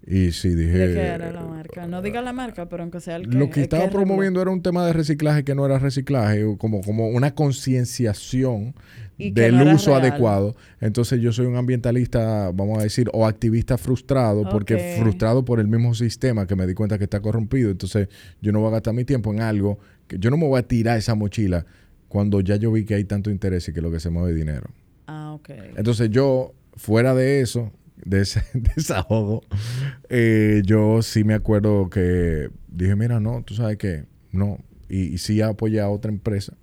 Y 0.07 0.31
sí, 0.31 0.51
dije... 0.51 0.79
¿De 0.79 0.95
qué 0.95 1.01
era 1.01 1.33
la 1.33 1.43
marca? 1.43 1.87
No 1.89 2.01
diga 2.01 2.23
la 2.23 2.33
marca, 2.33 2.69
pero 2.69 2.85
aunque 2.85 3.01
sea 3.01 3.17
el 3.17 3.29
que... 3.29 3.37
Lo 3.37 3.51
que 3.51 3.63
estaba 3.63 3.91
promoviendo 3.91 4.41
era 4.41 4.53
un 4.53 4.63
tema 4.63 4.87
de 4.87 4.93
reciclaje 4.93 5.43
que 5.43 5.55
no 5.57 5.67
era 5.67 5.81
reciclaje, 5.81 6.45
como, 6.59 6.81
como 6.83 7.09
una 7.09 7.35
concienciación 7.35 8.75
del 9.19 9.57
no 9.57 9.75
uso 9.75 9.91
real. 9.91 10.03
adecuado. 10.03 10.55
Entonces 10.81 11.21
yo 11.21 11.33
soy 11.33 11.47
un 11.47 11.57
ambientalista, 11.57 12.53
vamos 12.53 12.79
a 12.79 12.83
decir, 12.83 13.11
o 13.13 13.27
activista 13.27 13.79
frustrado, 13.79 14.49
porque 14.49 14.97
frustrado 15.01 15.45
por 15.45 15.59
el 15.59 15.67
mismo 15.67 15.95
sistema 15.95 16.47
que 16.47 16.55
me 16.55 16.67
di 16.67 16.75
cuenta 16.75 16.99
que 16.99 17.05
está 17.05 17.21
corrompido. 17.21 17.71
Entonces 17.71 18.09
yo 18.41 18.53
no 18.53 18.61
voy 18.61 18.69
a 18.69 18.73
gastar 18.73 18.95
mi 18.95 19.05
tiempo 19.05 19.33
en 19.33 19.41
algo, 19.41 19.81
que 20.07 20.19
yo 20.19 20.31
no 20.31 20.37
me 20.37 20.47
voy 20.47 20.61
a 20.61 20.63
tirar 20.63 20.99
esa 20.99 21.17
mochila 21.17 21.67
cuando 22.09 22.41
ya 22.41 22.55
yo 22.57 22.71
vi 22.71 22.85
que 22.85 22.95
hay 22.95 23.05
tanto 23.05 23.31
interés 23.31 23.69
y 23.69 23.73
que 23.73 23.81
lo 23.81 23.91
que 23.91 23.99
se 23.99 24.11
mueve 24.11 24.31
es 24.31 24.37
dinero. 24.37 24.71
Ah, 25.09 25.33
ok. 25.35 25.51
Entonces 25.77 26.11
yo, 26.11 26.55
fuera 26.77 27.15
de 27.15 27.41
eso, 27.41 27.73
de 28.05 28.21
ese 28.23 28.43
desahogo, 28.77 29.43
eh, 30.09 30.63
yo 30.65 31.03
sí 31.03 31.25
me 31.25 31.35
acuerdo 31.35 31.89
que 31.91 32.51
dije, 32.69 32.95
mira, 32.97 33.21
no, 33.21 33.43
tú 33.43 33.55
sabes 33.55 33.77
que 33.79 34.05
no. 34.33 34.59
Y, 34.89 35.15
y 35.15 35.19
sí 35.19 35.41
apoyé 35.41 35.81
a 35.81 35.89
otra 35.89 36.11
empresa 36.13 36.55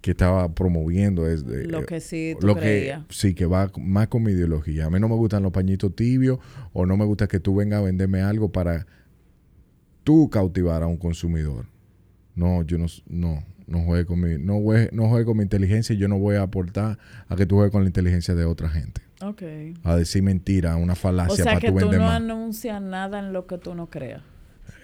que 0.00 0.12
estaba 0.12 0.52
promoviendo 0.54 1.28
es 1.28 1.46
de- 1.46 1.66
Lo 1.66 1.84
que 1.86 2.00
sí 2.00 2.34
tú 2.40 2.46
lo 2.46 2.54
que 2.56 2.96
sí 3.10 3.34
que 3.34 3.46
va 3.46 3.70
más 3.78 4.08
con 4.08 4.22
mi 4.24 4.32
ideología. 4.32 4.86
A 4.86 4.90
mí 4.90 4.98
no 4.98 5.08
me 5.08 5.14
gustan 5.16 5.42
los 5.42 5.52
pañitos 5.52 5.94
tibios 5.94 6.38
o 6.72 6.86
no 6.86 6.96
me 6.96 7.04
gusta 7.04 7.28
que 7.28 7.38
tú 7.40 7.54
vengas 7.56 7.80
a 7.80 7.82
venderme 7.82 8.20
algo 8.22 8.50
para 8.50 8.86
tú 10.04 10.28
cautivar 10.30 10.82
a 10.82 10.86
un 10.86 10.96
consumidor. 10.96 11.66
No, 12.34 12.62
yo 12.62 12.78
no 12.78 12.86
no 13.08 13.44
no 13.66 13.80
juegue 13.84 14.04
con 14.06 14.20
mi 14.20 14.38
no 14.38 14.60
juegue, 14.60 14.90
no 14.92 15.08
juegue 15.08 15.24
con 15.24 15.36
mi 15.36 15.44
inteligencia 15.44 15.94
y 15.94 15.98
yo 15.98 16.08
no 16.08 16.18
voy 16.18 16.36
a 16.36 16.42
aportar 16.42 16.98
a 17.28 17.36
que 17.36 17.46
tú 17.46 17.56
juegues 17.56 17.70
con 17.72 17.82
la 17.82 17.88
inteligencia 17.88 18.34
de 18.34 18.44
otra 18.44 18.68
gente. 18.68 19.02
A 19.84 19.96
decir 19.96 20.22
mentira, 20.22 20.76
una 20.76 20.92
O 20.94 20.96
falacia 20.96 21.36
sea 21.36 21.44
para 21.44 21.60
que 21.60 21.68
tú 21.68 21.74
vender 21.76 22.00
no 22.00 22.06
más. 22.06 22.16
anuncias 22.16 22.80
nada 22.82 23.18
en 23.20 23.32
lo 23.32 23.46
que 23.46 23.58
tú 23.58 23.74
no 23.74 23.88
creas. 23.88 24.22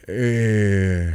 Eh, 0.06 1.10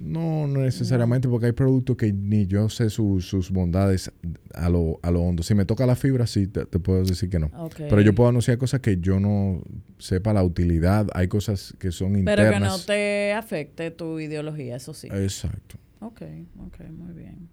no, 0.00 0.46
no 0.46 0.60
necesariamente, 0.60 1.28
porque 1.28 1.46
hay 1.46 1.52
productos 1.52 1.96
que 1.96 2.12
ni 2.12 2.46
yo 2.46 2.68
sé 2.68 2.90
su- 2.90 3.20
sus 3.20 3.50
bondades 3.50 4.12
a 4.54 4.68
lo, 4.68 4.98
a 5.02 5.10
lo 5.10 5.22
hondo. 5.22 5.42
Si 5.42 5.54
me 5.54 5.64
toca 5.64 5.86
la 5.86 5.96
fibra, 5.96 6.26
sí, 6.26 6.46
te, 6.46 6.66
te 6.66 6.78
puedo 6.78 7.02
decir 7.04 7.30
que 7.30 7.38
no. 7.38 7.50
Pero 7.76 8.00
yo 8.00 8.14
puedo 8.14 8.28
anunciar 8.28 8.58
cosas 8.58 8.80
que 8.80 8.98
yo 8.98 9.18
no 9.20 9.62
sepa 9.98 10.32
la 10.32 10.42
utilidad. 10.42 11.06
Hay 11.14 11.28
cosas 11.28 11.74
que 11.78 11.90
son 11.90 12.16
internas. 12.16 12.36
Pero 12.36 12.52
que 12.52 12.60
no 12.60 12.78
te 12.84 13.32
afecte 13.32 13.90
tu 13.90 14.18
ideología, 14.20 14.76
eso 14.76 14.94
sí. 14.94 15.08
Exacto. 15.10 15.76
Ok, 16.00 16.22
ok, 16.66 16.80
muy 16.96 17.12
bien. 17.14 17.48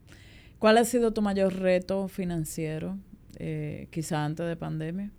¿Cuál 0.60 0.78
ha 0.78 0.86
sido 0.86 1.14
tu 1.14 1.22
mayor 1.22 1.54
reto 1.56 2.08
financiero, 2.08 2.98
eh, 3.38 3.88
quizá 3.92 4.26
antes 4.26 4.46
de 4.48 4.56
pandemia? 4.56 5.12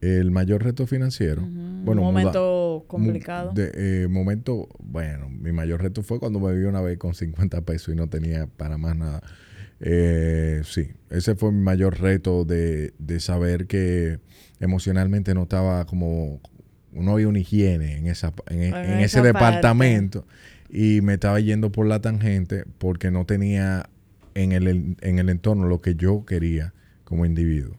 El 0.00 0.30
mayor 0.30 0.62
reto 0.62 0.86
financiero. 0.86 1.42
Bueno, 1.42 2.02
Un 2.02 2.08
muda- 2.14 2.22
momento 2.24 2.80
mu- 2.82 2.86
complicado. 2.86 3.52
De, 3.52 3.72
eh, 4.04 4.08
momento, 4.08 4.68
bueno, 4.78 5.28
mi 5.28 5.50
mayor 5.52 5.82
reto 5.82 6.02
fue 6.02 6.20
cuando 6.20 6.38
me 6.38 6.54
vi 6.54 6.64
una 6.64 6.80
vez 6.80 6.98
con 6.98 7.14
50 7.14 7.62
pesos 7.62 7.92
y 7.92 7.96
no 7.96 8.08
tenía 8.08 8.46
para 8.46 8.78
más 8.78 8.96
nada. 8.96 9.22
Eh, 9.80 10.62
sí, 10.64 10.88
ese 11.10 11.34
fue 11.34 11.52
mi 11.52 11.62
mayor 11.62 12.00
reto 12.00 12.44
de, 12.44 12.94
de 12.98 13.20
saber 13.20 13.66
que 13.66 14.18
emocionalmente 14.60 15.34
no 15.34 15.42
estaba 15.44 15.84
como, 15.86 16.40
no 16.92 17.12
había 17.12 17.28
una 17.28 17.38
higiene 17.38 17.96
en, 17.96 18.06
esa, 18.06 18.32
en, 18.48 18.62
en 18.62 18.74
En 18.74 19.00
ese 19.00 19.22
departamento 19.22 20.26
y 20.68 21.00
me 21.00 21.14
estaba 21.14 21.38
yendo 21.40 21.70
por 21.72 21.86
la 21.86 22.00
tangente 22.00 22.64
porque 22.78 23.10
no 23.10 23.24
tenía 23.24 23.88
en 24.34 24.52
el, 24.52 24.96
en 25.00 25.18
el 25.18 25.28
entorno 25.28 25.66
lo 25.68 25.80
que 25.80 25.94
yo 25.94 26.24
quería 26.24 26.74
como 27.08 27.24
individuo. 27.24 27.74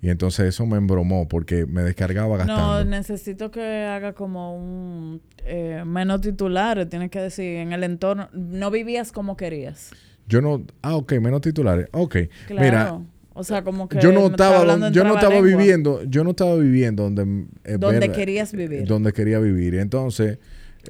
Y 0.00 0.10
entonces 0.10 0.46
eso 0.46 0.64
me 0.64 0.76
embromó 0.76 1.26
porque 1.26 1.66
me 1.66 1.82
descargaba 1.82 2.36
gastando. 2.36 2.84
No, 2.84 2.84
necesito 2.84 3.50
que 3.50 3.84
haga 3.84 4.12
como 4.12 4.56
un 4.56 5.20
eh, 5.44 5.82
menos 5.84 6.20
titulares, 6.20 6.88
tienes 6.88 7.10
que 7.10 7.18
decir, 7.20 7.56
en 7.56 7.72
el 7.72 7.82
entorno, 7.82 8.28
no 8.32 8.70
vivías 8.70 9.10
como 9.10 9.36
querías. 9.36 9.90
Yo 10.28 10.40
no, 10.40 10.62
ah, 10.82 10.94
ok, 10.94 11.14
menos 11.14 11.40
titulares. 11.40 11.88
Ok, 11.90 12.16
Claro. 12.46 12.62
mira, 12.64 13.00
o 13.32 13.42
sea, 13.42 13.64
como 13.64 13.88
que 13.88 13.98
yo 14.00 14.12
no 14.12 14.26
estaba, 14.28 14.64
yo 14.90 15.02
no 15.02 15.14
estaba 15.16 15.40
viviendo, 15.40 16.04
yo 16.04 16.22
no 16.22 16.30
estaba 16.30 16.54
viviendo 16.56 17.02
donde 17.04 17.46
eh, 17.64 17.76
Donde 17.78 17.98
ver- 18.00 18.12
querías 18.12 18.52
vivir. 18.52 18.86
donde 18.86 19.12
quería 19.12 19.40
vivir. 19.40 19.74
Entonces 19.74 20.38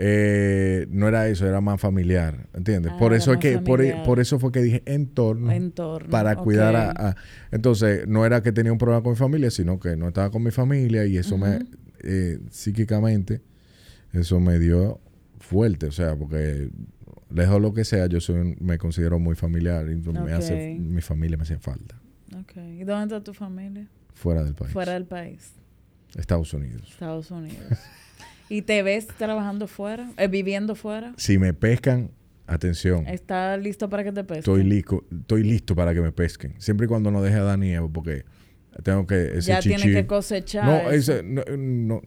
eh, 0.00 0.86
no 0.90 1.08
era 1.08 1.26
eso, 1.26 1.44
era 1.44 1.60
más 1.60 1.80
familiar, 1.80 2.46
¿entiendes? 2.54 2.92
Ah, 2.94 2.98
por 2.98 3.14
eso 3.14 3.32
es 3.32 3.40
que, 3.40 3.58
por, 3.58 3.80
familiar. 3.80 4.04
por 4.04 4.20
eso 4.20 4.38
fue 4.38 4.52
que 4.52 4.62
dije 4.62 4.82
entorno, 4.86 5.50
Entorno, 5.50 6.08
para 6.08 6.36
cuidar 6.36 6.76
a, 6.76 7.16
entonces 7.50 8.06
no 8.06 8.24
era 8.24 8.40
que 8.40 8.52
tenía 8.52 8.70
un 8.70 8.78
problema 8.78 9.02
con 9.02 9.14
mi 9.14 9.18
familia, 9.18 9.50
sino 9.50 9.80
que 9.80 9.96
no 9.96 10.06
estaba 10.06 10.30
con 10.30 10.44
mi 10.44 10.52
familia 10.52 11.04
y 11.04 11.16
eso 11.16 11.36
me 11.36 11.66
eh, 12.04 12.38
psíquicamente 12.48 13.42
eso 14.12 14.38
me 14.38 14.60
dio 14.60 15.00
fuerte, 15.40 15.86
o 15.86 15.92
sea, 15.92 16.14
porque 16.14 16.70
lejos 17.30 17.54
de 17.54 17.60
lo 17.60 17.74
que 17.74 17.84
sea, 17.84 18.06
yo 18.06 18.20
soy 18.20 18.56
me 18.60 18.78
considero 18.78 19.18
muy 19.18 19.34
familiar 19.34 19.90
y 19.90 19.96
me 19.96 20.32
hace, 20.32 20.76
mi 20.78 21.00
familia 21.00 21.36
me 21.36 21.42
hace 21.42 21.58
falta 21.58 22.00
Ok. 22.40 22.56
¿Y 22.56 22.84
dónde 22.84 23.16
está 23.16 23.24
tu 23.24 23.34
familia? 23.34 23.88
fuera 24.12 24.44
del 24.44 24.54
país, 24.54 24.72
Fuera 24.72 24.92
del 24.92 25.06
país, 25.06 25.54
Estados 26.16 26.54
Unidos. 26.54 26.88
Estados 26.88 27.32
Unidos. 27.32 27.66
¿Y 28.48 28.62
te 28.62 28.82
ves 28.82 29.06
trabajando 29.06 29.66
fuera, 29.66 30.10
eh, 30.16 30.28
viviendo 30.28 30.74
fuera? 30.74 31.12
Si 31.16 31.38
me 31.38 31.52
pescan, 31.54 32.10
atención, 32.46 33.06
¿Estás 33.06 33.60
listo 33.60 33.88
para 33.88 34.04
que 34.04 34.12
te 34.12 34.24
pesquen? 34.24 34.38
estoy 34.38 34.64
listo, 34.64 35.04
estoy 35.10 35.42
listo 35.44 35.74
para 35.74 35.92
que 35.94 36.00
me 36.00 36.12
pesquen, 36.12 36.54
siempre 36.58 36.86
y 36.86 36.88
cuando 36.88 37.10
no 37.10 37.22
deje 37.22 37.36
a 37.36 37.42
dar 37.42 37.58
nieve, 37.58 37.88
porque 37.92 38.24
tengo 38.82 39.06
que 39.06 39.38
ese 39.38 39.48
ya 39.48 39.60
chichi. 39.60 39.76
tienes 39.76 39.94
que 39.96 40.06
cosechar. 40.06 40.64
no, 40.64 40.90
ese, 40.90 41.22
no, 41.22 41.42
no, 41.56 42.00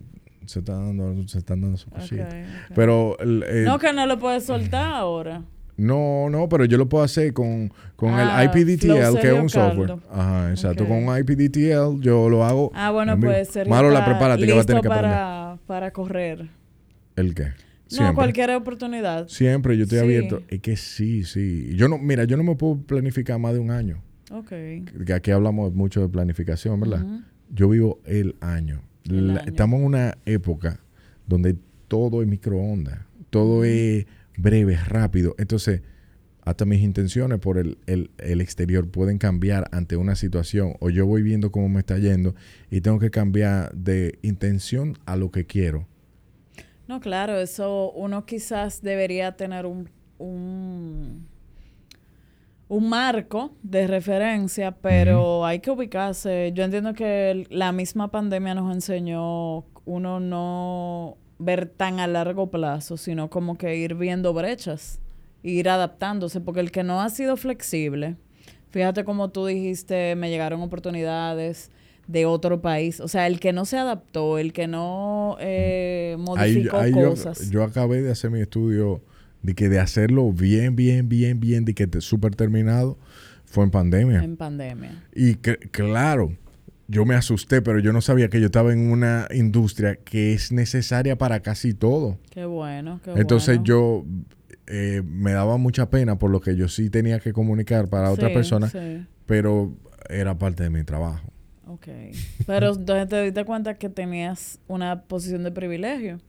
se 0.45 0.59
está 0.59 0.73
dando, 0.73 1.27
se 1.27 1.37
están 1.37 1.61
dando 1.61 1.77
su 1.77 1.89
cosita. 1.89 2.27
Pero 2.73 3.17
eh, 3.19 3.63
no, 3.65 3.77
que 3.77 3.93
no 3.93 4.05
lo 4.07 4.17
puedes 4.17 4.43
soltar 4.45 4.93
ahora. 4.93 5.43
No, 5.77 6.29
no, 6.29 6.47
pero 6.49 6.65
yo 6.65 6.77
lo 6.77 6.87
puedo 6.89 7.03
hacer 7.03 7.33
con, 7.33 7.73
con 7.95 8.13
Ah, 8.13 8.43
el 8.43 8.49
IPDTL, 8.49 8.85
Flow 8.91 9.15
que 9.19 9.27
es 9.27 9.33
un 9.33 9.49
software. 9.49 9.95
Ajá, 10.11 10.51
exacto. 10.51 10.83
Ok. 10.83 10.89
Con 10.89 11.07
un 11.07 11.17
IPDTL 11.17 12.01
yo 12.01 12.29
lo 12.29 12.43
hago. 12.45 12.71
Ah, 12.75 12.91
bueno, 12.91 13.19
pues 13.19 13.47
sería 13.49 13.69
Malo 13.73 13.89
la 13.89 14.05
prepárate 14.05 14.45
que 14.45 14.53
va 14.53 14.61
a 14.61 14.65
tener 14.65 14.81
que 14.81 14.87
aprender. 14.87 15.17
Para, 15.71 15.91
correr. 15.91 16.49
¿El 17.15 17.33
qué? 17.33 17.53
No, 17.97 18.13
cualquier 18.13 18.49
oportunidad. 18.51 19.29
Siempre 19.29 19.77
yo 19.77 19.83
estoy 19.83 19.99
Sí. 19.99 20.03
abierto. 20.03 20.43
Es 20.49 20.59
que 20.59 20.75
sí, 20.75 21.23
sí. 21.23 21.73
Yo 21.77 21.87
no, 21.87 21.97
mira, 21.97 22.25
yo 22.25 22.35
no 22.35 22.43
me 22.43 22.55
puedo 22.57 22.77
planificar 22.81 23.39
más 23.39 23.53
de 23.53 23.59
un 23.59 23.71
año. 23.71 24.01
Ok. 24.31 24.49
Que 25.05 25.13
aquí 25.13 25.31
hablamos 25.31 25.73
mucho 25.73 26.01
de 26.01 26.09
planificación, 26.09 26.77
¿verdad? 26.81 27.05
Yo 27.49 27.69
vivo 27.69 28.01
el 28.05 28.35
año. 28.41 28.81
El 29.09 29.27
La- 29.27 29.33
año. 29.41 29.43
Estamos 29.47 29.79
en 29.79 29.85
una 29.85 30.17
época 30.25 30.79
donde 31.25 31.55
todo 31.87 32.21
es 32.21 32.27
microondas, 32.27 32.99
todo 33.29 33.63
es 33.63 34.05
breve, 34.37 34.75
rápido. 34.75 35.35
Entonces, 35.37 35.81
hasta 36.43 36.65
mis 36.65 36.81
intenciones 36.81 37.39
por 37.39 37.57
el, 37.57 37.77
el- 37.85 38.09
el 38.17 38.41
exterior 38.41 38.89
pueden 38.89 39.17
cambiar 39.17 39.67
ante 39.71 39.95
una 39.97 40.15
situación 40.15 40.73
o 40.79 40.89
yo 40.89 41.05
voy 41.05 41.21
viendo 41.21 41.51
cómo 41.51 41.69
me 41.69 41.79
está 41.79 41.97
yendo 41.97 42.33
y 42.69 42.81
tengo 42.81 42.99
que 42.99 43.11
cambiar 43.11 43.71
de 43.73 44.17
intención 44.21 44.97
a 45.05 45.15
lo 45.15 45.31
que 45.31 45.45
quiero. 45.45 45.87
No, 46.87 46.99
claro, 46.99 47.39
eso 47.39 47.91
uno 47.91 48.25
quizás 48.25 48.81
debería 48.81 49.37
tener 49.37 49.65
un, 49.65 49.89
un, 50.17 51.25
un 52.67 52.89
marco 52.89 53.51
de 53.63 53.87
referencia, 53.87 54.71
pero 54.71 55.45
hay 55.45 55.59
que 55.59 55.71
ubicarse. 55.71 56.51
Yo 56.53 56.63
entiendo 56.63 56.93
que 56.93 57.45
la 57.49 57.71
misma 57.71 58.09
pandemia 58.11 58.55
nos 58.55 58.73
enseñó 58.73 59.65
uno 59.85 60.19
no 60.19 61.17
ver 61.39 61.67
tan 61.67 61.99
a 61.99 62.07
largo 62.07 62.49
plazo, 62.51 62.97
sino 62.97 63.29
como 63.29 63.57
que 63.57 63.75
ir 63.77 63.95
viendo 63.95 64.33
brechas, 64.33 64.99
ir 65.43 65.69
adaptándose, 65.69 66.41
porque 66.41 66.59
el 66.59 66.71
que 66.71 66.83
no 66.83 67.01
ha 67.01 67.09
sido 67.09 67.37
flexible, 67.37 68.15
fíjate 68.69 69.03
como 69.03 69.29
tú 69.29 69.45
dijiste, 69.45 70.15
me 70.15 70.29
llegaron 70.29 70.61
oportunidades 70.61 71.71
de 72.07 72.25
otro 72.25 72.61
país, 72.61 72.99
o 72.99 73.07
sea, 73.07 73.27
el 73.27 73.39
que 73.39 73.53
no 73.53 73.65
se 73.65 73.77
adaptó, 73.77 74.37
el 74.37 74.53
que 74.53 74.67
no 74.67 75.37
eh, 75.39 76.15
modificó 76.19 76.77
ahí 76.77 76.91
cosas. 76.91 77.49
yo 77.51 77.63
acabé 77.63 78.01
de 78.01 78.11
hacer 78.11 78.31
mi 78.31 78.41
estudio 78.41 79.01
de 79.43 79.55
que 79.55 79.69
de 79.69 79.79
hacerlo 79.79 80.31
bien, 80.31 80.75
bien, 80.75 81.09
bien, 81.09 81.39
bien, 81.39 81.65
de 81.65 81.73
que 81.73 81.87
te 81.87 82.01
súper 82.01 82.35
terminado, 82.35 82.97
fue 83.45 83.63
en 83.63 83.71
pandemia. 83.71 84.23
en 84.23 84.37
pandemia. 84.37 85.03
Y 85.15 85.35
que- 85.35 85.57
claro, 85.57 86.35
yo 86.87 87.05
me 87.05 87.15
asusté, 87.15 87.61
pero 87.61 87.79
yo 87.79 87.93
no 87.93 88.01
sabía 88.01 88.29
que 88.29 88.39
yo 88.39 88.47
estaba 88.47 88.73
en 88.73 88.91
una 88.91 89.27
industria 89.33 89.95
que 89.95 90.33
es 90.33 90.51
necesaria 90.51 91.17
para 91.17 91.39
casi 91.39 91.73
todo. 91.73 92.17
Qué 92.29 92.45
bueno, 92.45 92.99
qué 93.03 93.11
Entonces 93.15 93.57
bueno. 93.59 93.63
yo 93.63 94.05
eh, 94.73 95.01
me 95.05 95.33
daba 95.33 95.57
mucha 95.57 95.89
pena 95.89 96.17
por 96.17 96.29
lo 96.29 96.39
que 96.39 96.55
yo 96.55 96.69
sí 96.69 96.89
tenía 96.89 97.19
que 97.19 97.33
comunicar 97.33 97.89
para 97.89 98.09
otra 98.09 98.31
persona, 98.31 98.71
pero 99.25 99.75
era 100.09 100.37
parte 100.37 100.63
de 100.63 100.69
mi 100.69 100.85
trabajo. 100.85 101.27
Ok. 101.67 101.87
Pero 102.47 102.73
entonces 102.75 103.09
te 103.09 103.21
diste 103.21 103.43
cuenta 103.43 103.73
que 103.73 103.89
tenías 103.89 104.59
una 104.69 105.01
posición 105.01 105.43
de 105.43 105.51
privilegio. 105.51 106.19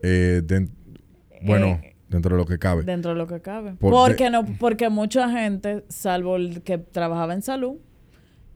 Eh, 0.00 0.42
bueno, 1.44 1.80
eh, 1.82 1.96
dentro 2.08 2.36
de 2.36 2.40
lo 2.40 2.46
que 2.46 2.60
cabe. 2.60 2.84
Dentro 2.84 3.12
de 3.12 3.16
lo 3.16 3.26
que 3.26 3.40
cabe. 3.40 3.74
porque, 3.80 4.30
no, 4.30 4.44
porque 4.60 4.88
mucha 4.88 5.28
gente, 5.28 5.84
salvo 5.88 6.36
el 6.36 6.62
que 6.62 6.78
trabajaba 6.78 7.34
en 7.34 7.42
salud, 7.42 7.78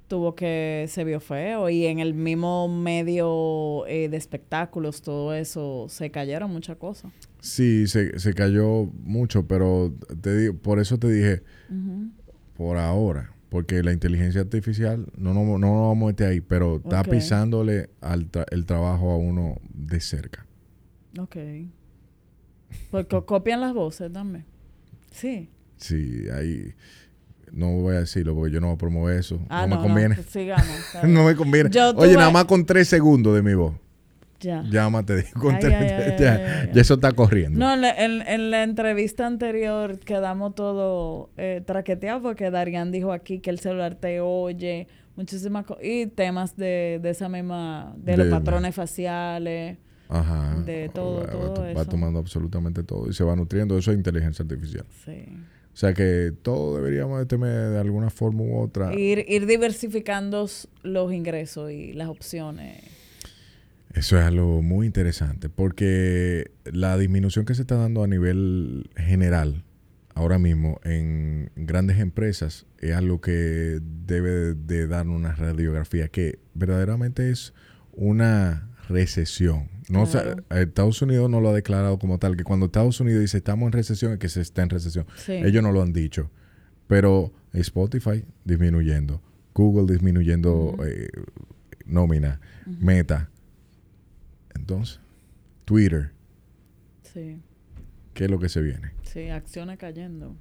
tuvo 0.06 0.36
que 0.36 0.86
se 0.88 1.02
vio 1.02 1.18
feo 1.18 1.68
y 1.68 1.86
en 1.86 1.98
el 1.98 2.14
mismo 2.14 2.68
medio 2.68 3.84
eh, 3.88 4.08
de 4.08 4.16
espectáculos 4.16 5.02
todo 5.02 5.34
eso 5.34 5.86
se 5.88 6.12
cayeron 6.12 6.52
muchas 6.52 6.76
cosas 6.76 7.10
sí 7.40 7.86
se, 7.86 8.18
se 8.18 8.34
cayó 8.34 8.84
mucho 9.02 9.46
pero 9.46 9.94
te 10.20 10.52
por 10.52 10.80
eso 10.80 10.98
te 10.98 11.08
dije 11.08 11.42
por 12.56 12.78
ahora 12.78 13.32
porque 13.48 13.82
la 13.82 13.92
inteligencia 13.92 14.40
artificial 14.40 15.06
no 15.16 15.34
no, 15.34 15.58
no 15.58 15.88
vamos 15.88 16.04
a 16.04 16.06
meter 16.08 16.28
ahí 16.28 16.40
pero 16.40 16.76
está 16.76 17.02
pisándole 17.04 17.90
al 18.00 18.28
el 18.50 18.66
trabajo 18.66 19.10
a 19.12 19.16
uno 19.16 19.60
de 19.72 20.00
cerca 20.00 20.46
Ok. 21.18 21.36
porque 22.90 23.24
copian 23.24 23.60
las 23.60 23.72
voces 23.74 24.12
también 24.12 24.44
sí 25.10 25.48
sí 25.76 26.28
ahí 26.32 26.74
no 27.52 27.70
voy 27.72 27.96
a 27.96 28.00
decirlo 28.00 28.34
porque 28.34 28.52
yo 28.52 28.60
no 28.60 28.66
voy 28.66 28.74
a 28.74 28.78
promover 28.78 29.18
eso. 29.18 29.40
Ah, 29.48 29.66
no, 29.66 29.76
me 29.76 29.82
conviene. 29.82 30.14
Pues 30.16 30.26
sigamos. 30.26 30.66
no 31.04 31.24
me 31.24 31.34
conviene. 31.36 31.70
Oye, 31.94 32.14
nada 32.14 32.30
más 32.30 32.44
con 32.44 32.66
tres 32.66 32.88
segundos 32.88 33.34
de 33.34 33.42
mi 33.42 33.54
voz. 33.54 33.74
Ya. 34.40 34.64
Llámate. 34.70 35.26
Con 35.40 35.58
tres, 35.58 36.18
ya, 36.18 36.64
eso 36.74 36.94
está 36.94 37.12
corriendo. 37.12 37.58
No, 37.58 37.74
en, 37.74 38.50
la 38.50 38.62
entrevista 38.62 39.26
anterior 39.26 39.98
quedamos 39.98 40.54
todo 40.54 41.30
eh, 41.36 41.62
traqueteados 41.64 42.22
porque 42.22 42.50
Darían 42.50 42.92
dijo 42.92 43.12
aquí 43.12 43.38
que 43.38 43.50
el 43.50 43.58
celular 43.58 43.94
te 43.94 44.20
oye, 44.20 44.88
muchísimas 45.16 45.64
cosas. 45.66 45.84
Y 45.84 46.06
temas 46.06 46.56
de, 46.56 47.00
de 47.02 47.10
esa 47.10 47.28
misma, 47.28 47.94
de, 47.96 48.16
los 48.16 48.28
patrones 48.28 48.74
faciales. 48.74 49.78
Ajá. 50.08 50.62
De 50.64 50.88
todo, 50.88 51.26
todo 51.26 51.62
va, 51.62 51.70
eso. 51.70 51.78
Va 51.78 51.84
tomando 51.84 52.18
absolutamente 52.18 52.82
todo 52.82 53.08
y 53.08 53.12
se 53.12 53.24
va 53.24 53.34
nutriendo. 53.34 53.76
Eso 53.76 53.90
es 53.90 53.96
inteligencia 53.96 54.42
artificial. 54.44 54.84
Sí. 55.04 55.26
O 55.76 55.78
sea 55.78 55.92
que 55.92 56.32
todo 56.40 56.76
deberíamos 56.76 57.28
de 57.28 57.36
de 57.36 57.78
alguna 57.78 58.08
forma 58.08 58.42
u 58.44 58.62
otra. 58.62 58.94
Ir, 58.94 59.26
ir 59.28 59.44
diversificando 59.44 60.48
los 60.82 61.12
ingresos 61.12 61.70
y 61.70 61.92
las 61.92 62.08
opciones. 62.08 62.82
Eso 63.96 64.18
es 64.18 64.24
algo 64.24 64.60
muy 64.60 64.86
interesante 64.86 65.48
porque 65.48 66.50
la 66.64 66.98
disminución 66.98 67.46
que 67.46 67.54
se 67.54 67.62
está 67.62 67.76
dando 67.76 68.04
a 68.04 68.06
nivel 68.06 68.90
general 68.94 69.64
ahora 70.14 70.38
mismo 70.38 70.78
en 70.84 71.50
grandes 71.56 71.98
empresas 71.98 72.66
es 72.78 72.92
algo 72.92 73.22
que 73.22 73.80
debe 73.80 74.52
de 74.52 74.86
dar 74.86 75.08
una 75.08 75.34
radiografía 75.34 76.08
que 76.08 76.38
verdaderamente 76.52 77.30
es 77.30 77.54
una 77.92 78.68
recesión. 78.86 79.70
No, 79.88 80.04
Estados 80.50 81.00
Unidos 81.00 81.30
no 81.30 81.40
lo 81.40 81.48
ha 81.48 81.54
declarado 81.54 81.98
como 81.98 82.18
tal, 82.18 82.36
que 82.36 82.44
cuando 82.44 82.66
Estados 82.66 83.00
Unidos 83.00 83.22
dice 83.22 83.38
estamos 83.38 83.66
en 83.66 83.72
recesión 83.72 84.12
es 84.12 84.18
que 84.18 84.28
se 84.28 84.42
está 84.42 84.62
en 84.62 84.70
recesión. 84.70 85.06
Ellos 85.26 85.62
no 85.62 85.72
lo 85.72 85.80
han 85.80 85.94
dicho. 85.94 86.30
Pero 86.86 87.32
Spotify 87.54 88.24
disminuyendo, 88.44 89.22
Google 89.54 89.90
disminuyendo 89.90 90.76
eh, 90.84 91.08
nómina, 91.86 92.40
Meta. 92.66 93.30
Entonces, 94.68 94.98
Twitter. 95.64 96.10
Sí. 97.02 97.40
¿Qué 98.14 98.24
es 98.24 98.30
lo 98.30 98.40
que 98.40 98.48
se 98.48 98.60
viene? 98.60 98.90
Sí, 99.04 99.28
acciones 99.28 99.78
cayendo. 99.78 100.34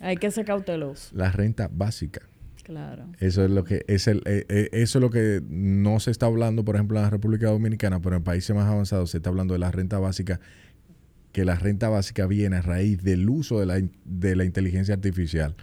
Hay 0.00 0.16
que 0.18 0.30
ser 0.30 0.44
cauteloso. 0.44 1.16
La 1.16 1.32
renta 1.32 1.68
básica. 1.68 2.20
Claro. 2.62 3.06
Eso 3.18 3.44
es 3.44 3.50
lo 3.50 3.64
que 3.64 3.84
es 3.88 4.06
el 4.06 4.22
eh, 4.24 4.44
eh, 4.48 4.68
eso 4.70 4.98
es 4.98 5.02
lo 5.02 5.10
que 5.10 5.42
no 5.48 5.98
se 5.98 6.12
está 6.12 6.26
hablando, 6.26 6.64
por 6.64 6.76
ejemplo, 6.76 6.98
en 6.98 7.02
la 7.02 7.10
República 7.10 7.48
Dominicana, 7.48 8.00
pero 8.00 8.14
en 8.14 8.22
países 8.22 8.54
más 8.54 8.66
avanzados 8.66 9.10
se 9.10 9.16
está 9.16 9.30
hablando 9.30 9.54
de 9.54 9.58
la 9.58 9.72
renta 9.72 9.98
básica, 9.98 10.38
que 11.32 11.44
la 11.44 11.56
renta 11.56 11.88
básica 11.88 12.28
viene 12.28 12.56
a 12.56 12.62
raíz 12.62 13.02
del 13.02 13.28
uso 13.28 13.58
de 13.58 13.66
la, 13.66 13.82
de 14.04 14.36
la 14.36 14.44
inteligencia 14.44 14.94
artificial. 14.94 15.56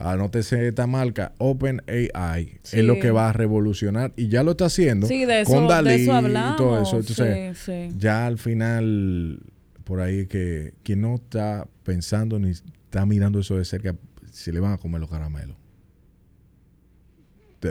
Anótese 0.00 0.68
esta 0.68 0.86
marca, 0.86 1.32
OpenAI, 1.38 2.60
es 2.62 2.84
lo 2.84 3.00
que 3.00 3.10
va 3.10 3.30
a 3.30 3.32
revolucionar 3.32 4.12
y 4.16 4.28
ya 4.28 4.44
lo 4.44 4.52
está 4.52 4.66
haciendo 4.66 5.08
con 5.44 5.66
Dalí 5.66 6.04
y 6.04 6.56
todo 6.56 6.80
eso. 6.80 6.98
Entonces, 6.98 7.96
ya 7.96 8.26
al 8.26 8.38
final, 8.38 9.40
por 9.84 10.00
ahí 10.00 10.26
que 10.26 10.74
quien 10.84 11.00
no 11.00 11.16
está 11.16 11.66
pensando 11.82 12.38
ni 12.38 12.50
está 12.50 13.06
mirando 13.06 13.40
eso 13.40 13.56
de 13.56 13.64
cerca, 13.64 13.96
se 14.30 14.52
le 14.52 14.60
van 14.60 14.72
a 14.72 14.78
comer 14.78 15.00
los 15.00 15.10
caramelos 15.10 15.56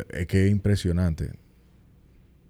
es 0.09 0.27
que 0.27 0.45
es 0.45 0.51
impresionante. 0.51 1.31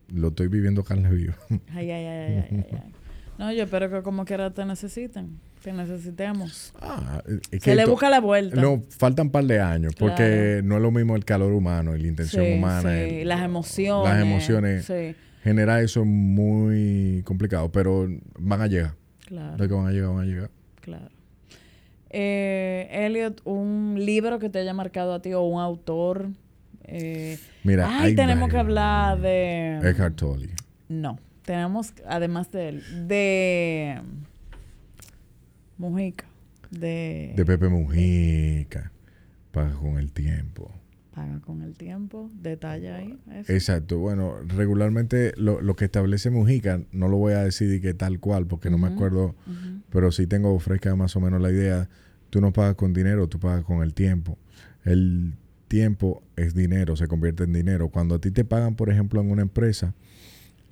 Lo 0.09 0.29
estoy 0.29 0.47
viviendo 0.47 0.83
carne 0.83 1.09
viva. 1.09 1.35
Ay, 1.69 1.91
ay, 1.91 2.05
ay, 2.05 2.45
ay, 2.49 2.65
ay, 2.71 2.93
No, 3.37 3.51
yo 3.51 3.63
espero 3.63 3.89
que 3.89 4.01
como 4.01 4.25
quiera 4.25 4.51
te 4.51 4.65
necesiten. 4.65 5.39
Te 5.67 5.73
necesitemos. 5.73 6.71
Ah, 6.79 7.21
Se 7.59 7.75
le 7.75 7.85
busca 7.85 8.09
la 8.09 8.21
vuelta. 8.21 8.55
No, 8.61 8.81
faltan 8.89 9.25
un 9.25 9.31
par 9.33 9.43
de 9.43 9.59
años. 9.59 9.95
Porque 9.99 10.61
no 10.63 10.77
es 10.77 10.81
lo 10.81 10.91
mismo 10.91 11.17
el 11.17 11.25
calor 11.25 11.51
humano 11.51 11.93
y 11.93 12.03
la 12.03 12.07
intención 12.07 12.53
humana. 12.53 12.89
Sí, 12.89 13.25
las 13.25 13.41
emociones. 13.43 14.13
Las 14.13 14.21
emociones. 14.21 14.85
Sí. 14.85 15.13
Generar 15.43 15.83
eso 15.83 16.03
es 16.03 16.07
muy 16.07 17.21
complicado. 17.25 17.69
Pero 17.69 18.07
van 18.39 18.61
a 18.61 18.67
llegar. 18.67 18.93
Claro. 19.25 19.57
De 19.57 19.67
que 19.67 19.73
van 19.73 19.87
a 19.87 19.91
llegar, 19.91 20.09
van 20.11 20.19
a 20.19 20.25
llegar. 20.25 20.51
Claro. 20.79 21.09
Eh, 22.11 22.87
Elliot, 22.89 23.41
un 23.43 23.95
libro 23.97 24.39
que 24.39 24.47
te 24.47 24.59
haya 24.59 24.73
marcado 24.73 25.15
a 25.15 25.21
ti 25.21 25.33
o 25.33 25.41
un 25.41 25.59
autor 25.59 26.29
eh, 26.85 27.37
Mira, 27.65 27.89
ay, 27.91 28.15
tenemos 28.15 28.49
que 28.49 28.57
hablar 28.57 29.19
de... 29.19 29.81
Eckhart 29.83 30.15
Tolle. 30.15 30.51
No, 30.87 31.19
tenemos, 31.43 31.93
además 32.07 32.53
de 32.53 32.69
él, 32.69 33.07
de 33.09 33.99
Mujica. 35.77 36.25
De, 36.71 37.33
de 37.35 37.45
Pepe 37.45 37.69
Mujica. 37.69 38.91
Paga 39.51 39.73
con 39.75 39.97
el 39.97 40.11
tiempo. 40.11 40.71
Paga 41.13 41.39
con 41.39 41.61
el 41.61 41.75
tiempo. 41.75 42.29
Detalle 42.33 42.91
ahí. 42.91 43.17
Exacto. 43.47 43.99
Bueno, 43.99 44.35
regularmente 44.45 45.33
lo, 45.37 45.61
lo, 45.61 45.75
que 45.75 45.85
establece 45.85 46.29
Mujica, 46.29 46.81
no 46.91 47.07
lo 47.07 47.17
voy 47.17 47.33
a 47.33 47.43
decir 47.43 47.81
que 47.81 47.93
tal 47.93 48.19
cual, 48.19 48.45
porque 48.45 48.69
no 48.69 48.77
me 48.77 48.87
acuerdo, 48.87 49.35
pero 49.89 50.11
sí 50.11 50.27
tengo 50.27 50.57
fresca 50.59 50.95
más 50.95 51.15
o 51.15 51.21
menos 51.21 51.41
la 51.41 51.51
idea. 51.51 51.89
Tú 52.29 52.41
no 52.41 52.51
pagas 52.51 52.75
con 52.75 52.93
dinero, 52.93 53.27
tú 53.27 53.39
pagas 53.39 53.63
con 53.63 53.81
el 53.81 53.93
tiempo. 53.93 54.37
El 54.83 55.33
tiempo 55.67 56.23
es 56.35 56.53
dinero, 56.53 56.95
se 56.95 57.07
convierte 57.07 57.43
en 57.43 57.53
dinero. 57.53 57.89
Cuando 57.89 58.15
a 58.15 58.19
ti 58.19 58.31
te 58.31 58.45
pagan, 58.45 58.75
por 58.75 58.89
ejemplo, 58.89 59.21
en 59.21 59.31
una 59.31 59.41
empresa, 59.41 59.93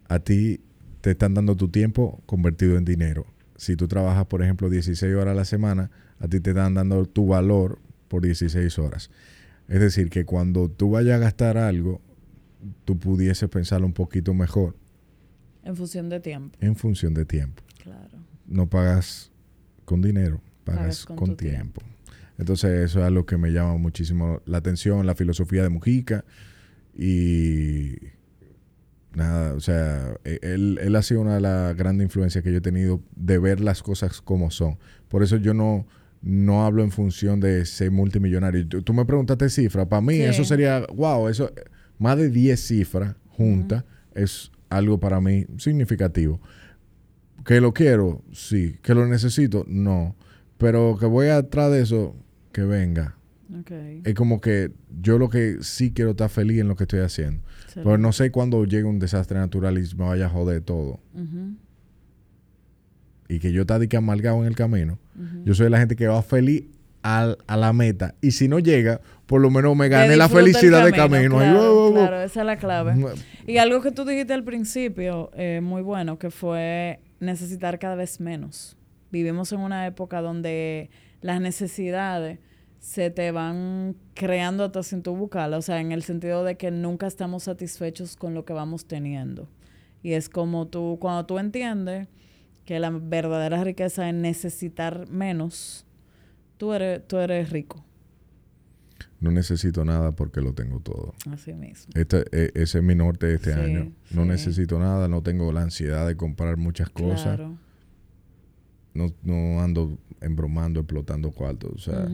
a 0.08 0.20
ti 0.20 0.62
te 1.02 1.12
están 1.12 1.34
dando 1.34 1.56
tu 1.56 1.70
tiempo 1.70 2.22
convertido 2.26 2.78
en 2.78 2.86
dinero. 2.86 3.26
Si 3.56 3.76
tú 3.76 3.88
trabajas, 3.88 4.26
por 4.26 4.42
ejemplo, 4.44 4.70
16 4.70 5.16
horas 5.16 5.32
a 5.32 5.36
la 5.36 5.46
semana, 5.46 5.92
a 6.20 6.28
ti 6.28 6.40
te 6.40 6.52
están 6.52 6.74
dando 6.74 7.06
tu 7.06 7.28
valor 7.28 7.80
por 8.08 8.24
16 8.24 8.78
horas. 8.80 9.10
Es 9.68 9.80
decir, 9.80 10.10
que 10.10 10.26
cuando 10.26 10.70
tú 10.70 10.92
vayas 10.92 11.16
a 11.16 11.20
gastar 11.20 11.58
algo, 11.58 12.02
tú 12.84 13.00
pudieses 13.00 13.50
pensarlo 13.50 13.88
un 13.88 13.94
poquito 13.94 14.34
mejor. 14.34 14.76
En 15.64 15.76
función 15.76 16.10
de 16.10 16.20
tiempo. 16.20 16.58
En 16.62 16.76
función 16.76 17.14
de 17.14 17.26
tiempo. 17.26 17.64
Claro. 17.82 18.20
No 18.46 18.70
pagas 18.70 19.32
con 19.86 20.02
dinero, 20.02 20.42
pagas, 20.64 21.06
con, 21.06 21.36
tiempo. 21.36 21.82
Entonces 22.38 22.72
eso 22.82 23.00
es 23.00 23.06
algo 23.06 23.26
que 23.26 23.38
me 23.38 23.52
llama 23.52 23.78
muchísimo 23.78 24.42
la 24.46 24.58
atención, 24.58 25.06
la 25.06 25.16
filosofía 25.16 25.64
de 25.64 25.70
Mujica. 25.70 26.26
Y 26.94 27.96
nada, 29.16 29.54
o 29.54 29.60
sea, 29.60 30.16
e, 30.24 30.40
él, 30.42 30.96
ha 30.96 31.02
sido 31.02 31.22
una 31.22 31.36
de 31.36 31.42
las 31.42 31.76
grandes 31.76 32.06
influencias 32.06 32.44
que 32.44 32.52
yo 32.52 32.58
he 32.58 32.62
tenido 32.62 33.02
de 33.16 33.38
ver 33.40 33.60
las 33.60 33.82
cosas 33.82 34.22
como 34.22 34.52
son. 34.52 34.78
Por 35.08 35.24
eso 35.24 35.38
yo 35.38 35.54
no, 35.54 35.88
no 36.22 36.66
hablo 36.66 36.84
en 36.84 36.92
función 36.92 37.40
de 37.40 37.66
ser 37.66 37.92
multimillonario. 37.92 38.68
Tú, 38.68 38.94
me 38.94 39.06
preguntaste 39.06 39.50
cifras. 39.50 39.88
Para 39.88 40.02
mí 40.02 40.16
eso 40.16 40.44
sería, 40.44 40.86
wow, 40.94 41.28
eso, 41.28 41.52
más 41.98 42.18
de 42.18 42.30
10 42.30 42.60
cifras 42.60 43.16
juntas 43.30 43.84
es 44.14 44.52
algo 44.70 45.00
para 45.00 45.22
mí 45.22 45.46
significativo. 45.58 46.42
¿Que 47.46 47.62
lo 47.62 47.74
quiero? 47.74 48.24
Sí. 48.32 48.78
¿Que 48.82 48.96
lo 48.96 49.06
necesito? 49.06 49.66
No. 49.68 50.16
Pero 50.58 50.98
que 51.00 51.06
voy 51.06 51.28
atrás 51.28 51.72
de 51.72 51.82
eso, 51.82 52.16
que 52.52 52.64
venga. 52.64 53.18
Es 54.04 54.14
como 54.16 54.42
que 54.42 54.72
yo 55.02 55.18
lo 55.18 55.30
que 55.30 55.58
sí 55.62 55.92
quiero 55.92 56.12
estar 56.12 56.30
feliz 56.30 56.60
en 56.60 56.68
lo 56.68 56.76
que 56.76 56.84
estoy 56.84 57.02
haciendo. 57.02 57.42
Pero 57.74 57.98
no 57.98 58.12
sé 58.12 58.32
cuándo 58.32 58.64
llegue 58.66 58.86
un 58.86 59.00
desastre 59.00 59.38
natural 59.38 59.78
y 59.78 59.96
me 59.96 60.06
vaya 60.06 60.28
a 60.28 60.30
joder 60.30 60.62
todo. 60.62 61.00
Y 63.28 63.40
que 63.40 63.52
yo 63.52 63.62
esté 63.62 63.88
que 63.88 63.98
amargado 63.98 64.42
en 64.42 64.48
el 64.48 64.56
camino. 64.56 65.00
Yo 65.44 65.54
soy 65.54 65.70
la 65.70 65.80
gente 65.80 65.96
que 65.96 66.08
va 66.08 66.22
feliz 66.22 66.64
a, 67.04 67.36
la 67.48 67.74
meta. 67.74 68.16
Y 68.22 68.32
si 68.32 68.48
no 68.48 68.60
llega, 68.60 69.02
por 69.26 69.42
lo 69.42 69.50
menos 69.50 69.76
me 69.76 69.90
gane 69.90 70.16
la 70.16 70.30
felicidad 70.30 70.84
de 70.86 70.92
camino. 70.92 71.38
Claro, 71.38 72.22
esa 72.22 72.40
es 72.42 72.46
la 72.46 72.58
clave. 72.58 72.96
Y 73.48 73.58
algo 73.58 73.82
que 73.82 73.92
tú 73.92 74.06
dijiste 74.06 74.34
al 74.34 74.44
principio, 74.44 75.32
eh, 75.36 75.62
muy 75.62 75.82
bueno, 75.82 76.18
que 76.18 76.32
fue 76.32 77.00
necesitar 77.20 77.80
cada 77.80 77.96
vez 77.96 78.20
menos 78.20 78.78
vivimos 79.16 79.52
en 79.54 79.60
una 79.62 79.88
época 79.88 80.22
donde 80.22 80.90
las 81.22 81.40
necesidades 81.40 82.40
se 82.86 83.10
te 83.10 83.32
van 83.32 83.96
creando 84.14 84.64
hasta 84.64 84.84
sin 84.84 85.02
tu 85.02 85.16
bucal, 85.16 85.56
o 85.56 85.62
sea, 85.64 85.82
en 85.82 85.92
el 85.92 86.04
sentido 86.04 86.44
de 86.44 86.56
que 86.56 86.70
nunca 86.70 87.08
estamos 87.08 87.42
satisfechos 87.42 88.16
con 88.16 88.36
lo 88.36 88.46
que 88.46 88.54
vamos 88.54 88.86
teniendo. 88.86 89.50
Y 90.04 90.14
es 90.14 90.30
como 90.30 90.68
tú, 90.68 91.00
cuando 91.02 91.26
tú 91.26 91.40
entiendes 91.40 92.08
que 92.64 92.80
la 92.80 92.92
verdadera 92.92 93.64
riqueza 93.64 94.08
es 94.08 94.14
necesitar 94.14 95.10
menos, 95.10 95.88
tú 96.58 96.74
eres, 96.74 97.08
tú 97.08 97.18
eres 97.18 97.50
rico. 97.50 97.84
No 99.20 99.32
necesito 99.32 99.84
nada 99.84 100.12
porque 100.12 100.40
lo 100.40 100.54
tengo 100.54 100.80
todo. 100.80 101.16
Así 101.32 101.54
mismo. 101.54 101.92
Este, 101.96 102.24
e, 102.32 102.52
ese 102.54 102.78
es 102.78 102.84
mi 102.84 102.94
norte 102.94 103.34
este 103.34 103.52
año. 103.54 103.94
No 104.12 104.26
necesito 104.26 104.78
nada, 104.78 105.08
no 105.08 105.24
tengo 105.24 105.52
la 105.52 105.64
ansiedad 105.64 106.06
de 106.06 106.16
comprar 106.16 106.58
muchas 106.58 106.92
cosas. 106.92 107.38
Claro. 107.38 107.58
No, 108.94 109.08
no 109.24 109.62
ando 109.62 109.98
embromando, 110.22 110.82
explotando 110.82 111.32
cuartos. 111.32 111.72
O 111.74 111.80
sea, 111.80 112.08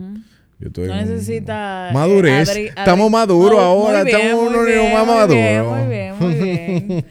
yo 0.62 0.68
estoy 0.68 0.86
no 0.86 0.94
necesita 0.94 1.90
eh, 1.90 1.92
madurez. 1.92 2.48
estamos 2.48 3.10
maduros 3.10 3.58
ahora, 3.58 4.02
estamos 4.02 4.48
unos 4.48 4.64
niños 4.64 4.92
más 4.92 5.06
maduros. 5.06 5.78
Muy 5.78 5.88
bien, 5.88 6.14
muy 6.20 6.34
bien. 6.34 7.04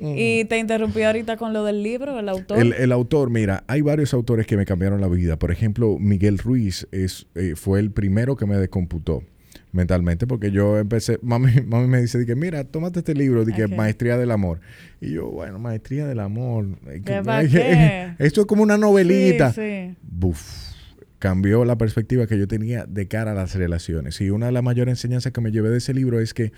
y 0.16 0.44
te 0.44 0.58
interrumpí 0.58 1.02
ahorita 1.02 1.36
con 1.36 1.52
lo 1.52 1.64
del 1.64 1.82
libro, 1.82 2.16
el 2.20 2.28
autor. 2.28 2.58
El, 2.58 2.92
autor, 2.92 3.30
mira, 3.30 3.64
hay 3.66 3.80
varios 3.80 4.14
autores 4.14 4.46
que 4.46 4.56
me 4.56 4.64
cambiaron 4.64 5.00
la 5.00 5.08
vida. 5.08 5.36
Por 5.36 5.50
ejemplo, 5.50 5.98
Miguel 5.98 6.38
Ruiz 6.38 6.86
es, 6.92 7.26
eh, 7.34 7.54
fue 7.56 7.80
el 7.80 7.90
primero 7.90 8.36
que 8.36 8.46
me 8.46 8.56
descomputó 8.56 9.24
mentalmente 9.72 10.28
porque 10.28 10.52
yo 10.52 10.78
empecé, 10.78 11.18
mami, 11.22 11.60
mami 11.66 11.88
me 11.88 12.00
dice, 12.00 12.24
que 12.24 12.36
mira, 12.36 12.62
tómate 12.62 13.00
este 13.00 13.14
libro, 13.14 13.44
de 13.44 13.52
que 13.52 13.66
Maestría 13.66 14.16
del 14.16 14.30
Amor. 14.30 14.60
Y 15.00 15.14
yo, 15.14 15.28
bueno, 15.28 15.58
Maestría 15.58 16.06
del 16.06 16.20
Amor. 16.20 16.66
esto 18.18 18.40
es 18.42 18.46
como 18.46 18.62
una 18.62 18.78
novelita. 18.78 19.52
Sí, 19.52 19.60
sí. 19.60 19.96
Buf 20.02 20.75
cambió 21.18 21.64
la 21.64 21.78
perspectiva 21.78 22.26
que 22.26 22.38
yo 22.38 22.46
tenía 22.48 22.84
de 22.86 23.08
cara 23.08 23.32
a 23.32 23.34
las 23.34 23.54
relaciones. 23.54 24.20
Y 24.20 24.30
una 24.30 24.46
de 24.46 24.52
las 24.52 24.62
mayores 24.62 24.92
enseñanzas 24.92 25.32
que 25.32 25.40
me 25.40 25.50
llevé 25.50 25.70
de 25.70 25.78
ese 25.78 25.94
libro 25.94 26.20
es 26.20 26.34
que, 26.34 26.52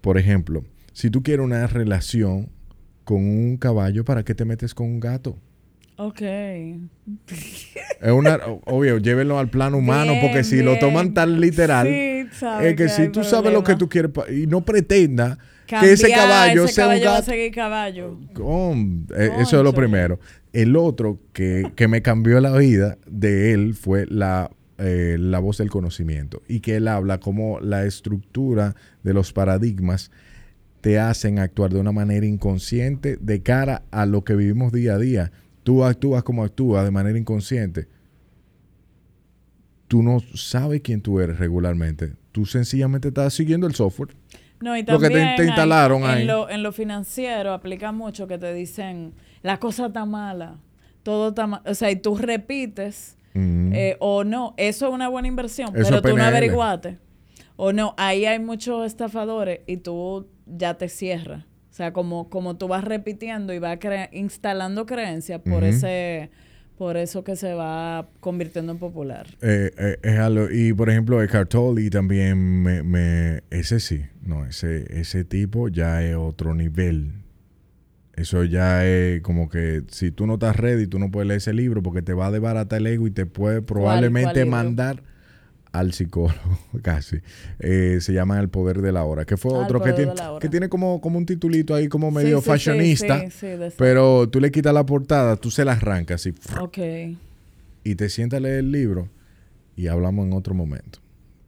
por 0.00 0.18
ejemplo, 0.18 0.64
si 0.92 1.10
tú 1.10 1.22
quieres 1.22 1.44
una 1.44 1.66
relación 1.66 2.50
con 3.04 3.18
un 3.18 3.56
caballo, 3.56 4.04
¿para 4.04 4.24
qué 4.24 4.34
te 4.34 4.44
metes 4.44 4.74
con 4.74 4.86
un 4.86 5.00
gato? 5.00 5.38
Ok. 5.96 6.20
Es 6.20 8.10
una, 8.12 8.40
obvio, 8.64 8.98
llévenlo 8.98 9.38
al 9.38 9.48
plano 9.48 9.76
humano, 9.76 10.14
porque 10.20 10.42
si 10.42 10.62
lo 10.62 10.78
toman 10.78 11.14
tan 11.14 11.40
literal, 11.40 11.86
es 11.86 12.76
que, 12.76 12.88
si 12.88 13.08
tú 13.08 13.22
sabes 13.22 13.52
lo 13.52 13.62
que 13.62 13.76
tú 13.76 13.88
quieres 13.88 14.10
y 14.30 14.46
no 14.46 14.62
pretenda 14.62 15.38
que 15.66 15.92
ese 15.92 16.10
caballo 16.10 16.66
sea 16.68 16.88
un 16.88 17.00
gato. 17.00 17.32
caballo. 17.54 18.18
Eh, 19.16 19.30
eso 19.40 19.58
es 19.58 19.64
lo 19.64 19.72
primero. 19.72 20.18
El 20.52 20.76
otro 20.76 21.18
que, 21.32 21.72
me 21.88 22.02
cambió 22.02 22.40
la 22.40 22.56
vida 22.56 22.98
de 23.06 23.52
él 23.52 23.74
fue 23.74 24.06
la, 24.06 24.50
eh, 24.78 25.16
la 25.18 25.38
voz 25.38 25.58
del 25.58 25.70
conocimiento 25.70 26.42
y 26.46 26.60
que 26.60 26.76
él 26.76 26.88
habla 26.88 27.20
como 27.20 27.60
la 27.60 27.84
estructura 27.84 28.74
de 29.02 29.14
los 29.14 29.32
paradigmas 29.32 30.10
te 30.82 30.98
hacen 30.98 31.38
actuar 31.38 31.72
de 31.72 31.80
una 31.80 31.92
manera 31.92 32.26
inconsciente 32.26 33.16
de 33.20 33.40
cara 33.40 33.84
a 33.92 34.04
lo 34.04 34.24
que 34.24 34.34
vivimos 34.34 34.72
día 34.72 34.94
a 34.94 34.98
día. 34.98 35.32
Tú 35.62 35.84
actúas 35.84 36.24
como 36.24 36.42
actúas 36.42 36.84
de 36.84 36.90
manera 36.90 37.16
inconsciente. 37.16 37.86
Tú 39.86 40.02
no 40.02 40.18
sabes 40.34 40.80
quién 40.82 41.00
tú 41.00 41.20
eres 41.20 41.38
regularmente. 41.38 42.14
Tú 42.32 42.46
sencillamente 42.46 43.08
estás 43.08 43.32
siguiendo 43.32 43.66
el 43.68 43.74
software. 43.74 44.16
No, 44.60 44.76
y 44.76 44.82
también 44.82 45.12
lo 45.12 45.18
que 45.36 45.36
te, 45.36 45.46
instalaron 45.46 46.04
ahí. 46.04 46.22
En 46.22 46.26
lo, 46.26 46.50
en 46.50 46.62
lo 46.62 46.72
financiero 46.72 47.52
aplica 47.52 47.92
mucho 47.92 48.26
que 48.26 48.38
te 48.38 48.52
dicen 48.52 49.12
la 49.42 49.58
cosa 49.58 49.86
está 49.86 50.04
mala, 50.04 50.58
todo 51.02 51.30
está 51.30 51.46
mal. 51.46 51.62
O 51.66 51.74
sea, 51.74 51.90
y 51.90 51.96
tú 51.96 52.16
repites 52.16 53.16
eh, 53.34 53.96
o 54.00 54.24
no, 54.24 54.54
eso 54.56 54.88
es 54.88 54.94
una 54.94 55.08
buena 55.08 55.28
inversión, 55.28 55.70
pero 55.72 56.02
tú 56.02 56.16
no 56.16 56.24
averiguaste. 56.24 56.98
O 57.56 57.72
no, 57.72 57.94
ahí 57.96 58.24
hay 58.24 58.38
muchos 58.38 58.86
estafadores 58.86 59.60
y 59.66 59.78
tú 59.78 60.28
ya 60.46 60.74
te 60.74 60.88
cierras. 60.88 61.44
O 61.70 61.74
sea, 61.74 61.92
como, 61.92 62.28
como 62.28 62.56
tú 62.56 62.68
vas 62.68 62.84
repitiendo 62.84 63.54
y 63.54 63.58
vas 63.58 63.78
instalando 64.12 64.84
creencias 64.84 65.40
por 65.40 65.64
ese 65.64 66.30
por 66.76 66.96
eso 66.96 67.22
que 67.22 67.36
se 67.36 67.54
va 67.54 68.08
convirtiendo 68.18 68.72
en 68.72 68.78
popular. 68.78 69.28
Eh, 69.40 69.70
eh, 69.78 69.98
es 70.02 70.18
algo, 70.18 70.50
y 70.50 70.72
por 70.72 70.90
ejemplo, 70.90 71.22
Eckhart 71.22 71.50
Tolle 71.50 71.88
también 71.90 72.62
me, 72.62 72.82
me, 72.82 73.42
ese 73.50 73.78
sí, 73.78 74.02
no, 74.20 74.44
ese, 74.44 75.00
ese 75.00 75.24
tipo 75.24 75.68
ya 75.68 76.02
es 76.02 76.16
otro 76.16 76.56
nivel 76.56 77.21
eso 78.14 78.44
ya 78.44 78.86
es 78.86 79.22
como 79.22 79.48
que 79.48 79.82
si 79.88 80.10
tú 80.10 80.26
no 80.26 80.34
estás 80.34 80.56
ready, 80.56 80.86
tú 80.86 80.98
no 80.98 81.10
puedes 81.10 81.28
leer 81.28 81.38
ese 81.38 81.52
libro 81.52 81.82
porque 81.82 82.02
te 82.02 82.12
va 82.12 82.26
a 82.26 82.30
desbaratar 82.30 82.80
el 82.80 82.86
ego 82.86 83.06
y 83.06 83.10
te 83.10 83.26
puede 83.26 83.62
probablemente 83.62 84.44
mandar 84.44 85.02
al 85.72 85.94
psicólogo, 85.94 86.58
casi. 86.82 87.18
Eh, 87.58 87.98
se 88.00 88.12
llama 88.12 88.38
El 88.38 88.50
Poder 88.50 88.82
de 88.82 88.92
la 88.92 89.04
Hora, 89.04 89.24
que 89.24 89.36
fue 89.36 89.54
ah, 89.54 89.58
otro 89.58 89.80
que 89.80 89.92
tiene, 89.94 90.12
que 90.40 90.48
tiene 90.48 90.68
como, 90.68 91.00
como 91.00 91.18
un 91.18 91.24
titulito 91.24 91.74
ahí 91.74 91.88
como 91.88 92.10
medio 92.10 92.42
fashionista, 92.42 93.24
pero 93.78 94.28
tú 94.28 94.40
le 94.40 94.50
quitas 94.50 94.74
la 94.74 94.84
portada, 94.84 95.36
tú 95.36 95.50
se 95.50 95.64
la 95.64 95.72
arrancas 95.72 96.26
y, 96.26 96.34
y 97.84 97.94
te 97.94 98.08
sientas 98.10 98.38
a 98.38 98.40
leer 98.40 98.58
el 98.58 98.72
libro 98.72 99.08
y 99.74 99.86
hablamos 99.86 100.26
en 100.26 100.34
otro 100.34 100.54
momento. 100.54 100.98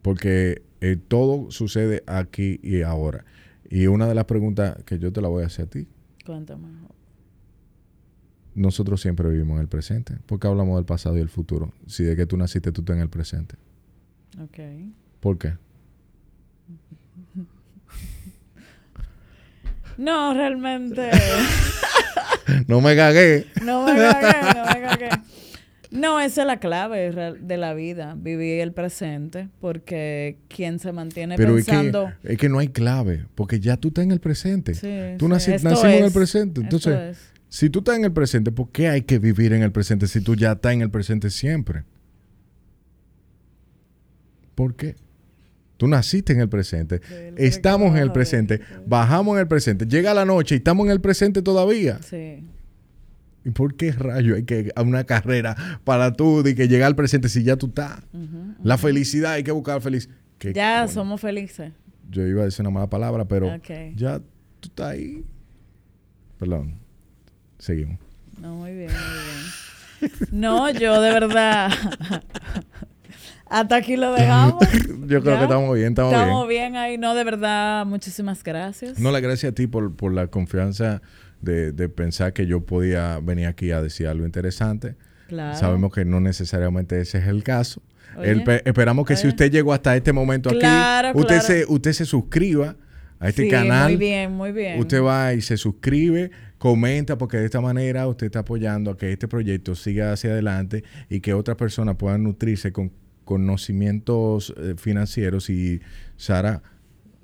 Porque 0.01 0.63
eh, 0.81 0.97
todo 0.97 1.51
sucede 1.51 2.03
aquí 2.07 2.61
y 2.63 2.83
ahora. 2.83 3.25
Y 3.71 3.87
una 3.87 4.07
de 4.07 4.15
las 4.15 4.25
preguntas 4.25 4.77
que 4.85 4.99
yo 4.99 5.13
te 5.13 5.21
la 5.21 5.29
voy 5.29 5.43
a 5.43 5.47
hacer 5.47 5.67
a 5.67 5.71
ti, 5.71 5.87
Cuéntame. 6.25 6.69
Nosotros 8.55 9.01
siempre 9.01 9.29
vivimos 9.29 9.57
en 9.57 9.63
el 9.63 9.69
presente. 9.69 10.17
¿Por 10.27 10.39
qué 10.39 10.47
hablamos 10.47 10.77
del 10.77 10.85
pasado 10.85 11.17
y 11.19 11.21
el 11.21 11.29
futuro? 11.29 11.73
Si 11.87 12.05
de 12.05 12.15
que 12.17 12.27
tú 12.27 12.37
naciste, 12.37 12.71
tú 12.73 12.83
estás 12.83 12.97
en 12.97 13.03
el 13.03 13.09
presente. 13.09 13.57
Ok. 14.41 14.59
¿Por 15.21 15.39
qué? 15.39 15.55
No, 19.97 20.35
realmente. 20.35 21.09
no 22.67 22.81
me 22.81 22.97
cagué. 22.97 23.47
No 23.63 23.85
me 23.85 23.95
cagué, 23.95 24.59
no 24.59 24.65
me 24.65 24.81
cagué. 24.81 25.09
No, 25.95 26.19
esa 26.19 26.41
es 26.41 26.47
la 26.49 26.59
clave 26.59 27.13
de 27.41 27.57
la 27.57 27.73
vida, 27.73 28.17
vivir 28.19 28.61
el 28.61 28.73
presente, 28.73 29.49
porque 29.61 30.39
quien 30.49 30.81
se 30.81 30.91
mantiene 30.91 31.37
pensando... 31.37 32.09
Es 32.09 32.15
que, 32.15 32.33
es 32.33 32.39
que 32.39 32.49
no 32.49 32.59
hay 32.59 32.69
clave, 32.69 33.27
porque 33.37 33.61
ya 33.61 33.77
tú 33.77 33.89
estás 33.89 34.05
en 34.05 34.11
el 34.11 34.19
presente. 34.19 34.75
Sí, 34.75 35.17
tú 35.19 35.29
nacimos 35.29 35.85
en 35.85 36.05
el 36.05 36.11
presente. 36.11 36.61
Entonces, 36.63 37.17
si 37.49 37.71
tú 37.71 37.79
estás 37.79 37.97
en 37.97 38.05
el 38.05 38.13
presente, 38.13 38.51
¿por 38.51 38.73
qué 38.73 38.89
hay 38.89 39.03
que 39.03 39.21
vivir 39.21 39.53
en 39.53 39.63
el 39.63 39.71
presente 39.71 40.09
si 40.09 40.21
tú 40.21 40.35
ya 40.35 40.53
estás 40.53 40.73
en 40.73 40.83
el 40.83 40.91
presente 40.91 41.31
siempre? 41.31 41.85
¿Por 44.57 44.75
qué? 44.75 44.97
Tú 45.77 45.87
naciste 45.87 46.33
en 46.33 46.41
el 46.41 46.49
presente, 46.49 47.03
estamos 47.37 47.91
en 47.91 47.99
el 47.99 48.11
presente, 48.11 48.61
bajamos 48.85 49.35
en 49.35 49.43
el 49.43 49.49
presente, 49.49 49.87
llega 49.87 50.13
la 50.13 50.25
noche 50.25 50.57
y 50.57 50.59
estamos 50.59 50.87
en 50.87 50.93
el 50.93 51.01
presente 51.01 51.41
todavía. 51.41 52.01
Sí. 52.03 52.45
¿Y 53.45 53.51
por 53.51 53.75
qué 53.75 53.93
rayo 53.93 54.37
hay 54.37 54.45
que 54.45 54.73
a 54.75 54.83
una 54.83 55.05
carrera 55.05 55.55
para 55.85 56.15
tú 56.15 56.43
de 56.43 56.55
que 56.55 56.67
llegar 56.67 56.87
al 56.87 56.97
presente 56.97 57.29
si 57.29 57.43
ya 57.43 57.57
tú 57.57 57.67
estás? 57.67 58.01
La 58.63 58.79
felicidad, 58.79 59.33
hay 59.33 59.45
que 59.45 59.53
buscar 59.53 59.81
felicidad. 59.81 60.15
Ya 60.55 60.89
somos 60.89 61.21
felices. 61.21 61.73
Yo 62.11 62.27
iba 62.27 62.43
a 62.43 62.45
decir 62.47 62.63
una 62.63 62.71
mala 62.71 62.89
palabra, 62.89 63.27
pero 63.27 63.51
ya 63.95 64.19
tú 64.61 64.69
estás 64.69 64.93
ahí. 64.93 65.25
Perdón. 66.39 66.79
Seguimos. 67.59 67.99
No, 68.41 68.57
muy 68.57 68.75
bien, 68.75 68.91
muy 68.91 70.11
bien. 70.11 70.31
No, 70.33 70.71
yo 70.71 71.01
de 71.01 71.13
verdad. 71.13 71.71
Hasta 73.47 73.77
aquí 73.77 73.97
lo 73.97 74.13
dejamos. 74.13 74.63
yo 75.07 75.23
creo 75.23 75.37
que 75.39 75.45
estamos 75.45 75.75
bien, 75.75 75.89
estamos, 75.89 76.13
bien. 76.13 76.23
Estamos 76.23 76.49
bien 76.49 76.77
ahí. 76.77 76.99
No, 76.99 77.15
de 77.15 77.25
verdad, 77.25 77.87
muchísimas 77.87 78.43
gracias. 78.43 78.99
No, 78.99 79.11
la 79.11 79.21
gracias 79.21 79.53
a 79.53 79.55
ti 79.55 79.67
por, 79.67 79.95
por 79.95 80.13
la 80.13 80.27
confianza 80.27 81.03
de, 81.45 81.89
pensar 81.89 82.33
que 82.33 82.47
yo 82.47 82.61
podía 82.61 83.21
venir 83.21 83.47
aquí 83.47 83.71
a 83.71 83.83
decir 83.83 84.07
algo 84.07 84.25
interesante. 84.25 84.97
Sabemos 85.29 85.93
que 85.93 86.05
no 86.05 86.21
necesariamente 86.21 87.01
ese 87.01 87.19
es 87.19 87.27
el 87.27 87.43
caso. 87.43 87.83
esperamos 88.23 89.07
que 89.07 89.17
si 89.17 89.29
usted 89.29 89.51
llegó 89.51 89.73
hasta 89.73 89.97
este 89.97 90.13
momento 90.13 90.51
aquí, 90.51 91.19
usted, 91.19 91.41
Se, 91.41 91.65
usted 91.69 91.93
se 91.93 92.05
suscriba 92.05 92.77
a 93.19 93.29
este 93.29 93.49
canal. 93.49 93.91
Muy 93.91 93.97
bien, 93.97 94.33
muy 94.33 94.53
bien. 94.53 94.79
Usted 94.79 95.03
va 95.03 95.35
y 95.35 95.41
se 95.41 95.57
suscribe, 95.57 96.31
comenta, 96.59 97.17
porque 97.19 97.39
de 97.39 97.47
esta 97.47 97.61
manera 97.61 98.07
usted 98.07 98.27
está 98.27 98.41
apoyando 98.41 98.91
a 98.91 98.97
que 98.97 99.13
este 99.13 99.29
proyecto 99.29 99.75
siga 99.75 100.13
hacia 100.13 100.31
adelante 100.31 100.85
y 101.09 101.21
que 101.21 101.35
otras 101.35 101.57
personas 101.57 101.97
puedan 101.97 102.23
nutrirse 102.23 102.73
con 102.73 102.93
conocimientos 103.25 104.55
eh, 104.57 104.75
financieros. 104.77 105.49
Y 105.51 105.81
Sara, 106.17 106.63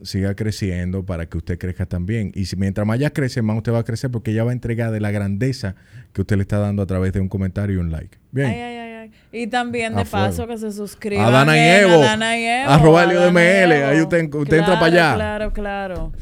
siga 0.03 0.34
creciendo 0.34 1.05
para 1.05 1.26
que 1.26 1.38
usted 1.38 1.59
crezca 1.59 1.86
también. 1.86 2.32
Y 2.34 2.46
si 2.46 2.57
mientras 2.57 2.86
más 2.86 2.98
ya 2.98 3.11
crece, 3.11 3.42
más 3.42 3.57
usted 3.57 3.72
va 3.72 3.80
a 3.80 3.84
crecer 3.84 4.11
porque 4.11 4.32
ella 4.32 4.44
va 4.44 4.51
a 4.51 4.53
entregar 4.53 4.90
de 4.90 5.01
la 5.01 5.11
grandeza 5.11 5.74
que 6.12 6.22
usted 6.22 6.36
le 6.36 6.42
está 6.42 6.59
dando 6.59 6.82
a 6.82 6.86
través 6.86 7.12
de 7.12 7.20
un 7.20 7.28
comentario 7.28 7.76
y 7.76 7.78
un 7.78 7.90
like. 7.90 8.18
Bien. 8.32 8.48
Ay, 8.48 8.61
ay, 8.61 8.78
ay, 8.78 9.11
y 9.32 9.46
también 9.46 9.94
de 9.94 10.05
paso 10.05 10.46
que 10.46 10.59
se 10.59 10.72
suscriban. 10.72 11.24
A 11.24 11.30
Dana 11.30 11.57
y 11.57 11.82
Evo. 11.82 12.03
A 12.03 12.38
y 12.38 12.44
Evo. 12.44 12.70
Arroba 12.70 13.07
ML. 13.30 13.72
Ahí 13.84 14.01
usted, 14.01 14.18
entra 14.20 14.78
para 14.78 14.86
allá. 14.86 15.14
Claro, 15.14 15.53
claro. 15.53 16.12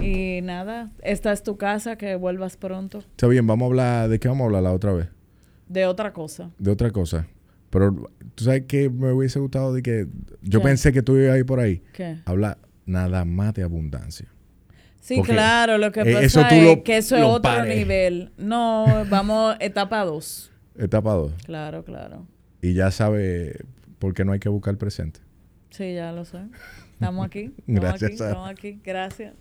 Y 0.00 0.40
nada, 0.42 0.90
esta 1.02 1.32
es 1.32 1.42
tu 1.42 1.56
casa, 1.56 1.96
que 1.96 2.16
vuelvas 2.16 2.56
pronto. 2.56 2.98
Está 2.98 3.28
bien, 3.28 3.46
vamos 3.46 3.66
a 3.66 3.66
hablar, 3.66 4.08
¿de 4.08 4.18
qué 4.18 4.28
vamos 4.28 4.42
a 4.42 4.46
hablar 4.46 4.62
la 4.62 4.72
otra 4.72 4.92
vez? 4.92 5.08
De 5.68 5.86
otra 5.86 6.12
cosa. 6.12 6.50
De 6.58 6.70
otra 6.70 6.90
cosa. 6.90 7.26
Pero 7.70 8.10
tú 8.34 8.44
sabes 8.44 8.64
que 8.66 8.90
me 8.90 9.12
hubiese 9.12 9.38
gustado 9.38 9.72
de 9.72 9.82
que 9.82 10.06
yo 10.42 10.62
pensé 10.62 10.92
que 10.92 11.02
tú 11.02 11.16
ibas 11.16 11.34
a 11.34 11.38
ir 11.38 11.46
por 11.46 11.60
ahí. 11.60 11.82
¿Qué? 11.92 12.18
Habla 12.24 12.58
nada 12.86 13.24
más 13.24 13.54
de 13.54 13.62
abundancia. 13.62 14.28
Sí, 15.00 15.20
claro, 15.20 15.76
lo 15.76 15.92
que 15.92 16.00
eh, 16.00 16.14
pasa 16.14 16.48
es 16.48 16.82
que 16.82 16.96
eso 16.96 17.16
es 17.16 17.24
otro 17.24 17.64
nivel. 17.64 18.32
No, 18.38 19.04
vamos 19.10 19.54
etapa 19.60 20.02
2. 20.02 20.50
Etapa 20.78 21.12
2. 21.12 21.32
Claro, 21.44 21.84
claro. 21.84 22.26
Y 22.62 22.72
ya 22.72 22.90
sabe 22.90 23.66
por 23.98 24.14
qué 24.14 24.24
no 24.24 24.32
hay 24.32 24.38
que 24.38 24.48
buscar 24.48 24.72
el 24.72 24.78
presente. 24.78 25.20
Sí, 25.68 25.94
ya 25.94 26.12
lo 26.12 26.24
sé. 26.24 26.38
Estamos 26.94 27.26
aquí. 27.26 27.52
Estamos 27.58 27.80
Gracias. 27.80 28.02
Aquí, 28.02 28.12
estamos 28.14 28.48
aquí. 28.48 28.80
Gracias. 28.82 29.34